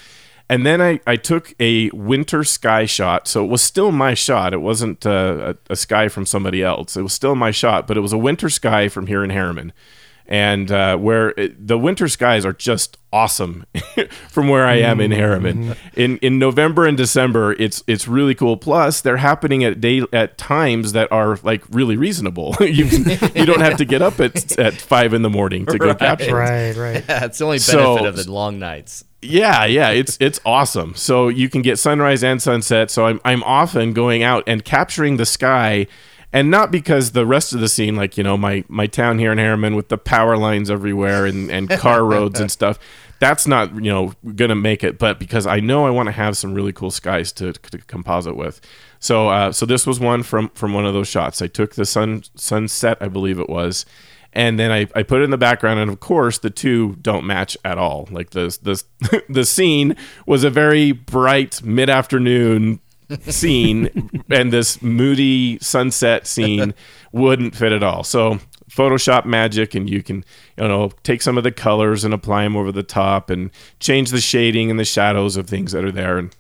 And 0.54 0.68
then 0.68 0.84
I, 0.84 0.99
I 1.08 1.16
took 1.16 1.56
a 1.60 1.89
winter 1.89 2.43
sky 2.43 2.86
shot. 2.86 3.28
So 3.28 3.43
it 3.43 3.47
was 3.47 3.64
still 3.64 3.91
my 3.91 4.14
shot. 4.14 4.54
It 4.54 4.62
wasn't 4.62 5.04
uh, 5.04 5.56
a, 5.68 5.74
a, 5.74 5.76
sky 5.76 6.10
from 6.10 6.28
somebody 6.28 6.62
else. 6.62 6.95
It 6.95 7.01
was 7.01 7.12
still 7.12 7.34
my 7.34 7.49
shot, 7.49 7.88
but 7.88 7.97
it 7.97 8.01
was 8.01 8.14
a 8.14 8.20
winter 8.20 8.51
sky 8.51 8.88
from 8.88 9.08
here 9.08 9.24
in 9.24 9.32
Herriman 9.32 9.72
and 10.34 10.72
uh, 10.72 10.98
where 10.98 11.30
it, 11.38 11.68
the 11.68 11.78
winter 11.78 12.08
skies 12.08 12.44
are 12.44 12.54
just 12.54 12.98
awesome 13.14 13.68
from 14.30 14.48
where 14.48 14.66
I 14.66 14.78
am 14.78 15.00
in. 15.00 15.12
Herriman. 15.12 15.76
Mm-hmm. 15.76 16.00
In 16.00 16.18
in 16.18 16.40
November 16.40 16.88
and 16.88 16.98
December, 16.98 17.54
it's 17.60 17.84
it's 17.86 18.08
really 18.08 18.34
cool. 18.34 18.58
Plus, 18.58 19.00
they're 19.00 19.18
happening 19.18 19.64
at 19.64 19.80
day 19.80 20.02
at 20.12 20.40
times 20.40 20.94
that 20.94 21.12
are 21.12 21.38
like 21.44 21.62
really 21.70 21.98
reasonable. 21.98 22.56
you 22.60 22.86
you 23.36 23.46
don't 23.46 23.62
have 23.62 23.78
to 23.78 23.86
get 23.86 24.02
up 24.02 24.20
at 24.20 24.58
at 24.58 24.74
five 24.74 25.14
in 25.14 25.22
the 25.22 25.30
morning 25.30 25.68
to 25.68 25.78
go 25.78 25.90
right. 25.90 26.00
capture. 26.00 26.36
Right, 26.36 26.76
right. 26.76 27.06
Yeah, 27.08 27.26
it's 27.26 27.38
the 27.38 27.46
only 27.46 27.60
benefit 27.60 28.00
so, 28.00 28.06
of 28.08 28.16
the 28.16 28.32
long 28.32 28.58
nights. 28.58 29.06
Yeah, 29.22 29.66
yeah, 29.66 29.92
it's 29.92 30.18
it's 30.20 30.40
awesome. 30.48 30.96
So 30.96 31.28
you 31.28 31.48
can 31.48 31.62
get 31.62 31.78
sunrise 31.78 32.24
and 32.24 32.42
sunset. 32.42 32.90
So 32.90 33.06
I'm 33.06 33.22
I'm 33.24 33.44
often 33.44 33.94
going 33.94 34.24
out 34.24 34.44
and 34.48 34.66
capturing 34.66 35.18
the 35.18 35.28
sky 35.28 35.86
and 36.34 36.50
not 36.50 36.72
because 36.72 37.12
the 37.12 37.28
rest 37.28 37.54
of 37.54 37.60
the 37.60 37.70
scene, 37.70 37.96
like 37.96 38.18
you 38.18 38.24
know, 38.24 38.36
my 38.36 38.66
my 38.68 38.88
town 38.88 39.20
here 39.20 39.32
in 39.32 39.38
Herriman 39.38 39.76
with 39.76 39.90
the 39.90 39.98
power 39.98 40.36
lines 40.36 40.72
everywhere 40.72 41.26
and 41.28 41.52
and 41.52 41.70
car 41.70 42.04
roads 42.06 42.40
and 42.40 42.52
stuff. 42.52 42.80
That's 43.20 43.48
not 43.48 43.76
you 43.76 43.92
know 43.92 44.14
gonna 44.36 44.56
make 44.56 44.84
it, 44.84 44.98
but 44.98 45.20
because 45.20 45.46
I 45.46 45.60
know 45.60 45.86
I 45.86 45.92
want 45.92 46.08
to 46.08 46.12
have 46.12 46.36
some 46.36 46.54
really 46.54 46.74
cool 46.74 46.92
skies 46.92 47.32
to, 47.34 47.54
to 47.54 47.78
composite 47.78 48.36
with. 48.36 48.60
So 49.00 49.30
uh, 49.30 49.52
so 49.52 49.66
this 49.68 49.86
was 49.86 50.00
one 50.00 50.24
from 50.24 50.50
from 50.50 50.74
one 50.74 50.86
of 50.86 50.94
those 50.94 51.08
shots. 51.08 51.42
I 51.42 51.48
took 51.48 51.76
the 51.76 51.86
sun 51.86 52.24
sunset, 52.36 52.98
I 53.00 53.08
believe 53.08 53.40
it 53.40 53.48
was, 53.48 53.86
and 54.34 54.60
then 54.60 54.72
I, 54.72 54.88
I 54.96 55.04
put 55.04 55.22
it 55.22 55.26
in 55.26 55.30
the 55.30 55.38
background 55.38 55.80
and 55.80 55.92
of 55.92 56.00
course 56.00 56.40
the 56.40 56.50
two 56.50 56.98
don't 57.02 57.26
match 57.26 57.56
at 57.64 57.78
all 57.78 58.08
like 58.12 58.32
the 58.32 58.58
the, 58.62 59.24
the 59.30 59.46
scene 59.46 59.96
was 60.26 60.44
a 60.44 60.50
very 60.50 60.92
bright 60.92 61.62
mid-afternoon 61.64 62.80
scene 63.22 64.24
and 64.30 64.51
this 64.51 64.82
moody 64.82 65.57
sunset 65.59 66.28
scene 66.28 66.74
wouldn't 67.11 67.55
fit 67.55 67.72
at 67.72 67.84
all. 67.84 68.03
So 68.03 68.39
photoshop 68.70 69.26
magic 69.26 69.76
and 69.76 69.88
you 69.89 70.01
can 70.01 70.26
you 70.57 70.68
know 70.68 70.89
take 71.03 71.22
some 71.22 71.38
of 71.38 71.43
the 71.43 71.51
colors 71.51 72.03
and 72.03 72.14
apply 72.14 72.43
them 72.43 72.55
over 72.55 72.72
the 72.72 72.82
top 72.82 73.30
and 73.30 73.51
change 73.80 74.09
the 74.09 74.22
shading 74.22 74.72
and 74.72 74.80
the 74.80 74.86
shadows 74.86 75.38
of 75.38 75.47
things 75.47 75.74
that 75.74 75.84
are 75.84 75.91
there 75.91 76.18
and 76.18 76.36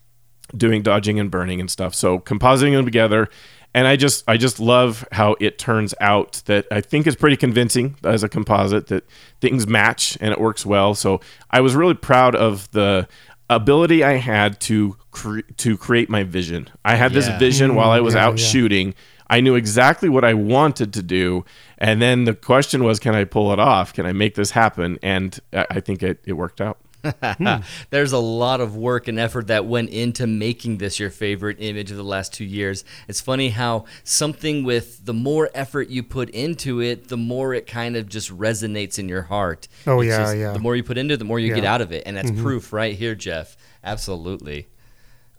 doing 0.55 0.81
dodging 0.81 1.19
and 1.19 1.31
burning 1.31 1.59
and 1.59 1.69
stuff. 1.69 1.95
So 1.95 2.19
compositing 2.19 2.73
them 2.73 2.85
together. 2.85 3.29
And 3.75 3.87
I 3.87 3.95
just 3.95 4.23
I 4.27 4.37
just 4.37 4.59
love 4.59 5.07
how 5.11 5.35
it 5.39 5.57
turns 5.57 5.95
out 5.99 6.43
that 6.45 6.67
I 6.71 6.79
think 6.79 7.07
is 7.07 7.15
pretty 7.15 7.37
convincing 7.37 7.95
as 8.03 8.21
a 8.21 8.29
composite 8.29 8.87
that 8.87 9.07
things 9.41 9.65
match 9.65 10.15
and 10.21 10.31
it 10.31 10.39
works 10.39 10.63
well. 10.63 10.93
So 10.93 11.21
I 11.49 11.61
was 11.61 11.75
really 11.75 11.95
proud 11.95 12.35
of 12.35 12.69
the 12.71 13.07
ability 13.49 14.03
I 14.03 14.13
had 14.13 14.59
to 14.61 14.97
cre- 15.11 15.41
to 15.57 15.77
create 15.77 16.09
my 16.09 16.23
vision. 16.23 16.69
I 16.83 16.95
had 16.95 17.13
this 17.13 17.27
Yeah. 17.27 17.39
vision 17.39 17.69
mm-hmm. 17.69 17.77
while 17.77 17.91
I 17.91 17.99
was 17.99 18.13
yeah, 18.13 18.25
out 18.25 18.39
yeah. 18.39 18.45
shooting. 18.45 18.93
I 19.29 19.39
knew 19.41 19.55
exactly 19.55 20.09
what 20.09 20.23
I 20.23 20.33
wanted 20.33 20.93
to 20.93 21.01
do, 21.01 21.45
and 21.77 22.01
then 22.01 22.25
the 22.25 22.33
question 22.35 22.83
was, 22.83 22.99
can 22.99 23.15
I 23.15 23.23
pull 23.23 23.51
it 23.53 23.59
off? 23.59 23.93
Can 23.93 24.05
I 24.05 24.11
make 24.11 24.35
this 24.35 24.51
happen? 24.51 24.99
And 25.01 25.39
I 25.53 25.65
I 25.69 25.79
think 25.79 26.03
it, 26.03 26.19
it 26.25 26.33
worked 26.33 26.61
out. 26.61 26.77
There's 27.89 28.11
a 28.13 28.17
lot 28.17 28.61
of 28.61 28.75
work 28.75 29.07
and 29.07 29.19
effort 29.19 29.47
that 29.47 29.65
went 29.65 29.89
into 29.89 30.25
making 30.27 30.77
this 30.77 30.99
your 30.99 31.09
favorite 31.09 31.57
image 31.59 31.91
of 31.91 31.97
the 31.97 32.03
last 32.03 32.33
two 32.33 32.45
years. 32.45 32.83
It's 33.07 33.21
funny 33.21 33.49
how 33.49 33.85
something 34.03 34.63
with 34.63 35.05
the 35.05 35.13
more 35.13 35.49
effort 35.53 35.89
you 35.89 36.03
put 36.03 36.29
into 36.29 36.81
it, 36.81 37.09
the 37.09 37.17
more 37.17 37.53
it 37.53 37.67
kind 37.67 37.95
of 37.97 38.07
just 38.07 38.29
resonates 38.35 38.97
in 38.99 39.09
your 39.09 39.23
heart. 39.23 39.67
Oh, 39.85 39.99
It's 40.01 40.09
yeah, 40.09 40.17
just- 40.19 40.37
yeah. 40.37 40.53
The 40.53 40.59
more 40.59 40.75
you 40.75 40.83
put 40.83 40.97
into 40.97 41.15
it, 41.15 41.17
the 41.17 41.25
more 41.25 41.39
you 41.39 41.49
get 41.49 41.57
Yeah. 41.57 41.63
Mm-hmm. 41.63 41.73
out 41.73 41.81
of 41.81 41.91
it, 41.91 42.03
and 42.05 42.15
that's 42.15 42.31
proof 42.31 42.71
right 42.73 42.95
here, 42.95 43.15
Jeff. 43.15 43.57
Absolutely. 43.83 44.67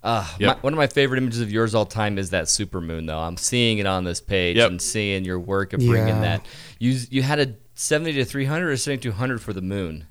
Uh, 0.03 0.27
Yep. 0.39 0.57
my, 0.59 0.61
one 0.61 0.73
of 0.75 0.77
my 0.77 0.87
favorite 0.87 1.17
images 1.17 1.41
of 1.41 1.51
yours 1.51 1.75
all 1.75 1.87
time 1.87 2.19
is 2.19 2.29
that 2.31 2.47
super 2.49 2.81
moon, 2.83 3.07
though. 3.07 3.19
I'm 3.19 3.39
seeing 3.39 3.79
it 3.79 3.87
on 3.87 4.05
this 4.05 4.21
page 4.21 4.59
Yep. 4.59 4.71
and 4.71 4.83
seeing 4.83 5.25
your 5.25 5.41
work 5.41 5.73
of 5.73 5.81
bringing 5.81 6.09
Yeah. 6.09 6.21
that. 6.21 6.47
You 6.79 6.99
you 7.11 7.23
had 7.23 7.39
a 7.41 7.55
70 7.73 8.12
to 8.12 8.25
300 8.27 8.69
or 8.71 8.77
7200 8.77 9.41
for 9.41 9.55
the 9.55 9.62
moon. 9.62 10.05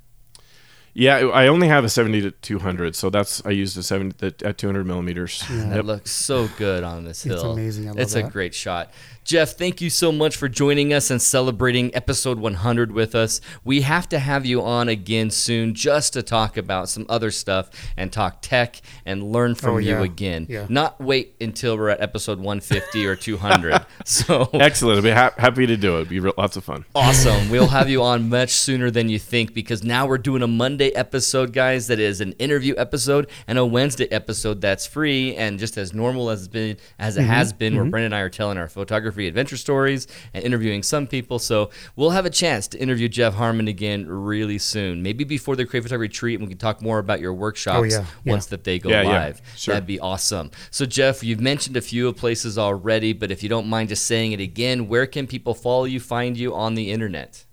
Yeah, 0.95 1.17
I 1.33 1.47
only 1.47 1.67
have 1.69 1.83
a 1.83 1.89
70 1.89 2.21
to 2.21 2.31
200, 2.31 2.95
so 2.95 3.09
that's 3.09 3.43
I 3.45 3.49
used 3.49 3.75
a 3.77 3.83
70 3.83 4.15
the- 4.19 4.45
at 4.47 4.57
200 4.59 4.85
millimeters. 4.85 5.43
That 5.49 5.77
Yep. 5.77 5.85
looks 5.85 6.11
so 6.11 6.47
good 6.57 6.83
on 6.83 7.03
this 7.03 7.23
hill. 7.23 7.33
It's 7.35 7.43
amazing. 7.43 7.85
I 7.85 7.91
love 7.91 7.99
it's 7.99 8.15
a 8.15 8.23
great 8.23 8.53
shot. 8.53 8.91
Jeff, 9.25 9.53
thank 9.57 9.79
you 9.79 9.89
so 9.89 10.11
much 10.11 10.35
for 10.35 10.49
joining 10.49 10.91
us 10.93 11.09
and 11.09 11.21
celebrating 11.21 11.95
episode 11.95 12.39
100 12.39 12.91
with 12.91 13.15
us. 13.15 13.39
We 13.63 13.79
have 13.81 14.09
to 14.09 14.19
have 14.19 14.45
you 14.45 14.61
on 14.61 14.89
again 14.89 15.29
soon 15.29 15.73
just 15.73 16.11
to 16.13 16.21
talk 16.21 16.57
about 16.57 16.89
some 16.89 17.05
other 17.07 17.31
stuff 17.31 17.69
and 17.95 18.11
talk 18.11 18.39
tech 18.41 18.81
and 19.05 19.31
learn 19.31 19.51
oh, 19.51 19.55
from 19.55 19.75
Oh, 19.75 19.77
you 19.77 19.99
again. 20.01 20.45
Yeah. 20.49 20.65
Not 20.67 20.99
wait 20.99 21.35
until 21.39 21.77
we're 21.77 21.87
at 21.89 22.01
episode 22.01 22.37
150 22.39 23.05
or 23.05 23.15
200. 23.15 23.85
So 24.05 24.49
Excellent. 24.53 24.97
I'd 24.97 25.03
be 25.03 25.11
ha- 25.11 25.33
happy 25.37 25.65
to 25.65 25.77
do 25.77 25.93
it. 25.95 26.01
It'd 26.01 26.09
be 26.09 26.19
re- 26.19 26.33
lots 26.37 26.57
of 26.57 26.65
fun. 26.65 26.83
awesome. 26.93 27.49
We'll 27.49 27.67
have 27.67 27.89
you 27.89 28.03
on 28.03 28.27
much 28.27 28.51
sooner 28.51 28.91
than 28.91 29.07
you 29.07 29.17
think 29.17 29.53
because 29.53 29.81
now 29.83 30.05
we're 30.05 30.17
doing 30.17 30.41
a 30.43 30.47
Monday 30.47 30.82
episode, 30.91 31.53
guys, 31.53 31.87
that 31.87 31.99
is 31.99 32.21
an 32.21 32.33
interview 32.33 32.75
episode 32.77 33.29
and 33.47 33.57
a 33.57 33.65
Wednesday 33.65 34.11
episode 34.11 34.61
that's 34.61 34.85
free 34.85 35.35
and 35.35 35.57
just 35.59 35.77
as 35.77 35.93
normal 35.93 36.29
as 36.29 36.39
it's 36.41 36.47
been 36.47 36.77
as 36.99 37.17
it 37.17 37.21
Mm-hmm. 37.21 37.29
has 37.31 37.53
been 37.53 37.75
where 37.75 37.85
Brendan 37.85 38.07
and 38.13 38.15
I 38.15 38.19
are 38.19 38.29
telling 38.29 38.57
our 38.57 38.67
photography 38.67 39.27
adventure 39.27 39.57
stories 39.57 40.07
and 40.33 40.43
interviewing 40.43 40.83
some 40.83 41.07
people. 41.07 41.39
So 41.39 41.69
we'll 41.95 42.09
have 42.11 42.25
a 42.25 42.29
chance 42.29 42.67
to 42.69 42.77
interview 42.79 43.07
Jeff 43.07 43.33
Harmon 43.35 43.67
again 43.67 44.07
really 44.07 44.57
soon. 44.57 45.01
Maybe 45.01 45.23
before 45.23 45.55
the 45.55 45.65
Create 45.65 45.83
Photography 45.83 46.09
Retreat 46.09 46.39
and 46.39 46.47
we 46.47 46.51
can 46.53 46.57
talk 46.59 46.81
more 46.81 46.99
about 46.99 47.19
your 47.21 47.33
workshops 47.33 47.77
Oh, 47.79 47.83
yeah. 47.83 48.05
Yeah. 48.23 48.31
once 48.33 48.47
that 48.47 48.63
they 48.63 48.79
go 48.79 48.89
Yeah, 48.89 49.03
yeah. 49.03 49.07
live. 49.09 49.41
Sure. 49.55 49.73
That'd 49.73 49.87
be 49.87 49.99
awesome. 49.99 50.51
So 50.71 50.85
Jeff, 50.85 51.23
you've 51.23 51.39
mentioned 51.41 51.77
a 51.77 51.81
few 51.81 52.07
of 52.07 52.17
places 52.17 52.57
already, 52.57 53.13
but 53.13 53.31
if 53.31 53.41
you 53.43 53.49
don't 53.49 53.67
mind 53.67 53.89
just 53.89 54.05
saying 54.05 54.33
it 54.33 54.39
again, 54.39 54.87
where 54.87 55.05
can 55.05 55.27
people 55.27 55.53
follow 55.53 55.85
you, 55.85 55.99
find 55.99 56.37
you 56.37 56.53
on 56.53 56.75
the 56.75 56.91
internet? 56.91 57.45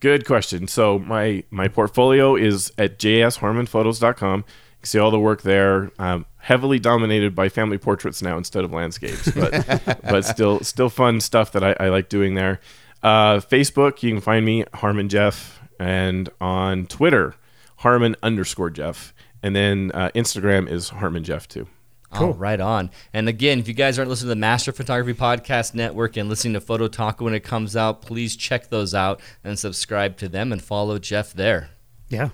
Good 0.00 0.26
question. 0.26 0.68
So 0.68 0.98
my 0.98 1.44
my 1.50 1.68
portfolio 1.68 2.36
is 2.36 2.72
at 2.78 2.98
jsharmonphotos.com. 2.98 4.38
You 4.38 4.44
can 4.82 4.86
see 4.86 4.98
all 4.98 5.10
the 5.10 5.18
work 5.18 5.42
there. 5.42 5.90
Um, 5.98 6.26
heavily 6.36 6.78
dominated 6.78 7.34
by 7.34 7.48
family 7.48 7.78
portraits 7.78 8.22
now 8.22 8.38
instead 8.38 8.64
of 8.64 8.72
landscapes, 8.72 9.30
but 9.32 10.00
but 10.02 10.24
still 10.24 10.60
still 10.60 10.88
fun 10.88 11.20
stuff 11.20 11.52
that 11.52 11.64
I, 11.64 11.74
I 11.80 11.88
like 11.88 12.08
doing 12.08 12.34
there. 12.34 12.60
Uh, 13.02 13.36
Facebook, 13.38 14.02
you 14.02 14.10
can 14.12 14.20
find 14.20 14.44
me 14.44 14.64
Harmon 14.74 15.08
Jeff, 15.08 15.60
and 15.78 16.28
on 16.40 16.86
Twitter, 16.86 17.34
Harmon 17.78 18.16
underscore 18.22 18.70
Jeff, 18.70 19.12
and 19.42 19.54
then 19.54 19.90
uh, 19.94 20.10
Instagram 20.14 20.68
is 20.68 20.90
Harmon 20.90 21.24
Jeff 21.24 21.48
too. 21.48 21.66
Oh, 22.12 22.32
right 22.32 22.60
on. 22.60 22.90
And 23.12 23.28
again, 23.28 23.58
if 23.58 23.68
you 23.68 23.74
guys 23.74 23.98
aren't 23.98 24.08
listening 24.08 24.28
to 24.28 24.34
the 24.34 24.36
Master 24.36 24.72
Photography 24.72 25.18
Podcast 25.18 25.74
Network 25.74 26.16
and 26.16 26.28
listening 26.28 26.54
to 26.54 26.60
Photo 26.60 26.88
Taco 26.88 27.24
when 27.24 27.34
it 27.34 27.40
comes 27.40 27.76
out, 27.76 28.00
please 28.02 28.34
check 28.34 28.70
those 28.70 28.94
out 28.94 29.20
and 29.44 29.58
subscribe 29.58 30.16
to 30.18 30.28
them 30.28 30.50
and 30.52 30.62
follow 30.62 30.98
Jeff 30.98 31.34
there. 31.34 31.68
Yeah. 32.08 32.30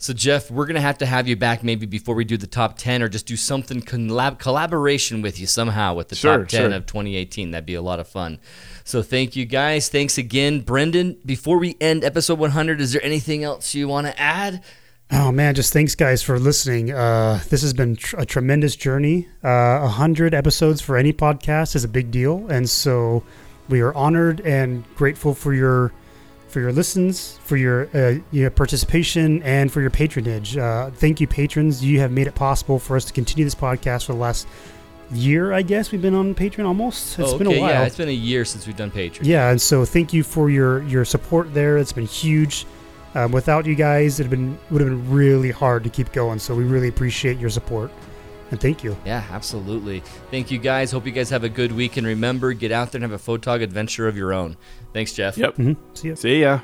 So, 0.00 0.12
Jeff, 0.12 0.48
we're 0.48 0.64
going 0.64 0.76
to 0.76 0.80
have 0.80 0.98
to 0.98 1.06
have 1.06 1.26
you 1.26 1.34
back 1.34 1.64
maybe 1.64 1.84
before 1.84 2.14
we 2.14 2.24
do 2.24 2.36
the 2.36 2.46
top 2.46 2.78
10 2.78 3.02
or 3.02 3.08
just 3.08 3.26
do 3.26 3.34
something 3.36 3.80
collab- 3.82 4.38
collaboration 4.38 5.22
with 5.22 5.40
you 5.40 5.46
somehow 5.48 5.92
with 5.94 6.08
the 6.08 6.14
Sure, 6.14 6.38
top 6.38 6.48
10 6.48 6.60
sure. 6.70 6.72
of 6.72 6.86
2018. 6.86 7.50
That'd 7.50 7.66
be 7.66 7.74
a 7.74 7.82
lot 7.82 7.98
of 7.98 8.06
fun. 8.06 8.38
So, 8.84 9.02
thank 9.02 9.34
you 9.34 9.44
guys. 9.44 9.88
Thanks 9.88 10.16
again. 10.16 10.60
Brendan, 10.60 11.18
before 11.26 11.58
we 11.58 11.76
end 11.80 12.04
episode 12.04 12.38
100, 12.38 12.80
is 12.80 12.92
there 12.92 13.04
anything 13.04 13.42
else 13.42 13.74
you 13.74 13.88
want 13.88 14.06
to 14.06 14.18
add? 14.18 14.62
Oh 15.10 15.32
man, 15.32 15.54
just 15.54 15.72
thanks 15.72 15.94
guys 15.94 16.22
for 16.22 16.38
listening. 16.38 16.92
Uh, 16.92 17.40
this 17.48 17.62
has 17.62 17.72
been 17.72 17.96
tr- 17.96 18.18
a 18.18 18.26
tremendous 18.26 18.76
journey. 18.76 19.26
Uh, 19.42 19.80
A 19.82 19.88
hundred 19.88 20.34
episodes 20.34 20.82
for 20.82 20.96
any 20.98 21.14
podcast 21.14 21.74
is 21.74 21.82
a 21.82 21.88
big 21.88 22.10
deal, 22.10 22.46
and 22.50 22.68
so 22.68 23.22
we 23.70 23.80
are 23.80 23.94
honored 23.94 24.40
and 24.42 24.84
grateful 24.96 25.32
for 25.34 25.54
your 25.54 25.92
for 26.48 26.60
your 26.60 26.72
listens, 26.72 27.38
for 27.42 27.56
your 27.56 27.88
uh, 27.94 28.18
your 28.32 28.50
participation, 28.50 29.42
and 29.44 29.72
for 29.72 29.80
your 29.80 29.90
patronage. 29.90 30.58
Uh, 30.58 30.90
thank 30.90 31.20
you, 31.22 31.26
patrons. 31.26 31.82
You 31.82 32.00
have 32.00 32.12
made 32.12 32.26
it 32.26 32.34
possible 32.34 32.78
for 32.78 32.94
us 32.94 33.06
to 33.06 33.12
continue 33.14 33.44
this 33.46 33.54
podcast 33.54 34.06
for 34.06 34.12
the 34.12 34.18
last 34.18 34.46
year. 35.10 35.54
I 35.54 35.62
guess 35.62 35.90
we've 35.90 36.02
been 36.02 36.14
on 36.14 36.34
Patreon 36.34 36.66
almost. 36.66 37.18
It's 37.18 37.32
oh, 37.32 37.38
been 37.38 37.48
okay, 37.48 37.56
a 37.56 37.60
while. 37.62 37.70
Yeah, 37.70 37.84
it's 37.84 37.96
been 37.96 38.10
a 38.10 38.12
year 38.12 38.44
since 38.44 38.66
we've 38.66 38.76
done 38.76 38.90
Patreon. 38.90 39.20
Yeah, 39.22 39.50
and 39.50 39.60
so 39.60 39.86
thank 39.86 40.12
you 40.12 40.22
for 40.22 40.50
your 40.50 40.82
your 40.82 41.06
support 41.06 41.54
there. 41.54 41.78
It's 41.78 41.92
been 41.92 42.06
huge. 42.06 42.66
Um, 43.14 43.32
without 43.32 43.66
you 43.66 43.74
guys, 43.74 44.20
it'd 44.20 44.30
been 44.30 44.58
would 44.70 44.80
have 44.80 44.90
been 44.90 45.10
really 45.10 45.50
hard 45.50 45.82
to 45.84 45.90
keep 45.90 46.12
going. 46.12 46.38
So 46.38 46.54
we 46.54 46.64
really 46.64 46.88
appreciate 46.88 47.38
your 47.38 47.50
support, 47.50 47.90
and 48.50 48.60
thank 48.60 48.84
you. 48.84 48.96
Yeah, 49.04 49.24
absolutely. 49.30 50.02
Thank 50.30 50.50
you 50.50 50.58
guys. 50.58 50.90
Hope 50.92 51.06
you 51.06 51.12
guys 51.12 51.30
have 51.30 51.44
a 51.44 51.48
good 51.48 51.72
week. 51.72 51.96
And 51.96 52.06
remember, 52.06 52.52
get 52.52 52.70
out 52.70 52.92
there 52.92 53.02
and 53.02 53.10
have 53.10 53.18
a 53.18 53.24
photog 53.24 53.62
adventure 53.62 54.06
of 54.08 54.16
your 54.16 54.32
own. 54.32 54.56
Thanks, 54.92 55.12
Jeff. 55.12 55.36
Yep. 55.38 55.56
hmm 55.56 55.72
See 55.94 56.08
ya. 56.08 56.14
See 56.14 56.40
ya. 56.42 56.60